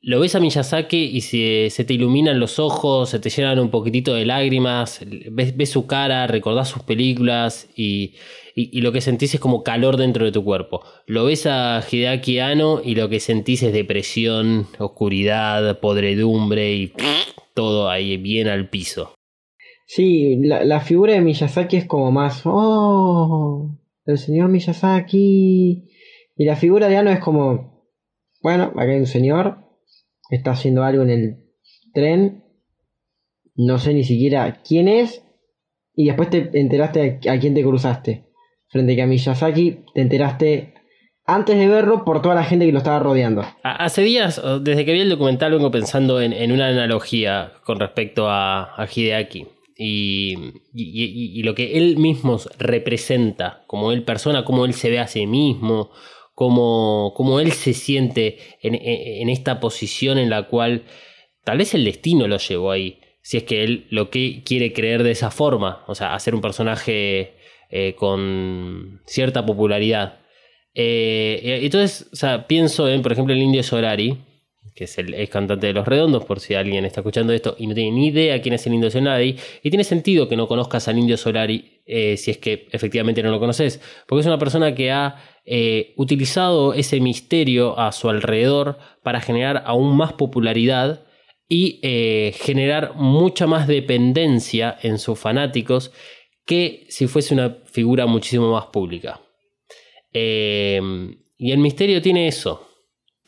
lo 0.00 0.20
ves 0.20 0.34
a 0.34 0.40
Miyazaki 0.40 0.96
y 0.96 1.20
se, 1.20 1.68
se, 1.70 1.84
te 1.84 1.94
iluminan 1.94 2.40
los 2.40 2.58
ojos, 2.58 3.10
se 3.10 3.18
te 3.18 3.30
llenan 3.30 3.58
un 3.58 3.70
poquitito 3.70 4.14
de 4.14 4.24
lágrimas, 4.24 5.00
ves, 5.30 5.70
su 5.70 5.86
cara, 5.86 6.26
recordás 6.26 6.68
sus 6.68 6.82
películas 6.82 7.68
y, 7.76 8.14
y, 8.54 8.80
lo 8.80 8.92
que 8.92 9.00
sentís 9.00 9.34
es 9.34 9.40
como 9.40 9.62
calor 9.62 9.96
dentro 9.96 10.24
de 10.24 10.32
tu 10.32 10.44
cuerpo. 10.44 10.82
Lo 11.06 11.24
ves 11.24 11.46
a 11.46 11.82
Hideaki 11.88 12.38
Anno 12.38 12.80
y 12.84 12.94
lo 12.94 13.08
que 13.08 13.20
sentís 13.20 13.62
es 13.62 13.72
depresión, 13.72 14.66
oscuridad, 14.78 15.78
podredumbre 15.80 16.74
y 16.74 16.92
todo 17.54 17.90
ahí 17.90 18.16
bien 18.16 18.48
al 18.48 18.68
piso. 18.68 19.14
Sí, 19.86 20.36
la, 20.42 20.64
la, 20.64 20.80
figura 20.80 21.14
de 21.14 21.20
Miyazaki 21.20 21.76
es 21.76 21.86
como 21.86 22.12
más, 22.12 22.42
oh, 22.44 23.70
el 24.04 24.18
señor 24.18 24.48
Miyazaki. 24.48 25.84
Y 26.36 26.44
la 26.44 26.56
figura 26.56 26.88
de 26.88 26.96
Ano 26.96 27.10
es 27.10 27.18
como, 27.18 27.84
bueno, 28.42 28.64
acá 28.76 28.92
hay 28.92 28.98
un 28.98 29.06
señor, 29.06 29.67
está 30.30 30.52
haciendo 30.52 30.84
algo 30.84 31.02
en 31.02 31.10
el 31.10 31.36
tren, 31.92 32.44
no 33.54 33.78
sé 33.78 33.94
ni 33.94 34.04
siquiera 34.04 34.62
quién 34.66 34.88
es, 34.88 35.22
y 35.94 36.06
después 36.06 36.30
te 36.30 36.50
enteraste 36.52 37.20
a, 37.28 37.38
quién 37.38 37.54
te 37.54 37.62
cruzaste. 37.62 38.26
Frente 38.68 38.92
a 38.92 38.96
que 38.96 39.06
Miyazaki 39.06 39.84
te 39.94 40.00
enteraste 40.00 40.74
antes 41.24 41.58
de 41.58 41.66
verlo 41.66 42.04
por 42.04 42.22
toda 42.22 42.34
la 42.34 42.44
gente 42.44 42.66
que 42.66 42.72
lo 42.72 42.78
estaba 42.78 42.98
rodeando. 42.98 43.44
Hace 43.62 44.02
días, 44.02 44.40
desde 44.62 44.84
que 44.84 44.92
vi 44.92 45.00
el 45.00 45.08
documental, 45.08 45.52
vengo 45.52 45.70
pensando 45.70 46.20
en, 46.20 46.52
una 46.52 46.68
analogía 46.68 47.52
con 47.64 47.80
respecto 47.80 48.28
a, 48.28 48.80
a 48.80 48.86
Hideaki 48.86 49.46
y, 49.78 51.42
lo 51.42 51.54
que 51.54 51.78
él 51.78 51.98
mismo 51.98 52.38
representa, 52.58 53.62
como 53.66 53.92
él 53.92 54.02
persona, 54.02 54.44
cómo 54.44 54.64
él 54.64 54.74
se 54.74 54.90
ve 54.90 54.98
a 54.98 55.06
sí 55.06 55.26
mismo, 55.26 55.90
cómo, 56.38 57.14
cómo 57.16 57.40
él 57.40 57.50
se 57.50 57.72
siente 57.72 58.38
en, 58.62 59.28
esta 59.28 59.58
posición 59.58 60.18
en 60.18 60.30
la 60.30 60.44
cual 60.44 60.84
tal 61.42 61.58
vez 61.58 61.74
el 61.74 61.84
destino 61.84 62.28
lo 62.28 62.38
llevó 62.38 62.70
ahí, 62.70 63.00
si 63.22 63.38
es 63.38 63.42
que 63.42 63.64
él 63.64 63.88
lo 63.90 64.08
que 64.08 64.44
quiere 64.44 64.72
creer 64.72 65.02
de 65.02 65.10
esa 65.10 65.32
forma, 65.32 65.82
o 65.88 65.96
sea, 65.96 66.14
hacer 66.14 66.36
un 66.36 66.40
personaje 66.40 67.34
eh, 67.70 67.96
con 67.96 69.00
cierta 69.04 69.44
popularidad. 69.44 70.20
Eh, 70.74 71.58
entonces, 71.62 72.08
pienso 72.46 72.88
en, 72.88 73.02
por 73.02 73.10
ejemplo, 73.10 73.34
el 73.34 73.42
Indio 73.42 73.64
Solari, 73.64 74.18
que 74.76 74.84
es 74.84 74.96
el 74.96 75.28
cantante 75.28 75.66
de 75.66 75.72
Los 75.72 75.88
Redondos, 75.88 76.24
por 76.24 76.38
si 76.38 76.54
alguien 76.54 76.84
está 76.84 77.00
escuchando 77.00 77.32
esto 77.32 77.56
y 77.58 77.66
no 77.66 77.74
tiene 77.74 77.90
ni 77.90 78.06
idea 78.06 78.40
quién 78.40 78.54
es 78.54 78.64
el 78.68 78.74
Indio 78.74 78.92
Solari. 78.92 79.34
Y 79.60 79.70
tiene 79.70 79.82
sentido 79.82 80.28
que 80.28 80.36
no 80.36 80.46
conozcas 80.46 80.86
al 80.86 81.00
Indio 81.00 81.16
Solari 81.16 81.77
eh, 81.90 82.18
si 82.18 82.30
es 82.30 82.36
que 82.36 82.68
efectivamente 82.70 83.22
no 83.22 83.30
lo 83.30 83.40
conoces, 83.40 83.80
porque 84.06 84.20
es 84.20 84.26
una 84.26 84.38
persona 84.38 84.74
que 84.74 84.90
ha 84.90 85.16
eh, 85.46 85.94
utilizado 85.96 86.74
ese 86.74 87.00
misterio 87.00 87.78
a 87.78 87.92
su 87.92 88.10
alrededor 88.10 88.76
para 89.02 89.22
generar 89.22 89.62
aún 89.64 89.96
más 89.96 90.12
popularidad 90.12 91.06
y 91.48 91.80
eh, 91.82 92.34
generar 92.38 92.94
mucha 92.94 93.46
más 93.46 93.66
dependencia 93.66 94.76
en 94.82 94.98
sus 94.98 95.18
fanáticos 95.18 95.90
que 96.44 96.84
si 96.90 97.06
fuese 97.06 97.32
una 97.32 97.56
figura 97.64 98.04
muchísimo 98.04 98.52
más 98.52 98.66
pública. 98.66 99.22
y 100.12 101.52
el 101.52 101.58
misterio 101.58 102.02
tiene 102.02 102.28
eso, 102.28 102.67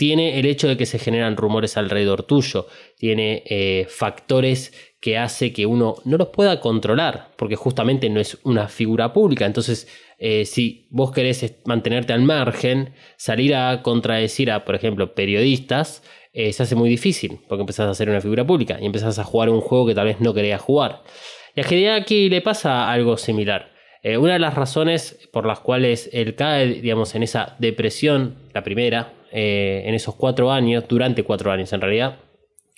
tiene 0.00 0.38
el 0.38 0.46
hecho 0.46 0.66
de 0.66 0.78
que 0.78 0.86
se 0.86 0.98
generan 0.98 1.36
rumores 1.36 1.76
alrededor 1.76 2.22
tuyo, 2.22 2.66
tiene 2.96 3.42
eh, 3.44 3.86
factores 3.86 4.72
que 4.98 5.18
hace 5.18 5.52
que 5.52 5.66
uno 5.66 5.96
no 6.06 6.16
los 6.16 6.28
pueda 6.28 6.58
controlar, 6.58 7.32
porque 7.36 7.54
justamente 7.54 8.08
no 8.08 8.18
es 8.18 8.38
una 8.44 8.68
figura 8.68 9.12
pública. 9.12 9.44
Entonces, 9.44 9.88
eh, 10.18 10.46
si 10.46 10.86
vos 10.88 11.12
querés 11.12 11.54
mantenerte 11.66 12.14
al 12.14 12.22
margen, 12.22 12.94
salir 13.18 13.54
a 13.54 13.82
contradecir 13.82 14.50
a, 14.50 14.64
por 14.64 14.74
ejemplo, 14.74 15.14
periodistas, 15.14 16.02
eh, 16.32 16.54
se 16.54 16.62
hace 16.62 16.76
muy 16.76 16.88
difícil, 16.88 17.38
porque 17.46 17.60
empezás 17.60 17.86
a 17.86 17.92
ser 17.92 18.08
una 18.08 18.22
figura 18.22 18.46
pública 18.46 18.78
y 18.80 18.86
empezás 18.86 19.18
a 19.18 19.24
jugar 19.24 19.50
un 19.50 19.60
juego 19.60 19.88
que 19.88 19.94
tal 19.94 20.06
vez 20.06 20.18
no 20.18 20.32
querías 20.32 20.62
jugar. 20.62 21.02
Y 21.54 21.84
a 21.84 21.94
aquí 21.94 22.30
le 22.30 22.40
pasa 22.40 22.90
algo 22.90 23.18
similar. 23.18 23.70
una 24.02 24.32
de 24.32 24.38
las 24.38 24.54
razones 24.54 25.28
por 25.30 25.44
las 25.44 25.60
cuales 25.60 26.08
él 26.14 26.36
cae, 26.36 26.80
digamos, 26.80 27.14
en 27.14 27.22
esa 27.22 27.54
depresión, 27.58 28.36
la 28.54 28.62
primera, 28.62 29.19
eh, 29.32 29.82
en 29.86 29.94
esos 29.94 30.14
cuatro 30.14 30.50
años, 30.50 30.84
durante 30.88 31.22
cuatro 31.22 31.52
años 31.52 31.72
en 31.72 31.80
realidad, 31.80 32.20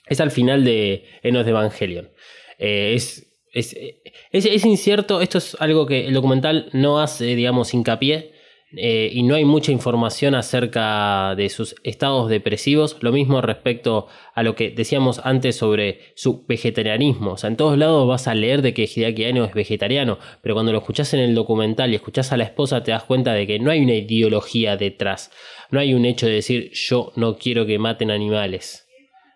es 0.07 0.21
al 0.21 0.31
final 0.31 0.65
de 0.65 1.05
Enos 1.23 1.45
de 1.45 1.51
Evangelion. 1.51 2.11
Eh, 2.59 2.95
es, 2.95 3.27
es, 3.53 4.65
incierto, 4.65 5.21
esto 5.21 5.39
es 5.39 5.57
algo 5.61 5.87
que 5.87 6.07
el 6.07 6.15
documental 6.15 6.69
no 6.73 7.01
hace, 7.01 7.37
digamos, 7.37 7.75
hincapié. 7.75 8.32
Eh, 8.75 9.11
y 9.13 9.23
no 9.23 9.35
hay 9.35 9.45
mucha 9.45 9.71
información 9.71 10.35
acerca 10.35 11.35
de 11.37 11.51
sus 11.51 11.75
estados 11.85 12.31
depresivos. 12.31 12.97
Lo 13.01 13.13
mismo 13.13 13.41
respecto 13.43 14.07
a 14.35 14.43
lo 14.43 14.55
que 14.55 14.71
decíamos 14.71 15.21
antes 15.25 15.57
sobre 15.57 16.13
su 16.15 16.47
vegetarianismo. 16.47 17.33
O 17.33 17.37
sea, 17.37 17.49
en 17.49 17.57
todos 17.57 17.77
lados 17.77 18.09
vas 18.09 18.29
a 18.29 18.35
leer 18.35 18.63
de 18.63 18.73
que 18.73 18.85
Hideaki 18.85 19.25
Anno 19.25 19.45
es 19.45 19.53
vegetariano, 19.53 20.19
pero 20.43 20.55
cuando 20.55 20.73
lo 20.73 20.79
escuchas 20.79 21.13
en 21.13 21.21
el 21.21 21.35
documental 21.35 21.93
y 21.93 21.97
escuchas 21.97 22.33
a 22.33 22.37
la 22.37 22.45
esposa 22.45 22.83
te 22.83 22.93
das 22.93 23.05
cuenta 23.05 23.35
de 23.35 23.47
que 23.47 23.59
no 23.59 23.71
hay 23.71 23.81
una 23.81 23.95
ideología 23.95 24.77
detrás. 24.77 25.31
No 25.71 25.79
hay 25.79 25.93
un 25.93 26.07
hecho 26.07 26.27
de 26.27 26.35
decir 26.35 26.71
yo 26.73 27.13
no 27.17 27.37
quiero 27.37 27.67
que 27.67 27.79
maten 27.79 28.11
animales 28.11 28.87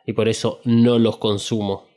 y 0.07 0.12
por 0.12 0.29
eso 0.29 0.61
no 0.64 0.99
los 0.99 1.18
consumo. 1.18 1.88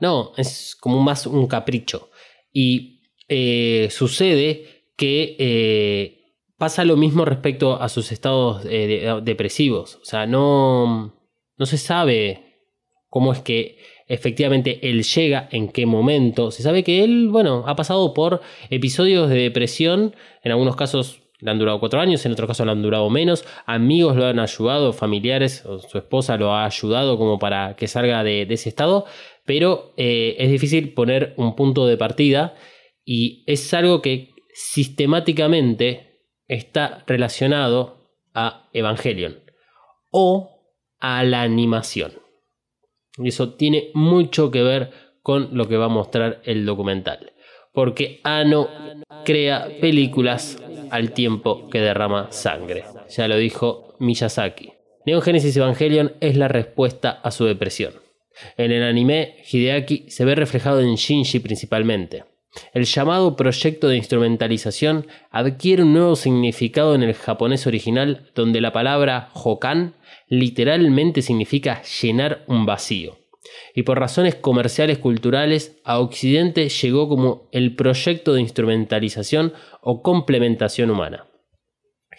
No, 0.00 0.32
es 0.36 0.76
como 0.80 1.00
más 1.00 1.26
un 1.26 1.46
capricho. 1.46 2.10
Y 2.52 3.00
eh, 3.28 3.88
sucede 3.90 4.84
que 4.96 5.36
eh, 5.38 6.25
pasa 6.58 6.84
lo 6.84 6.96
mismo 6.96 7.24
respecto 7.24 7.80
a 7.80 7.88
sus 7.88 8.12
estados 8.12 8.64
eh, 8.68 9.20
depresivos. 9.22 9.96
O 9.96 10.04
sea, 10.04 10.26
no, 10.26 11.14
no 11.56 11.66
se 11.66 11.78
sabe 11.78 12.46
cómo 13.08 13.32
es 13.32 13.40
que 13.40 13.78
efectivamente 14.08 14.88
él 14.88 15.02
llega, 15.02 15.48
en 15.50 15.68
qué 15.68 15.86
momento. 15.86 16.50
Se 16.50 16.62
sabe 16.62 16.84
que 16.84 17.02
él, 17.04 17.28
bueno, 17.28 17.64
ha 17.66 17.76
pasado 17.76 18.14
por 18.14 18.40
episodios 18.70 19.28
de 19.28 19.36
depresión, 19.36 20.14
en 20.42 20.52
algunos 20.52 20.76
casos 20.76 21.22
le 21.40 21.50
han 21.50 21.58
durado 21.58 21.80
cuatro 21.80 22.00
años, 22.00 22.24
en 22.24 22.32
otro 22.32 22.46
caso 22.46 22.64
le 22.64 22.70
han 22.72 22.82
durado 22.82 23.10
menos, 23.10 23.44
amigos 23.66 24.16
lo 24.16 24.26
han 24.26 24.38
ayudado, 24.38 24.92
familiares, 24.92 25.64
o 25.66 25.80
su 25.80 25.98
esposa 25.98 26.36
lo 26.36 26.52
ha 26.52 26.64
ayudado 26.64 27.18
como 27.18 27.38
para 27.38 27.76
que 27.76 27.88
salga 27.88 28.22
de, 28.24 28.42
ese 28.48 28.68
estado, 28.68 29.04
pero 29.44 29.92
eh, 29.96 30.36
es 30.38 30.50
difícil 30.50 30.94
poner 30.94 31.34
un 31.36 31.54
punto 31.54 31.86
de 31.86 31.96
partida 31.96 32.54
y 33.04 33.44
es 33.46 33.72
algo 33.74 34.00
que 34.02 34.30
sistemáticamente 34.54 36.05
está 36.48 37.04
relacionado 37.06 38.10
a 38.34 38.68
Evangelion 38.72 39.40
o 40.10 40.50
a 40.98 41.24
la 41.24 41.42
animación. 41.42 42.12
Y 43.18 43.28
eso 43.28 43.54
tiene 43.54 43.90
mucho 43.94 44.50
que 44.50 44.62
ver 44.62 44.90
con 45.22 45.56
lo 45.56 45.68
que 45.68 45.76
va 45.76 45.86
a 45.86 45.88
mostrar 45.88 46.40
el 46.44 46.66
documental. 46.66 47.32
Porque 47.72 48.20
Ano 48.24 48.68
crea 49.24 49.68
películas 49.80 50.62
al 50.90 51.12
tiempo 51.12 51.68
que 51.68 51.80
derrama 51.80 52.30
sangre. 52.30 52.84
Ya 53.10 53.28
lo 53.28 53.36
dijo 53.36 53.96
Miyazaki. 53.98 54.72
Neon 55.04 55.22
Genesis 55.22 55.56
Evangelion 55.56 56.14
es 56.20 56.36
la 56.36 56.48
respuesta 56.48 57.10
a 57.10 57.30
su 57.30 57.44
depresión. 57.44 57.94
En 58.56 58.72
el 58.72 58.82
anime, 58.82 59.36
Hideaki 59.50 60.06
se 60.08 60.24
ve 60.24 60.34
reflejado 60.34 60.80
en 60.80 60.94
Shinji 60.94 61.38
principalmente. 61.40 62.24
El 62.72 62.84
llamado 62.84 63.36
proyecto 63.36 63.88
de 63.88 63.96
instrumentalización 63.96 65.06
adquiere 65.30 65.82
un 65.82 65.92
nuevo 65.92 66.16
significado 66.16 66.94
en 66.94 67.02
el 67.02 67.14
japonés 67.14 67.66
original, 67.66 68.30
donde 68.34 68.60
la 68.60 68.72
palabra 68.72 69.30
hokan 69.34 69.94
literalmente 70.28 71.22
significa 71.22 71.82
llenar 71.82 72.44
un 72.46 72.66
vacío. 72.66 73.18
y 73.74 73.84
por 73.84 74.00
razones 74.00 74.34
comerciales 74.34 74.98
culturales 74.98 75.78
a 75.84 76.00
Occidente 76.00 76.68
llegó 76.68 77.08
como 77.08 77.48
el 77.52 77.76
proyecto 77.76 78.34
de 78.34 78.40
instrumentalización 78.40 79.52
o 79.82 80.02
complementación 80.02 80.90
humana. 80.90 81.26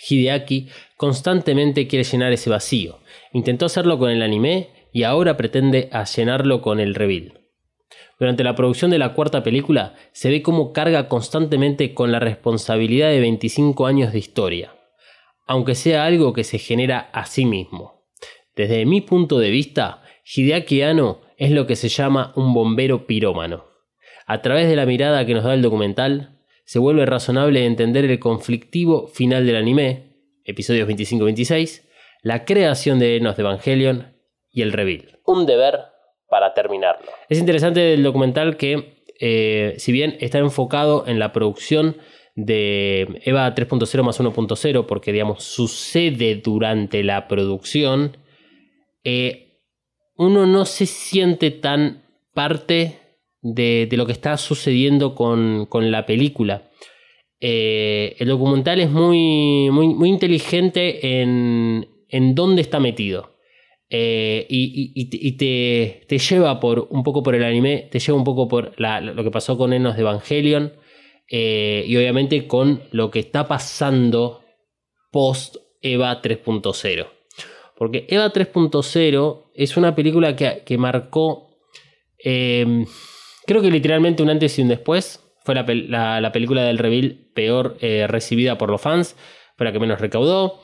Hideaki 0.07 0.69
constantemente 0.95 1.87
quiere 1.87 2.03
llenar 2.03 2.31
ese 2.31 2.49
vacío. 2.49 2.99
Intentó 3.33 3.65
hacerlo 3.65 3.97
con 3.97 4.09
el 4.09 4.21
anime 4.21 4.69
y 4.93 5.03
ahora 5.03 5.37
pretende 5.37 5.89
llenarlo 6.15 6.61
con 6.61 6.79
el 6.79 6.95
reveal. 6.95 7.36
Durante 8.19 8.43
la 8.43 8.55
producción 8.55 8.89
de 8.89 8.97
la 8.97 9.13
cuarta 9.13 9.43
película 9.43 9.93
se 10.11 10.29
ve 10.29 10.41
cómo 10.41 10.73
carga 10.73 11.07
constantemente 11.07 11.93
con 11.93 12.11
la 12.11 12.19
responsabilidad 12.19 13.09
de 13.09 13.19
25 13.19 13.85
años 13.85 14.11
de 14.11 14.19
historia, 14.19 14.73
aunque 15.45 15.75
sea 15.75 16.05
algo 16.05 16.33
que 16.33 16.43
se 16.43 16.57
genera 16.57 17.09
a 17.13 17.25
sí 17.25 17.45
mismo. 17.45 18.07
Desde 18.55 18.85
mi 18.85 19.01
punto 19.01 19.37
de 19.37 19.51
vista, 19.51 20.01
Hideaki 20.25 20.81
Anno 20.81 21.21
es 21.37 21.51
lo 21.51 21.67
que 21.67 21.75
se 21.75 21.89
llama 21.89 22.33
un 22.35 22.53
bombero 22.53 23.05
pirómano. 23.05 23.65
A 24.25 24.41
través 24.41 24.67
de 24.67 24.75
la 24.75 24.87
mirada 24.87 25.25
que 25.25 25.35
nos 25.35 25.43
da 25.43 25.53
el 25.53 25.61
documental, 25.61 26.39
se 26.65 26.79
vuelve 26.79 27.05
razonable 27.05 27.65
entender 27.65 28.03
el 28.05 28.19
conflictivo 28.19 29.07
final 29.07 29.45
del 29.45 29.55
anime, 29.55 30.17
episodios 30.43 30.89
25-26, 30.89 31.83
la 32.23 32.45
creación 32.45 32.97
de 32.99 33.15
Enos 33.15 33.37
de 33.37 33.43
Evangelion 33.43 34.17
y 34.51 34.63
el 34.63 34.73
reveal. 34.73 35.19
Un 35.23 35.45
deber 35.45 35.96
para 36.29 36.53
terminarlo. 36.53 37.07
Es 37.29 37.39
interesante 37.39 37.93
el 37.93 38.03
documental 38.03 38.57
que, 38.57 38.95
eh, 39.19 39.75
si 39.77 39.91
bien 39.91 40.17
está 40.19 40.39
enfocado 40.39 41.05
en 41.07 41.19
la 41.19 41.31
producción 41.31 41.97
de 42.35 43.21
EVA 43.25 43.53
3.0 43.55 44.03
más 44.03 44.19
1.0, 44.19 44.85
porque 44.85 45.11
digamos 45.11 45.43
sucede 45.43 46.35
durante 46.35 47.03
la 47.03 47.27
producción, 47.27 48.17
eh, 49.03 49.63
uno 50.17 50.45
no 50.45 50.65
se 50.65 50.85
siente 50.85 51.51
tan 51.51 52.03
parte 52.33 52.99
de, 53.41 53.87
lo 53.91 54.05
que 54.05 54.11
está 54.11 54.37
sucediendo 54.37 55.15
con, 55.15 55.67
la 55.91 56.05
película. 56.05 56.69
Eh, 57.39 58.15
el 58.19 58.27
documental 58.27 58.79
es 58.79 58.89
muy, 58.89 59.69
muy, 59.71 59.87
muy 59.87 60.09
inteligente 60.09 61.21
en, 61.21 61.87
en 62.09 62.35
dónde 62.35 62.61
está 62.61 62.79
metido. 62.79 63.36
Eh, 63.89 64.45
y, 64.49 65.37
te, 65.37 66.17
lleva 66.17 66.59
por 66.59 66.87
un 66.89 67.03
poco 67.03 67.23
por 67.23 67.35
el 67.35 67.43
anime, 67.43 67.87
te 67.91 67.99
lleva 67.99 68.17
un 68.17 68.23
poco 68.23 68.47
por 68.47 68.73
lo 68.77 69.23
que 69.23 69.31
pasó 69.31 69.57
con 69.57 69.71
Enos 69.71 69.95
de 69.95 70.01
Evangelion 70.01 70.73
eh, 71.29 71.85
y 71.87 71.95
obviamente 71.95 72.47
con 72.47 72.83
lo 72.91 73.11
que 73.11 73.19
está 73.19 73.47
pasando 73.47 74.43
post 75.11 75.57
Eva 75.81 76.21
3.0. 76.21 77.07
Porque 77.77 78.05
Eva 78.09 78.31
3.0 78.31 79.51
es 79.53 79.77
una 79.77 79.95
película 79.95 80.35
que, 80.35 80.77
marcó, 80.77 81.47
em, 82.17 82.85
creo 83.45 83.61
que 83.61 83.71
literalmente 83.71 84.23
un 84.23 84.29
antes 84.29 84.57
y 84.57 84.63
un 84.63 84.67
después. 84.69 85.23
Fue 85.45 85.55
la, 85.55 86.31
película 86.33 86.63
del 86.63 86.77
reveal 86.77 87.29
peor 87.33 87.77
eh, 87.79 88.05
recibida 88.07 88.57
por 88.57 88.69
los 88.69 88.81
fans, 88.81 89.15
fue 89.55 89.65
la 89.65 89.71
que 89.71 89.79
menos 89.79 90.01
recaudó 90.01 90.59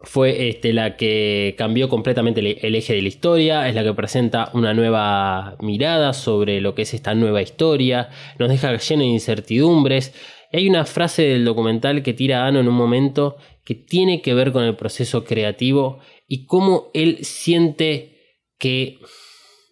fue 0.00 0.48
este, 0.48 0.72
la 0.72 0.96
que 0.96 1.54
cambió 1.56 1.88
completamente 1.88 2.40
el, 2.40 2.74
eje 2.74 2.94
de 2.94 3.02
la 3.02 3.08
historia, 3.08 3.68
es 3.68 3.74
la 3.74 3.82
que 3.82 3.94
presenta 3.94 4.50
una 4.52 4.74
nueva 4.74 5.56
mirada 5.60 6.12
sobre 6.12 6.60
lo 6.60 6.74
que 6.74 6.82
es 6.82 6.94
esta 6.94 7.14
nueva 7.14 7.42
historia, 7.42 8.10
nos 8.38 8.48
deja 8.48 8.76
lleno 8.76 9.02
de 9.02 9.08
incertidumbres. 9.08 10.14
Hay 10.52 10.68
una 10.68 10.84
frase 10.84 11.22
del 11.22 11.44
documental 11.44 12.02
que 12.02 12.12
tira 12.12 12.44
a 12.44 12.48
Ano 12.48 12.60
en 12.60 12.68
un 12.68 12.74
momento 12.74 13.36
que 13.64 13.74
tiene 13.74 14.22
que 14.22 14.34
ver 14.34 14.52
con 14.52 14.64
el 14.64 14.76
proceso 14.76 15.24
creativo 15.24 15.98
y 16.28 16.46
cómo 16.46 16.90
él 16.94 17.18
siente 17.22 18.16
que 18.58 18.98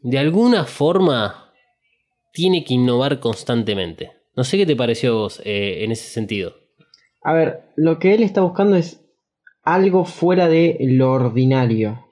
de 0.03 0.19
alguna 0.19 0.65
forma 0.65 1.53
tiene 2.33 2.65
que 2.65 2.75
innovar 2.75 3.21
constantemente. 3.21 4.13
No 4.37 4.43
sé 4.43 4.57
qué 4.57 4.67
te 4.67 4.75
pareció 4.75 5.13
a 5.13 5.15
vos 5.15 5.41
eh, 5.45 5.85
en 5.85 5.93
ese 5.93 6.09
sentido. 6.09 6.57
A 7.23 7.33
ver, 7.33 7.63
lo 7.77 7.99
que 7.99 8.15
él 8.15 8.23
está 8.23 8.41
buscando 8.41 8.77
es 8.77 9.04
algo 9.65 10.05
fuera 10.05 10.49
de 10.49 10.77
lo 10.81 11.13
ordinario. 11.13 12.07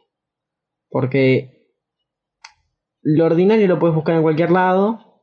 Porque 0.88 1.68
lo 3.02 3.26
ordinario 3.26 3.68
lo 3.68 3.78
puedes 3.78 3.94
buscar 3.94 4.16
en 4.16 4.22
cualquier 4.22 4.50
lado 4.50 5.22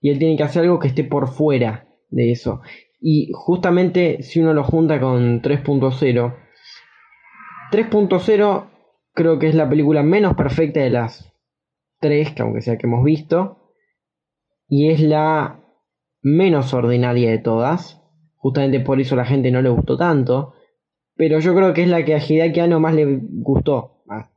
y 0.00 0.10
él 0.10 0.18
tiene 0.18 0.36
que 0.36 0.42
hacer 0.42 0.62
algo 0.62 0.78
que 0.78 0.88
esté 0.88 1.04
por 1.04 1.28
fuera 1.28 1.88
de 2.10 2.32
eso. 2.32 2.60
Y 3.00 3.30
justamente 3.32 4.22
si 4.22 4.40
uno 4.40 4.52
lo 4.54 4.64
junta 4.64 5.00
con 5.00 5.42
3.0, 5.42 6.36
3.0 7.70 8.70
creo 9.12 9.38
que 9.38 9.48
es 9.48 9.54
la 9.54 9.68
película 9.68 10.02
menos 10.02 10.34
perfecta 10.34 10.80
de 10.80 10.90
las 10.90 11.32
tres, 12.00 12.32
que 12.32 12.42
aunque 12.42 12.60
sea 12.60 12.76
que 12.76 12.86
hemos 12.86 13.04
visto, 13.04 13.72
y 14.68 14.90
es 14.90 15.00
la 15.00 15.60
menos 16.22 16.74
ordinaria 16.74 17.30
de 17.30 17.38
todas. 17.38 18.02
Justamente 18.36 18.80
por 18.80 19.00
eso 19.00 19.16
la 19.16 19.24
gente 19.24 19.50
no 19.50 19.62
le 19.62 19.70
gustó 19.70 19.96
tanto. 19.96 20.54
Pero 21.16 21.40
yo 21.40 21.54
creo 21.54 21.72
que 21.72 21.82
es 21.82 21.88
la 21.88 22.04
que 22.04 22.14
a 22.14 22.18
Hideaki 22.18 22.60
Anno 22.60 22.78
más 22.78 22.94
le 22.94 23.18
gustó. 23.20 24.02
Ah, 24.08 24.30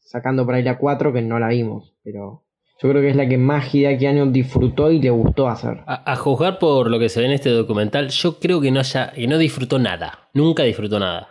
sacando 0.00 0.44
por 0.44 0.54
ahí 0.54 0.62
la 0.62 0.76
4 0.76 1.12
que 1.12 1.22
no 1.22 1.38
la 1.38 1.48
vimos. 1.48 1.94
Pero 2.02 2.44
yo 2.82 2.88
creo 2.88 3.00
que 3.00 3.10
es 3.10 3.16
la 3.16 3.28
que 3.28 3.38
más 3.38 3.72
Hideaki 3.72 4.06
Anno 4.06 4.26
disfrutó 4.26 4.90
y 4.90 5.00
le 5.00 5.10
gustó 5.10 5.48
hacer. 5.48 5.82
A, 5.86 6.16
juzgar 6.16 6.58
por 6.58 6.90
lo 6.90 6.98
que 6.98 7.08
se 7.08 7.20
ve 7.20 7.26
en 7.26 7.32
este 7.32 7.50
documental, 7.50 8.08
yo 8.08 8.40
creo 8.40 8.60
que 8.60 8.70
no, 8.70 8.80
haya, 8.80 9.12
que 9.12 9.26
no 9.28 9.38
disfrutó 9.38 9.78
nada. 9.78 10.28
Nunca 10.34 10.64
disfrutó 10.64 10.98
nada. 10.98 11.30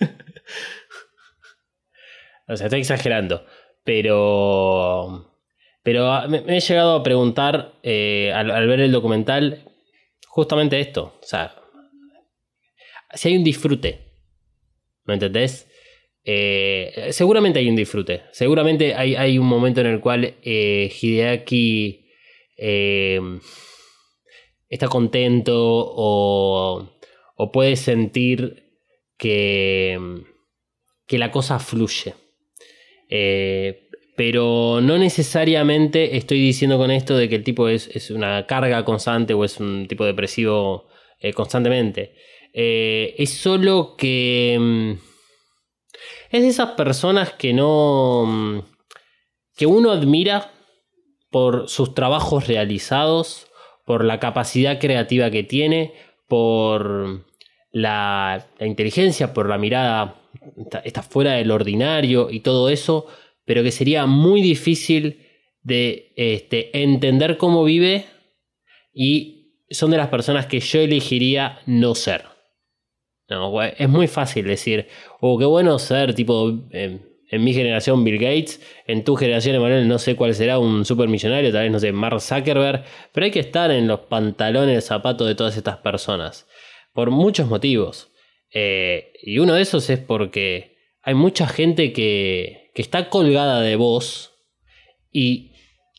o 2.48 2.56
sea, 2.56 2.66
estoy 2.66 2.80
exagerando. 2.80 3.44
Pero. 3.84 5.26
Pero 5.82 6.28
me, 6.28 6.42
he 6.48 6.60
llegado 6.60 6.96
a 6.96 7.02
preguntar 7.02 7.74
eh, 7.82 8.32
al, 8.34 8.50
al 8.50 8.66
ver 8.66 8.80
el 8.80 8.92
documental 8.92 9.64
justamente 10.28 10.80
esto. 10.80 11.14
O 11.20 11.26
sea, 11.26 11.54
si 13.14 13.28
hay 13.28 13.36
un 13.36 13.44
disfrute, 13.44 13.98
¿me 15.04 15.14
entendés? 15.14 15.66
Eh, 16.24 17.08
seguramente 17.12 17.58
hay 17.58 17.68
un 17.68 17.76
disfrute. 17.76 18.22
Seguramente 18.32 18.94
hay, 18.94 19.38
un 19.38 19.46
momento 19.46 19.80
en 19.80 19.86
el 19.86 20.00
cual 20.00 20.34
eh, 20.42 20.92
Hideaki 21.00 22.06
eh, 22.56 23.20
está 24.68 24.88
contento 24.88 25.54
o, 25.56 26.90
o 27.36 27.52
puede 27.52 27.76
sentir 27.76 28.70
que, 29.16 29.98
que, 31.06 31.18
la 31.18 31.30
cosa 31.30 31.58
fluye. 31.58 32.14
pero 34.16 34.80
no 34.82 34.98
necesariamente 34.98 36.16
estoy 36.16 36.40
diciendo 36.40 36.76
con 36.78 36.90
esto 36.90 37.16
de 37.16 37.28
que 37.28 37.36
el 37.36 37.44
tipo 37.44 37.68
es, 37.68 37.88
es 37.88 38.10
una 38.10 38.46
carga 38.46 38.84
constante 38.84 39.34
o 39.34 39.44
es 39.44 39.58
un 39.58 39.86
tipo 39.88 40.04
depresivo 40.04 40.88
constantemente. 41.34 42.14
Eh, 42.52 43.14
es 43.18 43.30
solo 43.30 43.94
que... 43.96 44.56
Mm, 44.58 44.92
es 46.30 46.42
de 46.42 46.48
esas 46.48 46.70
personas 46.72 47.32
que 47.32 47.52
no... 47.52 48.24
Mm, 48.26 48.60
que 49.56 49.66
uno 49.66 49.90
admira 49.90 50.52
por 51.30 51.68
sus 51.68 51.94
trabajos 51.94 52.48
realizados, 52.48 53.46
por 53.84 54.04
la 54.04 54.18
capacidad 54.18 54.78
creativa 54.78 55.30
que 55.30 55.42
tiene, 55.42 55.92
por 56.28 57.26
la, 57.72 58.46
inteligencia, 58.60 59.32
por 59.34 59.48
la 59.48 59.58
mirada, 59.58 60.20
está, 60.84 61.02
fuera 61.02 61.32
del 61.32 61.50
ordinario 61.50 62.30
y 62.30 62.40
todo 62.40 62.68
eso, 62.68 63.06
pero 63.44 63.62
que 63.62 63.72
sería 63.72 64.06
muy 64.06 64.42
difícil 64.42 65.26
de 65.62 66.12
este, 66.16 66.82
entender 66.82 67.36
cómo 67.36 67.64
vive 67.64 68.06
y 68.92 69.64
son 69.70 69.90
de 69.90 69.98
las 69.98 70.08
personas 70.08 70.46
que 70.46 70.60
yo 70.60 70.80
elegiría 70.80 71.60
no 71.66 71.94
ser. 71.94 72.29
No, 73.30 73.62
es 73.62 73.88
muy 73.88 74.08
fácil 74.08 74.44
decir, 74.44 74.88
oh, 75.20 75.38
qué 75.38 75.44
bueno 75.44 75.78
ser 75.78 76.14
tipo 76.14 76.50
en 77.30 77.44
mi 77.44 77.54
generación 77.54 78.02
Bill 78.02 78.18
Gates, 78.18 78.60
en 78.86 79.04
tu 79.04 79.14
generación 79.14 79.54
Emanuel 79.54 79.86
no 79.86 79.98
sé 79.98 80.16
cuál 80.16 80.34
será 80.34 80.58
un 80.58 80.84
supermillonario, 80.84 81.52
tal 81.52 81.62
vez 81.62 81.72
no 81.72 81.78
sé, 81.78 81.92
Mark 81.92 82.20
Zuckerberg, 82.20 82.84
pero 83.12 83.24
hay 83.24 83.30
que 83.30 83.40
estar 83.40 83.70
en 83.70 83.86
los 83.86 84.00
pantalones, 84.00 84.84
zapatos 84.84 85.28
de 85.28 85.36
todas 85.36 85.56
estas 85.56 85.78
personas, 85.78 86.48
por 86.92 87.10
muchos 87.10 87.48
motivos. 87.48 88.10
Eh, 88.52 89.12
y 89.22 89.38
uno 89.38 89.54
de 89.54 89.62
esos 89.62 89.88
es 89.90 90.00
porque 90.00 90.76
hay 91.02 91.14
mucha 91.14 91.46
gente 91.46 91.92
que, 91.92 92.72
que 92.74 92.82
está 92.82 93.08
colgada 93.08 93.60
de 93.60 93.76
vos 93.76 94.34
y 95.12 95.52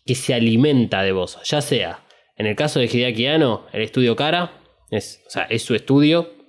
que 0.06 0.15
se 0.15 0.34
alimenta 0.34 1.02
de 1.02 1.13
vos, 1.13 1.39
ya 1.46 1.62
sea, 1.62 2.06
en 2.36 2.46
el 2.46 2.58
caso 2.58 2.80
de 2.80 2.88
Hideaki 2.88 3.28
Anno, 3.28 3.67
el 3.72 3.84
estudio 3.84 4.17
Cara, 4.17 4.60
es, 4.89 5.24
o 5.28 5.30
sea, 5.30 5.44
es 5.44 5.63
su 5.63 5.76
estudio, 5.76 6.41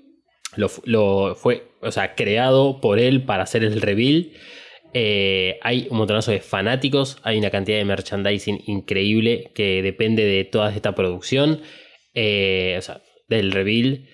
lo, 0.56 1.34
fue, 1.34 1.68
o 1.80 1.90
sea, 1.90 2.14
creado 2.14 2.80
por 2.80 2.98
él 2.98 3.24
para 3.24 3.44
hacer 3.44 3.64
el 3.64 3.80
reveal. 3.80 4.32
Eh, 4.94 5.58
hay 5.62 5.86
un 5.90 5.98
montonazo 5.98 6.32
de 6.32 6.40
fanáticos, 6.40 7.18
hay 7.22 7.38
una 7.38 7.50
cantidad 7.50 7.78
de 7.78 7.84
merchandising 7.84 8.62
increíble 8.66 9.50
que 9.54 9.82
depende 9.82 10.24
de 10.24 10.44
toda 10.44 10.74
esta 10.74 10.94
producción, 10.94 11.62
eh, 12.14 12.76
o 12.78 12.82
sea, 12.82 13.02
del 13.28 13.52
reveal. 13.52 14.06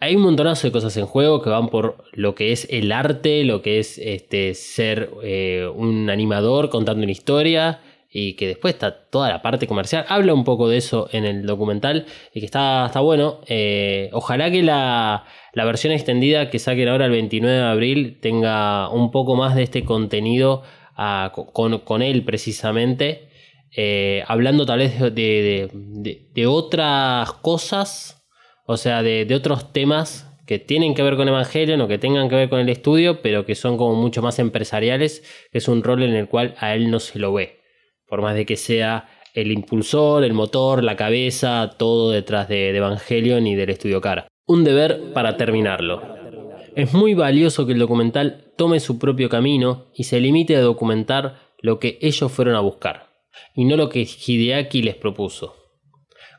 hay 0.00 0.16
un 0.16 0.22
montonazo 0.22 0.66
de 0.66 0.72
cosas 0.72 0.96
en 0.96 1.06
juego 1.06 1.42
que 1.42 1.50
van 1.50 1.68
por 1.68 2.04
lo 2.12 2.34
que 2.34 2.52
es 2.52 2.66
el 2.70 2.90
arte, 2.90 3.44
lo 3.44 3.62
que 3.62 3.78
es 3.78 3.98
este, 3.98 4.54
ser 4.54 5.10
eh, 5.22 5.68
un 5.72 6.10
animador 6.10 6.70
contando 6.70 7.04
una 7.04 7.12
historia 7.12 7.80
y 8.12 8.34
que 8.34 8.46
después 8.48 8.74
está 8.74 9.08
toda 9.08 9.28
la 9.28 9.40
parte 9.42 9.66
comercial. 9.66 10.04
Habla 10.08 10.34
un 10.34 10.44
poco 10.44 10.68
de 10.68 10.76
eso 10.78 11.08
en 11.12 11.24
el 11.24 11.46
documental 11.46 12.06
y 12.34 12.40
que 12.40 12.46
está, 12.46 12.86
está 12.86 13.00
bueno. 13.00 13.40
Eh, 13.46 14.10
ojalá 14.12 14.50
que 14.50 14.62
la, 14.62 15.24
la 15.52 15.64
versión 15.64 15.92
extendida 15.92 16.50
que 16.50 16.58
saquen 16.58 16.88
ahora 16.88 17.06
el 17.06 17.12
29 17.12 17.56
de 17.56 17.62
abril 17.64 18.18
tenga 18.20 18.88
un 18.90 19.10
poco 19.10 19.36
más 19.36 19.54
de 19.54 19.62
este 19.62 19.84
contenido 19.84 20.62
ah, 20.96 21.32
con, 21.52 21.78
con 21.80 22.02
él 22.02 22.24
precisamente. 22.24 23.28
Eh, 23.76 24.24
hablando 24.26 24.66
tal 24.66 24.80
vez 24.80 24.98
de, 24.98 25.10
de- 25.12 26.28
de- 26.34 26.46
otras 26.48 27.32
cosas, 27.34 28.26
o 28.66 28.76
sea, 28.76 29.02
de 29.02 29.32
otros 29.34 29.72
temas 29.72 30.26
que 30.46 30.58
tienen 30.58 30.96
que 30.96 31.04
ver 31.04 31.14
con 31.14 31.28
Evangelion 31.28 31.80
o 31.80 31.86
que 31.86 31.98
tengan 31.98 32.28
que 32.28 32.34
ver 32.34 32.48
con 32.48 32.58
el 32.58 32.68
estudio, 32.68 33.22
pero 33.22 33.46
que 33.46 33.54
son 33.54 33.76
como 33.76 33.94
mucho 33.94 34.20
más 34.22 34.40
empresariales, 34.40 35.22
que 35.52 35.58
es 35.58 35.68
un 35.68 35.84
rol 35.84 36.02
en 36.02 36.14
el 36.14 36.26
cual 36.26 36.56
a 36.58 36.74
él 36.74 36.90
no 36.90 36.98
se 36.98 37.20
lo 37.20 37.32
ve, 37.32 37.59
por 38.10 38.20
más 38.20 38.34
de 38.34 38.44
que 38.44 38.56
sea 38.56 39.08
el 39.34 39.52
impulsor, 39.52 40.24
el 40.24 40.32
motor, 40.32 40.82
la 40.82 40.96
cabeza, 40.96 41.70
todo 41.78 42.10
detrás 42.10 42.48
de, 42.48 42.76
Evangelion 42.76 43.46
y 43.46 43.54
del 43.54 43.70
estudio 43.70 44.00
Cara. 44.00 44.26
Un 44.46 44.64
deber 44.64 45.12
para 45.14 45.36
terminarlo. 45.36 46.02
Es 46.74 46.92
muy 46.92 47.14
valioso 47.14 47.66
que 47.66 47.72
el 47.72 47.78
documental 47.78 48.52
tome 48.56 48.80
su 48.80 48.98
propio 48.98 49.28
camino 49.28 49.86
y 49.94 50.04
se 50.04 50.20
limite 50.20 50.56
a 50.56 50.60
documentar 50.60 51.36
lo 51.62 51.78
que 51.78 51.98
ellos 52.00 52.30
fueron 52.32 52.56
a 52.56 52.60
buscar, 52.60 53.10
y 53.54 53.64
no 53.64 53.76
lo 53.76 53.88
que 53.88 54.00
Hideaki 54.00 54.82
les 54.82 54.96
propuso. 54.96 55.56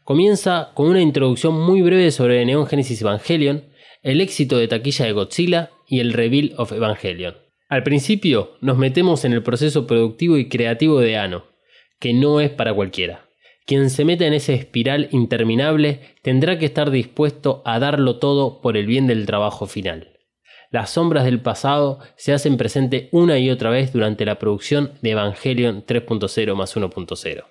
Comienza 0.03 0.71
con 0.73 0.87
una 0.87 1.01
introducción 1.01 1.53
muy 1.53 1.81
breve 1.81 2.11
sobre 2.11 2.43
Neon 2.45 2.65
Genesis 2.67 3.01
Evangelion, 3.01 3.65
el 4.01 4.19
éxito 4.19 4.57
de 4.57 4.67
taquilla 4.67 5.05
de 5.05 5.11
Godzilla 5.11 5.69
y 5.87 5.99
el 5.99 6.11
reveal 6.11 6.53
of 6.57 6.71
Evangelion. 6.71 7.35
Al 7.69 7.83
principio 7.83 8.57
nos 8.61 8.77
metemos 8.77 9.23
en 9.23 9.33
el 9.33 9.43
proceso 9.43 9.87
productivo 9.87 10.37
y 10.37 10.49
creativo 10.49 10.99
de 10.99 11.17
Ano, 11.17 11.50
que 12.01 12.13
no 12.13 12.41
es 12.41 12.49
para 12.49 12.73
cualquiera. 12.73 13.29
Quien 13.65 13.89
se 13.89 14.03
meta 14.03 14.25
en 14.25 14.33
esa 14.33 14.51
espiral 14.51 15.07
interminable 15.11 16.01
tendrá 16.23 16.57
que 16.57 16.65
estar 16.65 16.91
dispuesto 16.91 17.61
a 17.63 17.79
darlo 17.79 18.17
todo 18.17 18.59
por 18.59 18.75
el 18.75 18.87
bien 18.87 19.07
del 19.07 19.25
trabajo 19.25 19.67
final. 19.67 20.17
Las 20.71 20.89
sombras 20.89 21.25
del 21.25 21.41
pasado 21.41 21.99
se 22.15 22.33
hacen 22.33 22.57
presente 22.57 23.07
una 23.11 23.37
y 23.37 23.49
otra 23.49 23.69
vez 23.69 23.93
durante 23.93 24.25
la 24.25 24.39
producción 24.39 24.93
de 25.01 25.11
Evangelion 25.11 25.85
3.0 25.85 26.55
más 26.55 26.75
1.0. 26.75 27.43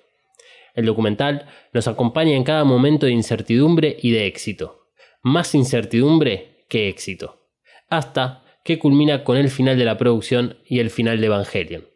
El 0.75 0.85
documental 0.85 1.47
nos 1.73 1.87
acompaña 1.87 2.35
en 2.35 2.43
cada 2.43 2.65
momento 2.65 3.05
de 3.05 3.13
incertidumbre 3.13 3.97
y 4.01 4.11
de 4.11 4.25
éxito. 4.25 4.87
Más 5.23 5.55
incertidumbre 5.55 6.65
que 6.67 6.89
éxito. 6.89 7.39
Hasta 7.89 8.43
que 8.65 8.79
culmina 8.79 9.23
con 9.23 9.37
el 9.37 9.49
final 9.49 9.77
de 9.77 9.85
la 9.85 9.97
producción 9.97 10.57
y 10.65 10.79
el 10.79 10.89
final 10.89 11.21
de 11.21 11.27
Evangelion. 11.27 11.90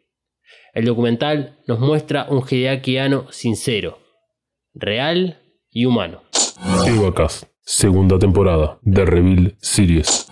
El 0.76 0.84
documental 0.84 1.56
nos 1.66 1.80
muestra 1.80 2.26
un 2.28 2.44
Hideaki 2.46 2.98
Anno 2.98 3.28
sincero, 3.30 3.96
real 4.74 5.40
y 5.70 5.86
humano. 5.86 6.20
Evacast, 6.86 7.44
segunda 7.62 8.18
temporada 8.18 8.78
de 8.82 9.06
Reveal 9.06 9.56
Series. 9.58 10.28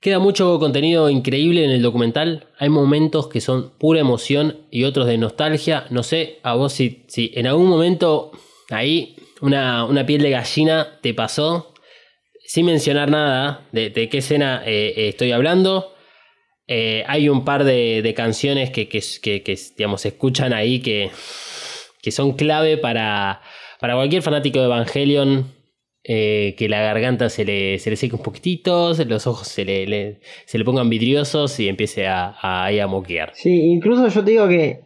Queda 0.00 0.18
mucho 0.18 0.58
contenido 0.58 1.08
increíble 1.08 1.64
en 1.64 1.70
el 1.70 1.82
documental. 1.82 2.48
Hay 2.58 2.68
momentos 2.68 3.28
que 3.28 3.40
son 3.40 3.74
pura 3.78 4.00
emoción 4.00 4.56
y 4.72 4.82
otros 4.82 5.06
de 5.06 5.18
nostalgia. 5.18 5.86
No 5.90 6.02
sé, 6.02 6.40
a 6.42 6.56
vos 6.56 6.72
si, 6.72 7.04
si 7.06 7.30
en 7.36 7.46
algún 7.46 7.68
momento 7.68 8.32
ahí 8.70 9.14
una, 9.40 9.84
una 9.84 10.04
piel 10.04 10.20
de 10.20 10.30
gallina 10.30 10.98
te 11.00 11.14
pasó. 11.14 11.74
Sin 12.44 12.66
mencionar 12.66 13.08
nada 13.08 13.68
de, 13.70 13.90
de 13.90 14.08
qué 14.08 14.18
escena 14.18 14.64
eh, 14.66 14.94
eh, 14.96 15.08
estoy 15.10 15.30
hablando. 15.30 15.92
Eh, 16.68 17.04
hay 17.06 17.28
un 17.28 17.44
par 17.44 17.64
de, 17.64 18.02
de 18.02 18.14
canciones 18.14 18.70
que, 18.70 18.88
que, 18.88 19.00
que- 19.22 19.42
que, 19.42 19.58
digamos, 19.76 20.00
se 20.00 20.08
escuchan 20.08 20.52
ahí 20.52 20.80
que, 20.80 21.10
que 22.02 22.10
son 22.10 22.32
clave 22.32 22.76
para, 22.76 23.40
para 23.80 23.94
cualquier 23.94 24.22
fanático 24.22 24.58
de 24.58 24.64
Evangelion. 24.66 25.54
eh, 26.08 26.54
que 26.56 26.68
la 26.68 26.80
garganta 26.82 27.28
se 27.30 27.44
le, 27.44 27.80
se 27.80 27.90
le 27.90 27.96
seque 27.96 28.14
un 28.14 28.22
poquitito, 28.22 28.94
se- 28.94 29.04
los 29.06 29.26
ojos 29.26 29.48
se 29.48 29.64
le, 29.64 29.86
le- 29.88 30.20
se 30.44 30.56
le 30.58 30.64
pongan 30.64 30.88
vidriosos 30.88 31.58
y 31.58 31.68
empiece 31.68 32.06
a, 32.06 32.34
a, 32.40 32.66
a 32.68 32.86
moquear. 32.86 33.32
Sí, 33.34 33.50
incluso 33.50 34.06
yo 34.08 34.24
te 34.24 34.30
digo 34.30 34.46
que 34.48 34.82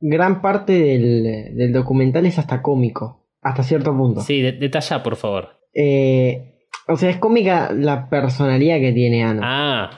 gran 0.00 0.40
parte 0.42 0.72
del, 0.72 1.54
del 1.56 1.72
documental 1.72 2.26
es 2.26 2.38
hasta 2.38 2.62
cómico, 2.62 3.26
hasta 3.42 3.62
cierto 3.62 3.96
punto. 3.96 4.20
Sí, 4.22 4.40
de- 4.42 4.52
detalla, 4.52 5.02
por 5.02 5.16
favor. 5.16 5.60
Eh, 5.74 6.54
o 6.88 6.96
sea, 6.96 7.10
es 7.10 7.18
cómica 7.18 7.72
la 7.72 8.08
personalidad 8.08 8.78
que 8.80 8.92
tiene 8.92 9.22
Ana. 9.22 9.40
Ah, 9.44 9.90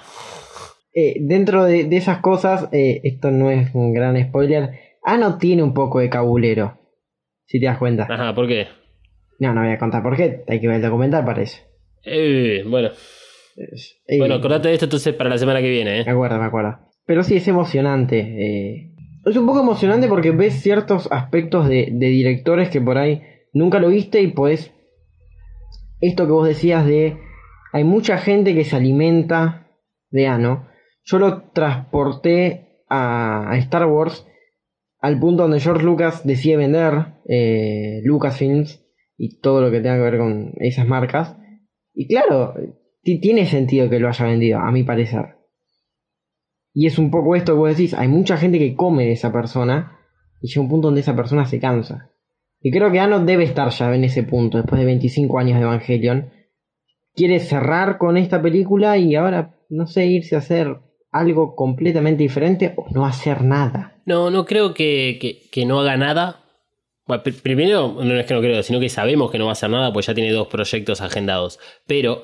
Eh, 0.92 1.16
dentro 1.20 1.64
de, 1.64 1.85
de 1.85 1.96
esas 1.96 2.18
cosas, 2.18 2.68
eh, 2.72 3.00
esto 3.05 3.31
no 3.31 3.50
es 3.50 3.74
un 3.74 3.92
gran 3.92 4.20
spoiler, 4.22 4.70
Ano 5.05 5.38
tiene 5.38 5.62
un 5.62 5.72
poco 5.72 6.00
de 6.00 6.11
cabulero, 6.11 6.79
si 7.46 7.61
te 7.61 7.66
das 7.66 7.79
cuenta. 7.79 8.07
ajá, 8.11 8.35
¿por 8.35 8.48
qué? 8.48 8.66
No, 9.38 9.55
no 9.55 9.62
voy 9.62 9.70
a 9.72 9.79
contar 9.79 10.03
por 10.03 10.16
qué, 10.16 10.44
hay 10.48 10.61
que 10.61 10.66
ver 10.66 10.76
el 10.76 10.83
documental 10.83 11.24
para 11.24 11.42
eso. 11.42 11.59
Eh, 12.05 12.64
bueno, 12.66 12.90
Eh, 14.07 14.18
bueno, 14.18 14.35
acordate 14.37 14.68
de 14.68 14.74
esto 14.74 14.87
entonces 14.87 15.14
para 15.14 15.31
la 15.31 15.38
semana 15.38 15.61
que 15.61 15.70
viene, 15.70 16.00
¿eh? 16.00 16.05
Me 16.05 16.12
acuerdo, 16.12 16.38
me 16.38 16.46
acuerdo. 16.46 16.79
Pero 17.07 17.22
sí, 17.22 17.37
es 17.37 17.46
emocionante. 17.48 18.90
Es 19.26 19.37
un 19.37 19.46
poco 19.46 19.61
emocionante 19.61 20.09
porque 20.09 20.31
ves 20.31 20.55
ciertos 20.62 21.11
aspectos 21.12 21.68
de, 21.68 21.88
de 21.92 22.07
directores 22.09 22.68
que 22.70 22.81
por 22.81 22.96
ahí 22.98 23.22
nunca 23.53 23.79
lo 23.79 23.88
viste 23.88 24.20
y 24.22 24.29
podés... 24.29 24.72
Esto 26.00 26.24
que 26.26 26.33
vos 26.33 26.48
decías 26.48 26.87
de... 26.87 27.18
Hay 27.72 27.85
mucha 27.85 28.16
gente 28.18 28.55
que 28.55 28.64
se 28.64 28.76
alimenta 28.76 29.66
de 30.11 30.26
Ano. 30.26 30.68
Yo 31.11 31.18
lo 31.18 31.42
transporté 31.51 32.85
a, 32.88 33.51
Star 33.59 33.87
Wars 33.87 34.27
al 35.01 35.18
punto 35.18 35.42
donde 35.42 35.59
George 35.59 35.85
Lucas 35.85 36.25
decide 36.25 36.57
vender 36.57 37.14
eh, 37.27 38.01
Lucasfilms 38.05 38.85
y 39.16 39.40
todo 39.40 39.61
lo 39.61 39.70
que 39.73 39.81
tenga 39.81 39.96
que 39.96 40.03
ver 40.03 40.18
con 40.18 40.53
esas 40.59 40.87
marcas. 40.87 41.37
Y 41.94 42.07
claro, 42.07 42.55
ti- 43.03 43.18
tiene 43.20 43.46
sentido 43.46 43.90
que 43.90 43.99
lo 43.99 44.09
haya 44.09 44.25
vendido, 44.27 44.61
a 44.61 44.70
mi 44.70 44.85
parecer. 44.85 45.37
Y 46.73 46.87
es 46.87 46.99
un 46.99 47.11
poco 47.11 47.35
esto 47.35 47.55
que 47.55 47.59
vos 47.59 47.70
decís, 47.70 47.94
hay 47.94 48.07
mucha 48.07 48.37
gente 48.37 48.59
que 48.59 48.77
come 48.77 49.05
de 49.07 49.12
esa 49.12 49.33
persona 49.33 49.99
y 50.40 50.46
llega 50.49 50.61
un 50.61 50.68
punto 50.68 50.88
donde 50.88 51.01
esa 51.01 51.16
persona 51.16 51.44
se 51.46 51.59
cansa. 51.59 52.12
Y 52.61 52.70
creo 52.70 52.92
que 52.92 53.01
Ano 53.01 53.25
debe 53.25 53.44
estar 53.44 53.70
ya 53.70 53.92
en 53.94 54.05
ese 54.05 54.23
punto, 54.23 54.59
después 54.59 54.79
de 54.79 54.87
25 54.87 55.38
años 55.38 55.59
de 55.59 55.64
Evangelion. 55.64 56.31
Quiere 57.14 57.40
cerrar 57.40 57.99
con 57.99 58.16
esta 58.16 58.40
película 58.40 58.96
y 58.99 59.16
ahora, 59.16 59.57
no 59.70 59.87
sé, 59.87 60.07
irse 60.07 60.37
a 60.37 60.38
hacer 60.38 60.79
algo 61.12 61.55
completamente 61.57 62.23
diferente 62.23 62.73
o 62.77 62.87
no 62.92 63.05
hacer 63.07 63.42
nada. 63.42 63.96
No, 64.07 64.31
no 64.31 64.44
creo 64.46 64.75
que, 64.75 65.18
que- 65.20 65.49
que 65.51 65.66
no 65.66 65.81
haga 65.81 65.96
nada. 65.96 66.37
Bueno, 67.07 67.25
pr- 67.25 67.42
primero, 67.42 67.96
no 68.05 68.14
es 68.18 68.25
que 68.27 68.35
no 68.35 68.40
creo, 68.40 68.62
sino 68.62 68.79
que 68.79 68.88
sabemos 68.88 69.31
que 69.33 69.38
no 69.38 69.46
va 69.46 69.51
a 69.51 69.53
hacer 69.55 69.68
nada, 69.70 69.92
pues 69.92 70.07
ya 70.07 70.14
tiene 70.14 70.31
dos 70.31 70.46
proyectos 70.46 71.01
agendados. 71.01 71.59
Pero, 71.87 72.20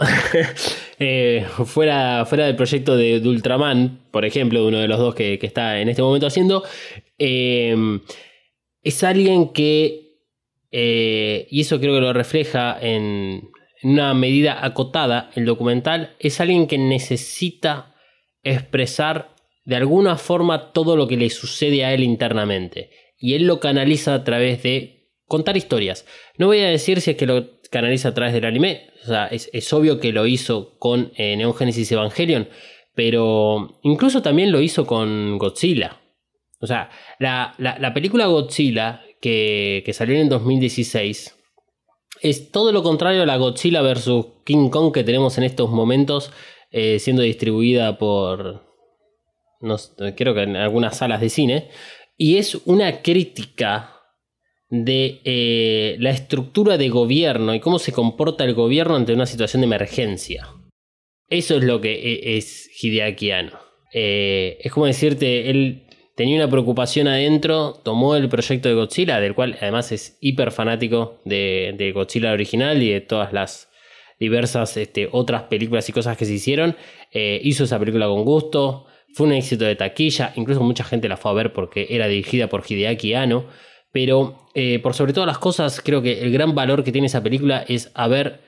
eh, 1.01 1.45
fuera, 1.65 2.25
fuera 2.27 2.47
del 2.47 2.55
proyecto 2.57 2.97
de, 2.97 3.19
de 3.21 3.29
Ultraman, 3.29 4.01
por 4.13 4.25
ejemplo, 4.25 4.65
uno 4.67 4.79
de 4.79 4.87
los 4.89 4.99
dos 4.99 5.15
que, 5.17 5.39
que 5.41 5.47
está 5.47 5.81
en 5.81 5.89
este 5.89 6.03
momento 6.03 6.27
haciendo, 6.29 6.63
eh, 7.19 7.75
es 8.83 9.03
alguien 9.03 9.49
que, 9.49 10.21
eh, 10.71 11.49
y 11.51 11.63
eso 11.63 11.81
creo 11.81 11.95
que 11.95 12.01
lo 12.01 12.13
refleja 12.13 12.79
en 12.81 13.51
una 13.83 14.15
medida 14.15 14.65
acotada 14.65 15.31
el 15.35 15.45
documental, 15.47 16.15
es 16.21 16.41
alguien 16.41 16.69
que 16.69 16.79
necesita 16.79 17.95
expresar 18.51 19.35
de 19.65 19.77
alguna 19.77 20.17
forma 20.17 20.73
todo 20.73 20.97
lo 20.97 21.07
que 21.09 21.17
le 21.17 21.31
sucede 21.31 21.85
a 21.85 21.93
él 21.93 22.03
internamente. 22.03 22.91
Y 23.19 23.35
él 23.35 23.47
lo 23.47 23.61
canaliza 23.61 24.15
a 24.15 24.25
través 24.25 24.63
de 24.63 25.09
contar 25.27 25.57
historias. 25.57 26.07
No 26.39 26.47
voy 26.47 26.61
a 26.61 26.69
decir 26.69 27.01
si 27.01 27.11
es 27.13 27.17
que 27.17 27.27
lo 27.27 27.59
canaliza 27.71 28.09
a 28.11 28.15
través 28.15 28.33
del 28.35 28.45
anime. 28.45 28.91
O 29.03 29.07
sea, 29.07 29.27
es, 29.27 29.51
es 29.53 29.73
obvio 29.73 29.99
que 29.99 30.13
lo 30.13 30.27
hizo 30.27 30.79
con 30.79 31.13
eh, 31.17 31.37
Neon 31.37 31.55
Genesis 31.55 31.91
Evangelion. 31.91 32.49
Pero 32.95 33.79
incluso 33.83 34.23
también 34.23 34.53
lo 34.53 34.61
hizo 34.61 34.87
con 34.87 35.37
Godzilla. 35.39 36.01
O 36.61 36.67
sea, 36.67 36.91
la, 37.19 37.55
la- 37.59 37.79
la 37.79 37.93
película 37.93 38.27
Godzilla 38.27 39.03
que, 39.21 39.83
que 39.85 39.93
salió 39.93 40.17
en 40.19 40.29
2016 40.29 41.35
es 42.23 42.51
todo 42.51 42.73
lo 42.73 42.83
contrario 42.83 43.23
a 43.23 43.27
la 43.27 43.37
Godzilla 43.37 43.83
vs. 43.83 44.09
King 44.45 44.71
Kong 44.71 44.93
que 44.93 45.05
tenemos 45.05 45.37
en 45.39 45.45
estos 45.45 45.71
momentos 45.71 46.33
eh, 46.79 46.99
siendo 46.99 47.23
distribuida 47.23 47.97
por, 47.97 48.67
no 49.63 49.77
creo 50.15 50.35
que 50.35 50.43
en 50.43 50.57
algunas 50.57 50.99
salas 50.99 51.23
de 51.23 51.31
cine, 51.31 51.71
y 52.19 52.37
es 52.37 52.55
una 52.67 53.01
crítica 53.01 53.95
de 54.69 55.23
eh, 55.25 55.97
la 56.01 56.11
estructura 56.11 56.77
de 56.77 56.91
gobierno 56.91 57.55
y 57.55 57.61
cómo 57.61 57.79
se 57.79 57.93
comporta 57.93 58.45
el 58.45 58.53
gobierno 58.53 58.95
ante 58.95 59.15
una 59.15 59.25
situación 59.25 59.63
de 59.63 59.69
emergencia. 59.69 60.49
Eso 61.31 61.57
es 61.57 61.65
lo 61.65 61.81
que 61.81 61.95
e- 61.95 62.37
es 62.37 62.69
Hideaki 62.83 63.31
Anno. 63.31 63.59
Eh, 63.95 64.59
es 64.61 64.71
como 64.71 64.85
decirte, 64.85 65.49
él 65.49 65.87
tenía 66.15 66.37
una 66.37 66.51
preocupación 66.51 67.09
adentro, 67.09 67.81
tomó 67.85 68.17
el 68.17 68.29
proyecto 68.29 68.69
de 68.69 68.75
Godzilla, 68.75 69.19
del 69.19 69.35
cual 69.35 69.57
además 69.63 69.93
es 69.93 70.19
hiper 70.21 70.53
fanático 70.53 71.23
de, 71.25 71.75
de 71.79 71.93
Godzilla 71.93 72.33
original 72.33 72.83
y 72.83 72.91
de 72.91 73.01
todas 73.01 73.33
las 73.33 73.71
diversas 74.19 74.77
este, 74.77 75.09
otras 75.13 75.45
películas 75.45 75.89
y 75.89 75.93
cosas 75.93 76.17
que 76.17 76.25
se 76.25 76.35
hicieron. 76.35 76.77
Eh, 77.13 77.41
hizo 77.43 77.65
esa 77.65 77.79
película 77.79 78.07
con 78.07 78.25
gusto, 78.25 78.87
fue 79.13 79.27
un 79.27 79.33
éxito 79.33 79.65
de 79.65 79.77
taquilla, 79.77 80.33
incluso 80.37 80.63
mucha 80.63 80.85
gente 80.85 81.09
la 81.09 81.17
fue 81.17 81.31
a 81.31 81.35
ver 81.35 81.53
porque 81.53 81.87
era 81.91 82.07
dirigida 82.07 82.49
por 82.49 82.65
Hideaki 82.67 83.15
Anno. 83.15 83.47
Pero 83.93 84.49
eh, 84.55 84.79
por 84.81 84.93
sobre 84.95 85.13
todas 85.15 85.27
las 85.27 85.39
cosas, 85.39 85.81
creo 85.81 86.03
que 86.03 86.21
el 86.21 86.31
gran 86.31 86.55
valor 86.55 86.85
que 86.85 86.93
tiene 86.93 87.07
esa 87.07 87.23
película 87.23 87.65
es 87.67 87.91
haber 87.95 88.41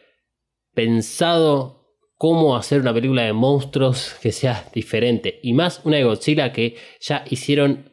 pensado 0.75 1.79
cómo 2.19 2.57
hacer 2.57 2.81
una 2.81 2.93
película 2.93 3.23
de 3.23 3.33
monstruos 3.33 4.17
que 4.21 4.33
sea 4.33 4.69
diferente. 4.75 5.41
Y 5.43 5.55
más 5.55 5.81
una 5.85 5.97
de 5.97 6.05
Godzilla 6.05 6.53
que 6.53 6.77
ya 7.01 7.25
hicieron, 7.31 7.93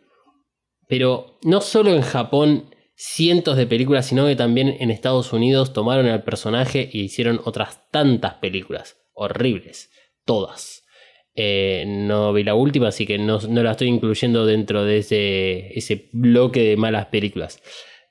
pero 0.89 1.37
no 1.43 1.61
solo 1.61 1.93
en 1.93 2.01
Japón, 2.01 2.74
cientos 2.95 3.57
de 3.57 3.67
películas, 3.67 4.07
sino 4.07 4.25
que 4.25 4.35
también 4.35 4.75
en 4.79 4.89
Estados 4.89 5.33
Unidos 5.33 5.73
tomaron 5.73 6.07
al 6.07 6.23
personaje 6.23 6.89
y 6.91 7.03
hicieron 7.03 7.41
otras 7.43 7.89
tantas 7.91 8.35
películas. 8.35 8.97
Horribles. 9.13 9.91
Todas. 10.25 10.83
Eh, 11.35 11.83
no 11.85 12.31
vi 12.31 12.43
la 12.43 12.55
última, 12.55 12.87
así 12.87 13.05
que 13.05 13.17
no, 13.17 13.39
la 13.39 13.71
estoy 13.71 13.89
incluyendo 13.89 14.45
dentro 14.45 14.85
de 14.85 14.99
ese, 14.99 15.77
ese 15.77 16.09
bloque 16.13 16.61
de 16.61 16.77
malas 16.77 17.07
películas. 17.07 17.61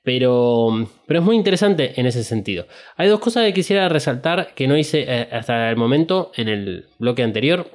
Pero, 0.03 0.87
pero 1.07 1.19
es 1.19 1.25
muy 1.25 1.35
interesante 1.35 1.99
en 1.99 2.05
ese 2.05 2.23
sentido. 2.23 2.67
Hay 2.95 3.09
dos 3.09 3.19
cosas 3.19 3.43
que 3.45 3.53
quisiera 3.53 3.89
resaltar 3.89 4.53
que 4.53 4.67
no 4.67 4.77
hice 4.77 5.05
eh, 5.07 5.27
hasta 5.31 5.67
el 5.71 5.77
momento 5.77 6.31
en 6.35 6.47
el 6.47 6.85
bloque 6.99 7.23
anterior. 7.23 7.67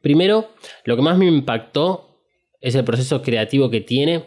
Primero, 0.00 0.50
lo 0.84 0.94
que 0.94 1.02
más 1.02 1.18
me 1.18 1.26
impactó 1.26 2.22
es 2.60 2.76
el 2.76 2.84
proceso 2.84 3.22
creativo 3.22 3.70
que 3.70 3.80
tiene, 3.80 4.24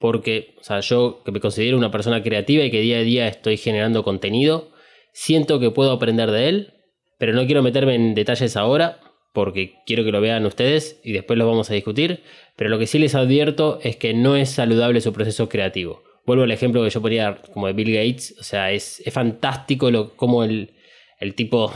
porque 0.00 0.54
o 0.58 0.64
sea, 0.64 0.80
yo 0.80 1.22
que 1.24 1.30
me 1.30 1.38
considero 1.40 1.76
una 1.76 1.92
persona 1.92 2.22
creativa 2.22 2.64
y 2.64 2.70
que 2.70 2.80
día 2.80 2.98
a 2.98 3.02
día 3.02 3.28
estoy 3.28 3.58
generando 3.58 4.02
contenido, 4.02 4.70
siento 5.12 5.60
que 5.60 5.70
puedo 5.70 5.92
aprender 5.92 6.30
de 6.30 6.48
él, 6.48 6.74
pero 7.18 7.34
no 7.34 7.44
quiero 7.46 7.62
meterme 7.62 7.94
en 7.94 8.14
detalles 8.14 8.56
ahora, 8.56 8.98
porque 9.32 9.74
quiero 9.86 10.02
que 10.02 10.10
lo 10.10 10.20
vean 10.20 10.46
ustedes 10.46 11.00
y 11.04 11.12
después 11.12 11.38
lo 11.38 11.46
vamos 11.46 11.70
a 11.70 11.74
discutir, 11.74 12.22
pero 12.56 12.70
lo 12.70 12.78
que 12.78 12.86
sí 12.86 12.98
les 12.98 13.14
advierto 13.14 13.78
es 13.82 13.96
que 13.96 14.14
no 14.14 14.36
es 14.36 14.50
saludable 14.50 15.02
su 15.02 15.12
proceso 15.12 15.48
creativo. 15.48 16.02
Vuelvo 16.24 16.44
al 16.44 16.50
ejemplo 16.50 16.82
que 16.82 16.90
yo 16.90 17.02
ponía 17.02 17.42
como 17.52 17.66
de 17.66 17.74
Bill 17.74 17.92
Gates, 17.92 18.36
o 18.40 18.42
sea, 18.42 18.72
es, 18.72 19.02
fantástico 19.12 19.90
lo, 19.90 20.16
como 20.16 20.44
el, 20.44 20.72
tipo 21.36 21.72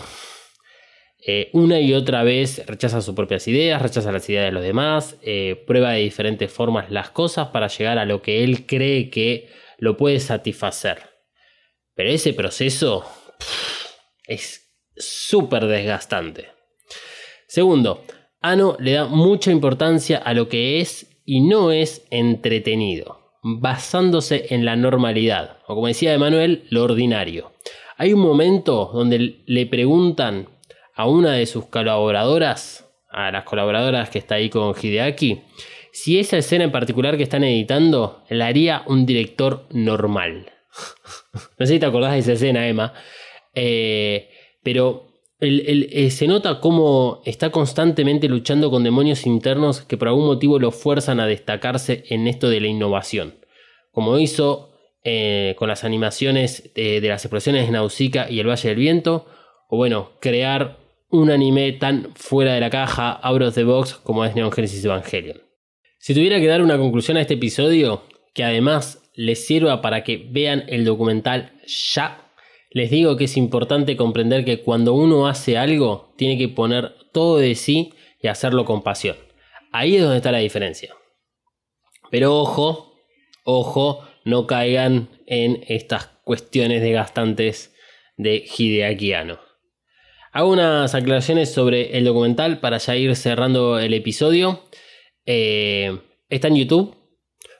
eh, 1.26 1.50
una 1.52 1.80
y 1.80 1.94
otra 1.94 2.22
vez 2.22 2.64
rechaza 2.66 3.00
sus 3.00 3.14
propias 3.14 3.48
ideas, 3.48 3.80
rechaza 3.80 4.12
las 4.12 4.28
ideas 4.28 4.46
de 4.46 4.52
los 4.52 4.62
demás, 4.62 5.16
eh, 5.22 5.62
prueba 5.66 5.92
de 5.92 6.00
diferentes 6.00 6.52
formas 6.52 6.90
las 6.90 7.10
cosas 7.10 7.48
para 7.48 7.68
llegar 7.68 7.98
a 7.98 8.04
lo 8.04 8.20
que 8.20 8.44
él 8.44 8.66
cree 8.66 9.08
que 9.08 9.48
lo 9.78 9.96
puede 9.96 10.20
satisfacer. 10.20 10.98
Pero 11.94 12.10
ese 12.10 12.34
proceso 12.34 13.04
es 14.26 14.70
súper 14.96 15.66
desgastante. 15.66 16.48
Segundo, 17.46 18.04
Ano 18.40 18.76
le 18.78 18.92
da 18.92 19.06
mucha 19.06 19.50
importancia 19.50 20.18
a 20.18 20.34
lo 20.34 20.50
que 20.50 20.80
es 20.80 21.06
y 21.24 21.40
no 21.40 21.72
es 21.72 22.06
entretenido 22.10 23.24
basándose 23.42 24.46
en 24.54 24.64
la 24.64 24.74
normalidad, 24.74 25.58
o 25.66 25.74
como 25.74 25.86
decía 25.86 26.14
Emanuel, 26.14 26.64
lo 26.70 26.82
ordinario. 26.82 27.52
Hay 27.96 28.12
un 28.12 28.20
momento 28.20 28.90
donde 28.92 29.42
le 29.46 29.66
preguntan 29.66 30.48
a 30.94 31.08
una 31.08 31.32
de 31.32 31.46
sus 31.46 31.66
colaboradoras, 31.66 32.88
a 33.10 33.30
las 33.30 33.44
colaboradoras 33.44 34.10
que 34.10 34.18
está 34.18 34.36
ahí 34.36 34.50
con 34.50 34.74
Hideaki, 34.74 35.42
si 35.92 36.18
esa 36.18 36.38
escena 36.38 36.64
en 36.64 36.72
particular 36.72 37.16
que 37.16 37.22
están 37.22 37.44
editando 37.44 38.24
la 38.28 38.46
haría 38.46 38.82
un 38.86 39.06
director 39.06 39.66
normal. 39.70 40.50
no 41.58 41.66
sé 41.66 41.74
si 41.74 41.78
te 41.78 41.86
acordás 41.86 42.12
de 42.12 42.18
esa 42.18 42.32
escena, 42.32 42.66
Emma, 42.66 42.92
eh, 43.54 44.28
pero 44.62 45.06
eh, 45.40 46.10
se 46.10 46.26
nota 46.26 46.60
cómo 46.60 47.22
está 47.24 47.50
constantemente 47.50 48.28
luchando 48.28 48.70
con 48.70 48.82
demonios 48.82 49.26
internos 49.26 49.82
que 49.82 49.96
por 49.96 50.08
algún 50.08 50.26
motivo 50.26 50.58
lo 50.58 50.70
fuerzan 50.70 51.20
a 51.20 51.26
destacarse 51.26 52.04
en 52.08 52.26
esto 52.26 52.48
de 52.48 52.60
la 52.60 52.68
innovación. 52.68 53.34
Como 53.92 54.18
hizo 54.18 54.72
eh, 55.04 55.54
con 55.58 55.68
las 55.68 55.84
animaciones 55.84 56.72
de, 56.74 57.00
las 57.02 57.24
explosiones 57.24 57.66
de 57.66 57.72
Nausicaa 57.72 58.30
y 58.30 58.40
el 58.40 58.48
Valle 58.48 58.68
del 58.70 58.78
Viento, 58.78 59.26
o 59.68 59.76
bueno, 59.76 60.12
crear 60.20 60.78
un 61.14 61.30
anime 61.30 61.72
tan 61.72 62.10
fuera 62.14 62.54
de 62.54 62.60
la 62.60 62.70
caja, 62.70 63.12
out 63.12 63.42
of 63.42 63.54
the 63.54 63.64
box, 63.64 63.94
como 63.94 64.24
es 64.24 64.34
Neon 64.34 64.52
Genesis 64.52 64.84
Evangelion. 64.84 65.40
Si 65.98 66.14
tuviera 66.14 66.40
que 66.40 66.46
dar 66.46 66.62
una 66.62 66.76
conclusión 66.76 67.16
a 67.16 67.20
este 67.20 67.34
episodio, 67.34 68.02
que 68.34 68.44
además 68.44 69.02
les 69.14 69.46
sirva 69.46 69.80
para 69.80 70.02
que 70.02 70.28
vean 70.30 70.64
el 70.68 70.84
documental 70.84 71.52
ya 71.66 72.24
les 72.74 72.90
digo 72.90 73.16
que 73.16 73.24
es 73.24 73.36
importante 73.36 73.96
comprender 73.96 74.44
que 74.44 74.60
cuando 74.60 74.94
uno 74.94 75.28
hace 75.28 75.56
algo, 75.56 76.12
tiene 76.16 76.36
que 76.36 76.48
poner 76.48 76.92
todo 77.12 77.38
de 77.38 77.54
sí 77.54 77.94
y 78.20 78.26
hacerlo 78.26 78.64
con 78.64 78.82
pasión. 78.82 79.16
Ahí 79.70 79.94
es 79.94 80.02
donde 80.02 80.16
está 80.16 80.32
la 80.32 80.38
diferencia. 80.38 80.92
Pero 82.10 82.36
ojo, 82.36 82.96
ojo, 83.44 84.04
no 84.24 84.48
caigan 84.48 85.08
en 85.28 85.62
estas 85.68 86.06
cuestiones 86.24 86.82
desgastantes 86.82 87.72
de 88.16 88.44
Hideaki 88.44 89.12
Hago 90.34 90.50
unas 90.50 90.94
aclaraciones 90.94 91.50
sobre 91.50 91.96
el 91.96 92.04
documental 92.04 92.60
para 92.60 92.76
ya 92.76 92.96
ir 92.96 93.16
cerrando 93.16 93.78
el 93.78 93.94
episodio. 93.94 94.60
Eh, 95.24 95.98
está 96.28 96.48
en 96.48 96.56
YouTube. 96.56 96.94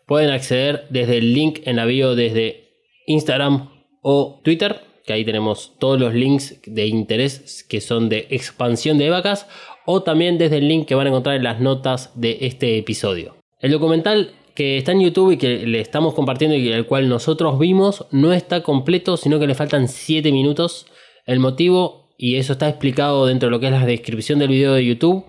Pueden 0.07 0.29
acceder 0.29 0.87
desde 0.91 1.16
el 1.16 1.33
link 1.33 1.61
en 1.64 1.77
la 1.77 1.87
bio 1.87 2.14
desde 2.14 2.75
Instagram 3.07 3.70
o 4.03 4.41
Twitter 4.45 4.83
que 5.05 5.12
ahí 5.12 5.25
tenemos 5.25 5.72
todos 5.79 6.01
los 6.01 6.14
links 6.14 6.61
de 6.66 6.87
interés 6.87 7.64
que 7.68 7.81
son 7.81 8.09
de 8.09 8.27
expansión 8.31 8.99
de 8.99 9.11
vacas, 9.11 9.47
o 9.87 10.03
también 10.03 10.39
desde 10.39 10.59
el 10.59 10.68
link 10.68 10.87
que 10.87 10.95
van 10.95 11.07
a 11.07 11.11
encontrar 11.11 11.37
en 11.37 11.45
las 11.45 11.61
notas 11.61 12.11
de 12.18 12.39
este 12.41 12.79
episodio. 12.79 13.37
El 13.61 13.72
documental 13.72 14.33
que 14.55 14.79
está 14.79 14.93
en 14.93 15.01
YouTube 15.01 15.33
y 15.33 15.37
que 15.37 15.66
le 15.66 15.81
estamos 15.81 16.14
compartiendo 16.14 16.57
y 16.57 16.70
el 16.70 16.87
cual 16.87 17.09
nosotros 17.09 17.59
vimos 17.59 18.07
no 18.12 18.33
está 18.33 18.62
completo, 18.62 19.16
sino 19.16 19.39
que 19.39 19.47
le 19.47 19.55
faltan 19.55 19.89
7 19.89 20.33
minutos. 20.33 20.87
El 21.27 21.41
motivo, 21.41 22.04
y 22.17 22.37
eso 22.37 22.53
está 22.53 22.69
explicado 22.69 23.27
dentro 23.27 23.49
de 23.49 23.51
lo 23.51 23.61
que 23.61 23.67
es 23.67 23.73
la 23.73 23.87
descripción 23.87 24.39
del 24.39 24.49
video 24.49 24.75
de 24.75 24.85
YouTube, 24.85 25.25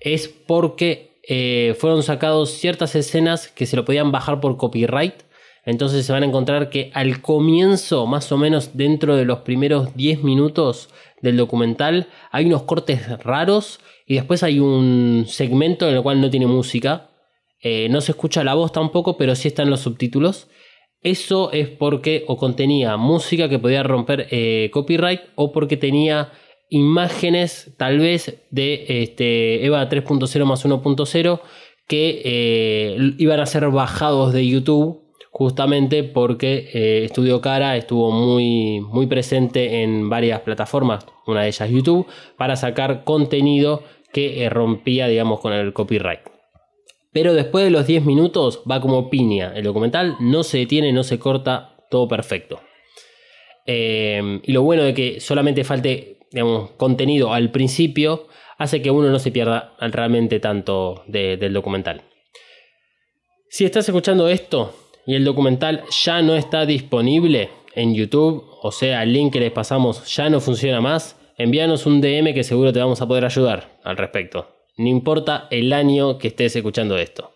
es 0.00 0.28
porque 0.28 1.18
eh, 1.28 1.76
fueron 1.78 2.02
sacados 2.02 2.50
ciertas 2.52 2.94
escenas 2.94 3.48
que 3.48 3.66
se 3.66 3.76
lo 3.76 3.84
podían 3.84 4.12
bajar 4.12 4.40
por 4.40 4.56
copyright 4.56 5.14
entonces 5.64 6.06
se 6.06 6.12
van 6.12 6.22
a 6.22 6.26
encontrar 6.26 6.70
que 6.70 6.90
al 6.94 7.20
comienzo, 7.20 8.06
más 8.06 8.32
o 8.32 8.38
menos 8.38 8.76
dentro 8.76 9.16
de 9.16 9.24
los 9.24 9.40
primeros 9.40 9.94
10 9.94 10.22
minutos 10.22 10.88
del 11.20 11.36
documental, 11.36 12.08
hay 12.30 12.46
unos 12.46 12.62
cortes 12.62 13.08
raros 13.22 13.80
y 14.06 14.14
después 14.14 14.42
hay 14.42 14.58
un 14.58 15.26
segmento 15.28 15.88
en 15.88 15.96
el 15.96 16.02
cual 16.02 16.20
no 16.20 16.30
tiene 16.30 16.46
música. 16.46 17.10
Eh, 17.62 17.88
no 17.90 18.00
se 18.00 18.12
escucha 18.12 18.42
la 18.42 18.54
voz 18.54 18.72
tampoco, 18.72 19.18
pero 19.18 19.34
sí 19.34 19.48
están 19.48 19.68
los 19.68 19.80
subtítulos. 19.80 20.48
Eso 21.02 21.50
es 21.52 21.68
porque 21.68 22.24
o 22.28 22.36
contenía 22.36 22.96
música 22.96 23.48
que 23.48 23.58
podía 23.58 23.82
romper 23.82 24.26
eh, 24.30 24.70
copyright 24.72 25.20
o 25.34 25.50
porque 25.52 25.76
tenía 25.76 26.32
imágenes 26.68 27.72
tal 27.76 27.98
vez 27.98 28.42
de 28.50 28.84
este, 29.02 29.64
EVA 29.64 29.88
3.0 29.88 30.44
más 30.44 30.64
1.0 30.64 31.40
que 31.88 32.22
eh, 32.24 33.14
iban 33.18 33.40
a 33.40 33.46
ser 33.46 33.68
bajados 33.70 34.32
de 34.32 34.46
YouTube 34.46 35.00
justamente 35.30 36.04
porque 36.04 36.68
eh, 36.72 37.04
Estudio 37.04 37.40
Cara 37.40 37.76
estuvo 37.76 38.10
muy, 38.10 38.80
muy 38.80 39.06
presente 39.06 39.82
en 39.82 40.10
varias 40.10 40.40
plataformas, 40.40 41.06
una 41.26 41.42
de 41.42 41.48
ellas 41.48 41.70
YouTube, 41.70 42.06
para 42.36 42.56
sacar 42.56 43.04
contenido 43.04 43.82
que 44.12 44.44
eh, 44.44 44.50
rompía, 44.50 45.06
digamos, 45.08 45.40
con 45.40 45.52
el 45.52 45.72
copyright. 45.72 46.39
Pero 47.12 47.34
después 47.34 47.64
de 47.64 47.70
los 47.70 47.86
10 47.86 48.04
minutos 48.04 48.62
va 48.70 48.80
como 48.80 49.10
piña. 49.10 49.52
El 49.54 49.64
documental 49.64 50.16
no 50.20 50.42
se 50.42 50.58
detiene, 50.58 50.92
no 50.92 51.02
se 51.02 51.18
corta, 51.18 51.76
todo 51.90 52.06
perfecto. 52.06 52.60
Eh, 53.66 54.40
y 54.42 54.52
lo 54.52 54.62
bueno 54.62 54.84
de 54.84 54.94
que 54.94 55.20
solamente 55.20 55.64
falte 55.64 56.18
digamos, 56.30 56.70
contenido 56.72 57.32
al 57.32 57.50
principio 57.50 58.28
hace 58.58 58.82
que 58.82 58.90
uno 58.90 59.08
no 59.08 59.18
se 59.18 59.32
pierda 59.32 59.74
realmente 59.80 60.38
tanto 60.38 61.02
del 61.06 61.52
documental. 61.52 62.02
Si 63.48 63.64
estás 63.64 63.88
escuchando 63.88 64.28
esto, 64.28 64.74
y 65.06 65.14
el 65.14 65.24
documental 65.24 65.82
ya 66.04 66.22
no 66.22 66.36
está 66.36 66.66
disponible 66.66 67.48
en 67.74 67.94
YouTube, 67.94 68.44
o 68.62 68.70
sea, 68.70 69.02
el 69.02 69.12
link 69.12 69.32
que 69.32 69.40
les 69.40 69.50
pasamos 69.50 70.14
ya 70.14 70.28
no 70.28 70.40
funciona 70.40 70.80
más, 70.80 71.18
envíanos 71.38 71.86
un 71.86 72.00
DM 72.00 72.34
que 72.34 72.44
seguro 72.44 72.72
te 72.72 72.80
vamos 72.80 73.00
a 73.00 73.08
poder 73.08 73.24
ayudar 73.24 73.78
al 73.82 73.96
respecto. 73.96 74.59
No 74.80 74.88
importa 74.88 75.46
el 75.50 75.74
año 75.74 76.16
que 76.16 76.28
estés 76.28 76.56
escuchando 76.56 76.96
esto. 76.96 77.32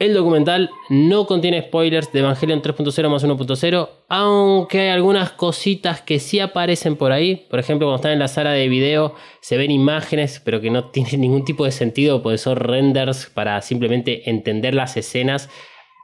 El 0.00 0.12
documental 0.12 0.70
no 0.90 1.24
contiene 1.24 1.62
spoilers 1.62 2.10
de 2.12 2.18
Evangelion 2.18 2.62
3.0 2.62 3.08
más 3.08 3.24
1.0, 3.24 3.88
aunque 4.08 4.80
hay 4.80 4.88
algunas 4.88 5.30
cositas 5.30 6.02
que 6.02 6.18
sí 6.18 6.40
aparecen 6.40 6.96
por 6.96 7.12
ahí. 7.12 7.46
Por 7.48 7.60
ejemplo, 7.60 7.86
cuando 7.86 7.96
están 7.96 8.10
en 8.10 8.18
la 8.18 8.26
sala 8.26 8.50
de 8.50 8.68
video 8.68 9.14
se 9.40 9.56
ven 9.56 9.70
imágenes, 9.70 10.42
pero 10.44 10.60
que 10.60 10.70
no 10.70 10.86
tienen 10.90 11.20
ningún 11.20 11.44
tipo 11.44 11.64
de 11.64 11.70
sentido, 11.70 12.24
porque 12.24 12.38
son 12.38 12.56
renders 12.56 13.26
para 13.26 13.62
simplemente 13.62 14.28
entender 14.28 14.74
las 14.74 14.96
escenas 14.96 15.48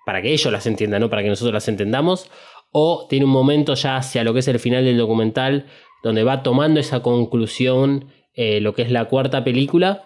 para 0.07 0.23
que 0.23 0.33
ellos 0.33 0.53
las 0.53 0.69
entiendan, 0.69 1.01
no 1.01 1.11
para 1.11 1.25
que 1.25 1.31
nosotros 1.31 1.53
las 1.53 1.67
entendamos, 1.67 2.31
o 2.71 3.09
tiene 3.09 3.25
un 3.25 3.33
momento 3.33 3.75
ya 3.75 3.97
hacia 3.97 4.23
lo 4.23 4.33
que 4.33 4.39
es 4.39 4.47
el 4.47 4.61
final 4.61 4.85
del 4.85 4.99
documental 4.99 5.67
donde 6.05 6.23
va 6.23 6.45
tomando 6.45 6.79
esa 6.79 7.03
conclusión 7.03 8.13
eh, 8.37 8.61
lo 8.61 8.75
que 8.75 8.83
es 8.83 8.91
la 8.91 9.05
cuarta 9.05 9.45
película, 9.45 10.03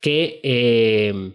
que 0.00 0.40
eh, 0.42 1.32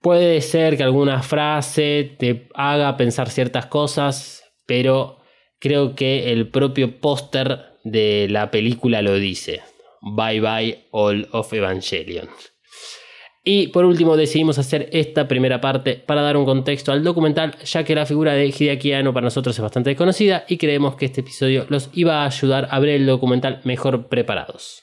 puede 0.00 0.40
ser 0.40 0.76
que 0.76 0.82
alguna 0.82 1.22
frase 1.22 2.16
te 2.18 2.48
haga 2.54 2.96
pensar 2.96 3.30
ciertas 3.30 3.66
cosas, 3.66 4.44
pero 4.66 5.18
creo 5.58 5.94
que 5.94 6.32
el 6.32 6.48
propio 6.48 7.00
póster 7.00 7.70
de 7.84 8.26
la 8.28 8.50
película 8.50 9.02
lo 9.02 9.14
dice. 9.14 9.62
Bye 10.02 10.40
bye 10.40 10.86
all 10.90 11.28
of 11.32 11.52
Evangelion. 11.52 12.28
Y 13.42 13.68
por 13.68 13.86
último 13.86 14.16
decidimos 14.16 14.58
hacer 14.58 14.90
esta 14.92 15.26
primera 15.26 15.62
parte 15.62 15.94
para 15.94 16.20
dar 16.20 16.36
un 16.36 16.44
contexto 16.44 16.92
al 16.92 17.02
documental, 17.02 17.56
ya 17.64 17.84
que 17.84 17.94
la 17.94 18.04
figura 18.04 18.34
de 18.34 18.46
Hideaki 18.46 18.92
Anno 18.92 19.14
para 19.14 19.24
nosotros 19.24 19.56
es 19.56 19.62
bastante 19.62 19.90
desconocida 19.90 20.44
y 20.46 20.58
creemos 20.58 20.96
que 20.96 21.06
este 21.06 21.22
episodio 21.22 21.64
los 21.70 21.88
iba 21.94 22.22
a 22.22 22.26
ayudar 22.26 22.68
a 22.70 22.78
ver 22.80 22.90
el 22.90 23.06
documental 23.06 23.60
mejor 23.64 24.08
preparados. 24.08 24.82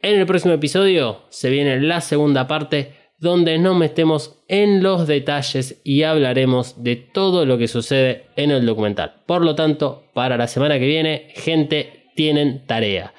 En 0.00 0.18
el 0.18 0.26
próximo 0.26 0.54
episodio 0.54 1.22
se 1.30 1.50
viene 1.50 1.80
la 1.80 2.00
segunda 2.00 2.46
parte 2.46 2.92
donde 3.18 3.58
nos 3.58 3.76
metemos 3.76 4.42
en 4.48 4.82
los 4.82 5.06
detalles 5.06 5.80
y 5.84 6.02
hablaremos 6.02 6.82
de 6.82 6.96
todo 6.96 7.46
lo 7.46 7.56
que 7.58 7.66
sucede 7.66 8.26
en 8.36 8.50
el 8.50 8.66
documental. 8.66 9.22
Por 9.26 9.42
lo 9.42 9.54
tanto, 9.54 10.04
para 10.14 10.36
la 10.36 10.46
semana 10.46 10.78
que 10.78 10.86
viene, 10.86 11.28
gente, 11.34 12.10
tienen 12.14 12.66
tarea 12.66 13.14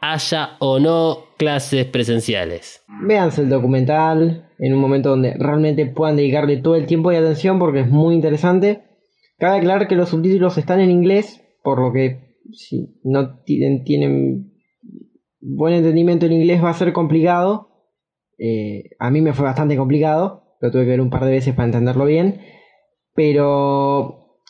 haya 0.00 0.56
o 0.58 0.78
no 0.78 1.18
clases 1.36 1.86
presenciales. 1.86 2.84
Véanse 3.02 3.42
el 3.42 3.48
documental 3.48 4.50
en 4.58 4.74
un 4.74 4.80
momento 4.80 5.10
donde 5.10 5.34
realmente 5.38 5.86
puedan 5.86 6.16
dedicarle 6.16 6.58
todo 6.58 6.76
el 6.76 6.86
tiempo 6.86 7.12
y 7.12 7.16
atención 7.16 7.58
porque 7.58 7.80
es 7.80 7.88
muy 7.88 8.14
interesante. 8.14 8.82
Cabe 9.38 9.58
aclarar 9.58 9.88
que 9.88 9.96
los 9.96 10.10
subtítulos 10.10 10.56
están 10.58 10.80
en 10.80 10.90
inglés, 10.90 11.42
por 11.62 11.80
lo 11.80 11.92
que 11.92 12.38
si 12.52 13.00
no 13.04 13.42
tienen, 13.44 14.52
buen 15.46 15.74
entendimiento 15.74 16.26
en 16.26 16.32
inglés 16.32 16.62
va 16.62 16.70
a 16.70 16.74
ser 16.74 16.92
complicado. 16.92 17.68
Eh, 18.38 18.90
a 18.98 19.10
mí 19.10 19.20
me 19.20 19.32
fue 19.32 19.44
bastante 19.44 19.76
complicado, 19.76 20.56
lo 20.60 20.70
tuve 20.70 20.84
que 20.84 20.90
ver 20.90 21.00
un 21.00 21.10
par 21.10 21.24
de 21.24 21.30
veces 21.30 21.54
para 21.54 21.66
entenderlo 21.66 22.04
bien, 22.04 22.40
pero 23.14 24.40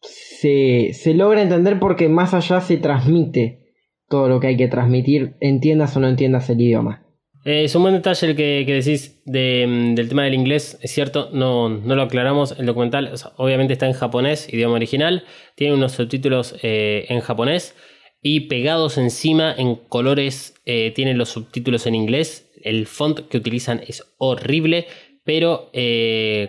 se, 0.00 0.92
se 0.92 1.14
logra 1.14 1.42
entender 1.42 1.80
porque 1.80 2.08
más 2.08 2.34
allá 2.34 2.60
se 2.60 2.76
transmite 2.76 3.64
todo 4.08 4.28
lo 4.28 4.40
que 4.40 4.48
hay 4.48 4.56
que 4.56 4.68
transmitir, 4.68 5.36
entiendas 5.40 5.96
o 5.96 6.00
no 6.00 6.08
entiendas 6.08 6.48
el 6.50 6.60
idioma. 6.60 7.04
Eh, 7.44 7.64
es 7.64 7.74
un 7.74 7.82
buen 7.82 7.94
detalle 7.94 8.26
el 8.28 8.36
que, 8.36 8.64
decís 8.66 9.20
mm, 9.26 9.94
del 9.94 10.08
tema 10.08 10.24
del 10.24 10.34
inglés, 10.34 10.78
es 10.82 10.92
cierto, 10.92 11.30
no, 11.32 11.68
no 11.68 11.94
lo 11.96 12.02
aclaramos, 12.02 12.58
el 12.58 12.66
documental 12.66 13.12
obviamente 13.36 13.72
está 13.72 13.86
en 13.86 13.94
japonés, 13.94 14.52
idioma 14.52 14.74
original, 14.74 15.24
tiene 15.56 15.74
unos 15.74 15.92
subtítulos 15.92 16.56
eh, 16.62 17.06
en 17.08 17.20
japonés 17.20 17.74
y 18.22 18.48
pegados 18.48 18.98
encima 18.98 19.54
en 19.56 19.76
colores 19.76 20.54
eh, 20.64 20.92
tienen 20.94 21.18
los 21.18 21.30
subtítulos 21.30 21.86
en 21.86 21.94
inglés, 21.94 22.50
el 22.62 22.86
font 22.86 23.20
que 23.28 23.38
utilizan 23.38 23.80
es 23.86 24.04
horrible, 24.18 24.86
pero 25.24 25.70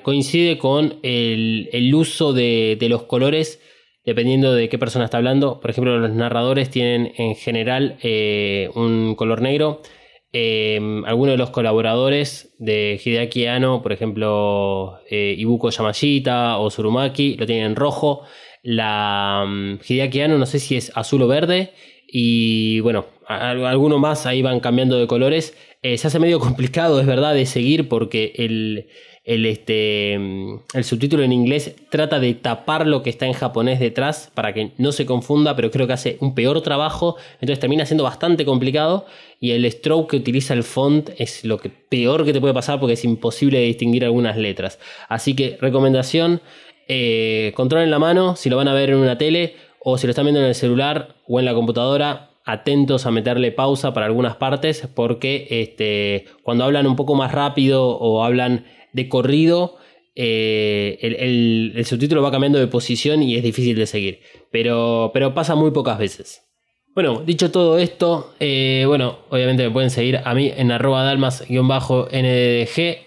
coincide 0.04 0.58
con 0.58 1.00
el, 1.04 1.92
uso 1.94 2.32
de, 2.32 2.78
de 2.80 2.88
los 2.88 3.04
colores 3.04 3.60
dependiendo 4.10 4.54
de 4.54 4.70
qué 4.70 4.80
persona 4.80 5.06
está 5.06 5.18
hablando. 5.18 5.60
Por 5.60 5.70
ejemplo, 5.70 5.98
los 6.00 6.12
narradores 6.12 6.70
tienen 6.70 7.14
en 7.18 7.36
general 7.36 7.98
eh, 8.02 8.70
un 8.74 9.16
color 9.16 9.42
negro. 9.42 9.82
Eh, 10.32 10.80
algunos 11.06 11.34
de 11.34 11.38
los 11.38 11.52
colaboradores 11.52 12.56
de 12.60 13.00
Hideaki 13.04 13.46
Anno, 13.46 13.82
por 13.82 13.92
ejemplo, 13.92 15.00
eh, 15.10 15.36
Ibuko 15.38 15.70
Yamashita 15.70 16.58
o 16.58 16.70
Surumaki, 16.70 17.36
lo 17.36 17.46
tienen 17.46 17.66
en 17.66 17.76
rojo. 17.76 18.24
La 18.62 19.43
um, 19.45 19.78
no 19.78 20.45
sé 20.45 20.60
si 20.60 20.76
es 20.76 20.91
azul 20.95 21.22
o 21.22 21.28
verde. 21.28 21.74
Y 22.12 22.80
bueno, 22.80 23.05
algunos 23.28 23.99
más 23.99 24.26
ahí 24.26 24.41
van 24.41 24.60
cambiando 24.60 24.99
de 24.99 25.07
colores. 25.07 25.55
se 25.84 26.07
hace 26.07 26.20
medio 26.20 26.39
complicado, 26.41 26.99
es 26.99 27.07
verdad, 27.07 27.34
de 27.34 27.45
seguir 27.45 27.88
porque 27.88 28.34
el, 28.36 28.88
el, 29.30 29.45
este, 29.45 30.14
el 30.16 30.84
subtítulo 30.84 31.22
en 31.22 31.32
inglés 31.32 31.76
trata 31.91 32.20
de 32.20 32.34
tapar 32.34 32.88
lo 32.88 33.03
que 33.03 33.12
está 33.12 33.28
en 33.28 33.34
japonés 33.34 33.80
detrás 33.80 34.32
para 34.34 34.55
que 34.55 34.72
no 34.80 34.91
se 34.91 35.05
confunda, 35.05 35.55
pero 35.55 35.70
creo 35.70 35.86
que 35.86 35.93
hace 35.93 36.18
un 36.20 36.34
peor 36.34 36.62
trabajo, 36.62 37.16
entonces 37.34 37.60
termina 37.60 37.86
siendo 37.86 38.03
bastante 38.03 38.43
complicado 38.43 39.05
y 39.39 39.51
el 39.51 39.72
stroke 39.72 40.10
que 40.10 40.18
utiliza 40.18 40.55
el 40.55 40.64
font 40.64 41.12
es 41.20 41.45
lo 41.45 41.60
que 41.60 41.70
peor 41.70 42.26
que 42.26 42.34
te 42.34 42.41
puede 42.41 42.55
pasar 42.55 42.80
porque 42.80 42.93
es 42.93 43.05
imposible 43.05 43.60
distinguir 43.60 44.03
algunas 44.03 44.36
letras. 44.36 44.80
Así 45.10 45.36
que 45.36 45.60
recomendación, 45.62 46.41
eh, 46.92 47.54
controlen 47.56 47.92
la 47.92 48.00
mano 48.00 48.36
si 48.36 48.50
lo 48.50 48.58
van 48.58 48.68
a 48.68 48.74
ver 48.74 48.90
en 48.90 48.98
una 48.98 49.20
tele 49.20 49.54
o 49.80 50.00
si 50.00 50.08
lo 50.08 50.12
están 50.12 50.26
viendo 50.26 50.42
en 50.42 50.48
el 50.48 50.56
celular 50.56 51.16
o 51.28 51.40
en 51.40 51.46
la 51.46 51.54
computadora, 51.54 52.32
atentos 52.46 53.06
a 53.06 53.12
meterle 53.12 53.52
pausa 53.52 53.94
para 53.94 54.08
algunas 54.08 54.36
partes 54.38 54.90
porque 54.96 55.48
este, 55.52 56.26
cuando 56.42 56.64
hablan 56.66 56.88
un 56.88 56.96
poco 56.96 57.14
más 57.14 57.32
rápido 57.32 57.88
o 57.88 58.24
hablan 58.24 58.66
de 58.92 59.08
corrido, 59.08 59.78
eh, 60.16 60.98
el, 61.76 61.86
subtítulo 61.86 62.24
va 62.24 62.32
cambiando 62.32 62.58
de 62.58 62.66
posición 62.66 63.22
y 63.22 63.36
es 63.36 63.44
difícil 63.44 63.78
de 63.78 63.86
seguir. 63.86 64.22
Pero, 64.52 65.12
pero 65.14 65.36
pasa 65.36 65.54
muy 65.54 65.70
pocas 65.70 66.00
veces. 66.00 66.42
Bueno, 66.96 67.22
dicho 67.24 67.52
todo 67.52 67.78
esto, 67.78 68.34
eh, 68.40 68.84
bueno, 68.88 69.20
obviamente 69.30 69.64
me 69.64 69.70
pueden 69.70 69.92
seguir 69.92 70.20
a 70.26 70.34
mí 70.34 70.52
en 70.54 70.72
arroba 70.72 71.04
dalmas-ndg. 71.04 72.98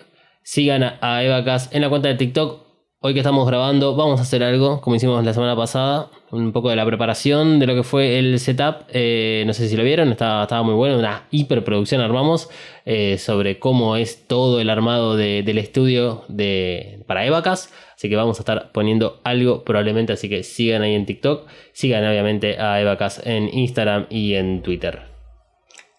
Sigan 0.45 0.83
a, 0.85 0.99
a 1.01 1.25
Eva 1.25 1.45
en 1.73 1.81
la 1.83 1.89
cuenta 1.89 2.09
de 2.09 2.15
TikTok 2.15 2.62
Hoy 3.05 3.15
que 3.15 3.19
estamos 3.19 3.49
grabando 3.49 3.97
vamos 3.97 4.21
a 4.21 4.23
hacer 4.23 4.45
algo, 4.45 4.81
como 4.81 4.95
hicimos 4.95 5.25
la 5.25 5.35
semana 5.35 5.57
pasada, 5.57 6.09
un 6.31 6.53
poco 6.53 6.71
de 6.71 6.77
la 6.77 6.87
preparación 6.87 7.59
de 7.59 7.67
lo 7.67 7.75
que 7.75 7.83
fue 7.83 8.21
el 8.21 8.39
setup. 8.39 8.85
Eh, 8.91 9.43
no 9.45 9.53
sé 9.55 9.69
si 9.69 9.77
lo 9.77 9.83
vieron, 9.83 10.13
estaba, 10.13 10.63
muy 10.63 10.75
bueno, 10.75 11.01
una 11.01 11.27
hiperproducción 11.33 12.01
armamos 12.01 12.49
eh, 12.85 13.19
sobre 13.19 13.59
cómo 13.59 13.97
es 13.97 14.29
todo 14.29 14.61
el 14.61 14.71
armado 14.71 15.17
del 15.17 15.59
estudio 15.59 16.23
de, 16.29 17.03
para 17.09 17.27
Evacas. 17.27 17.73
Así 17.97 18.09
que 18.09 18.15
vamos 18.15 18.39
a 18.39 18.43
estar 18.43 18.71
poniendo 18.71 19.21
algo 19.25 19.65
probablemente, 19.65 20.13
así 20.13 20.29
que 20.29 20.45
sigan 20.45 20.83
ahí 20.83 20.95
en 20.95 21.05
TikTok, 21.05 21.49
sigan 21.73 22.05
obviamente 22.05 22.61
a 22.61 22.81
Evacas 22.81 23.21
en 23.27 23.53
Instagram 23.53 24.07
y 24.11 24.35
en 24.35 24.63
Twitter. 24.63 25.12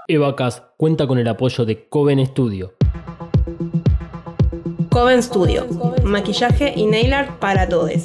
Evacas 0.07 0.63
cuenta 0.77 1.07
con 1.07 1.19
el 1.19 1.27
apoyo 1.29 1.65
de 1.65 1.89
Coven 1.89 2.25
Studio. 2.27 2.75
Coven 4.91 5.23
Studio, 5.23 5.67
maquillaje 6.05 6.75
y 6.77 6.85
nail 6.85 7.15
art 7.15 7.39
para 7.39 7.67
todos. 7.67 8.05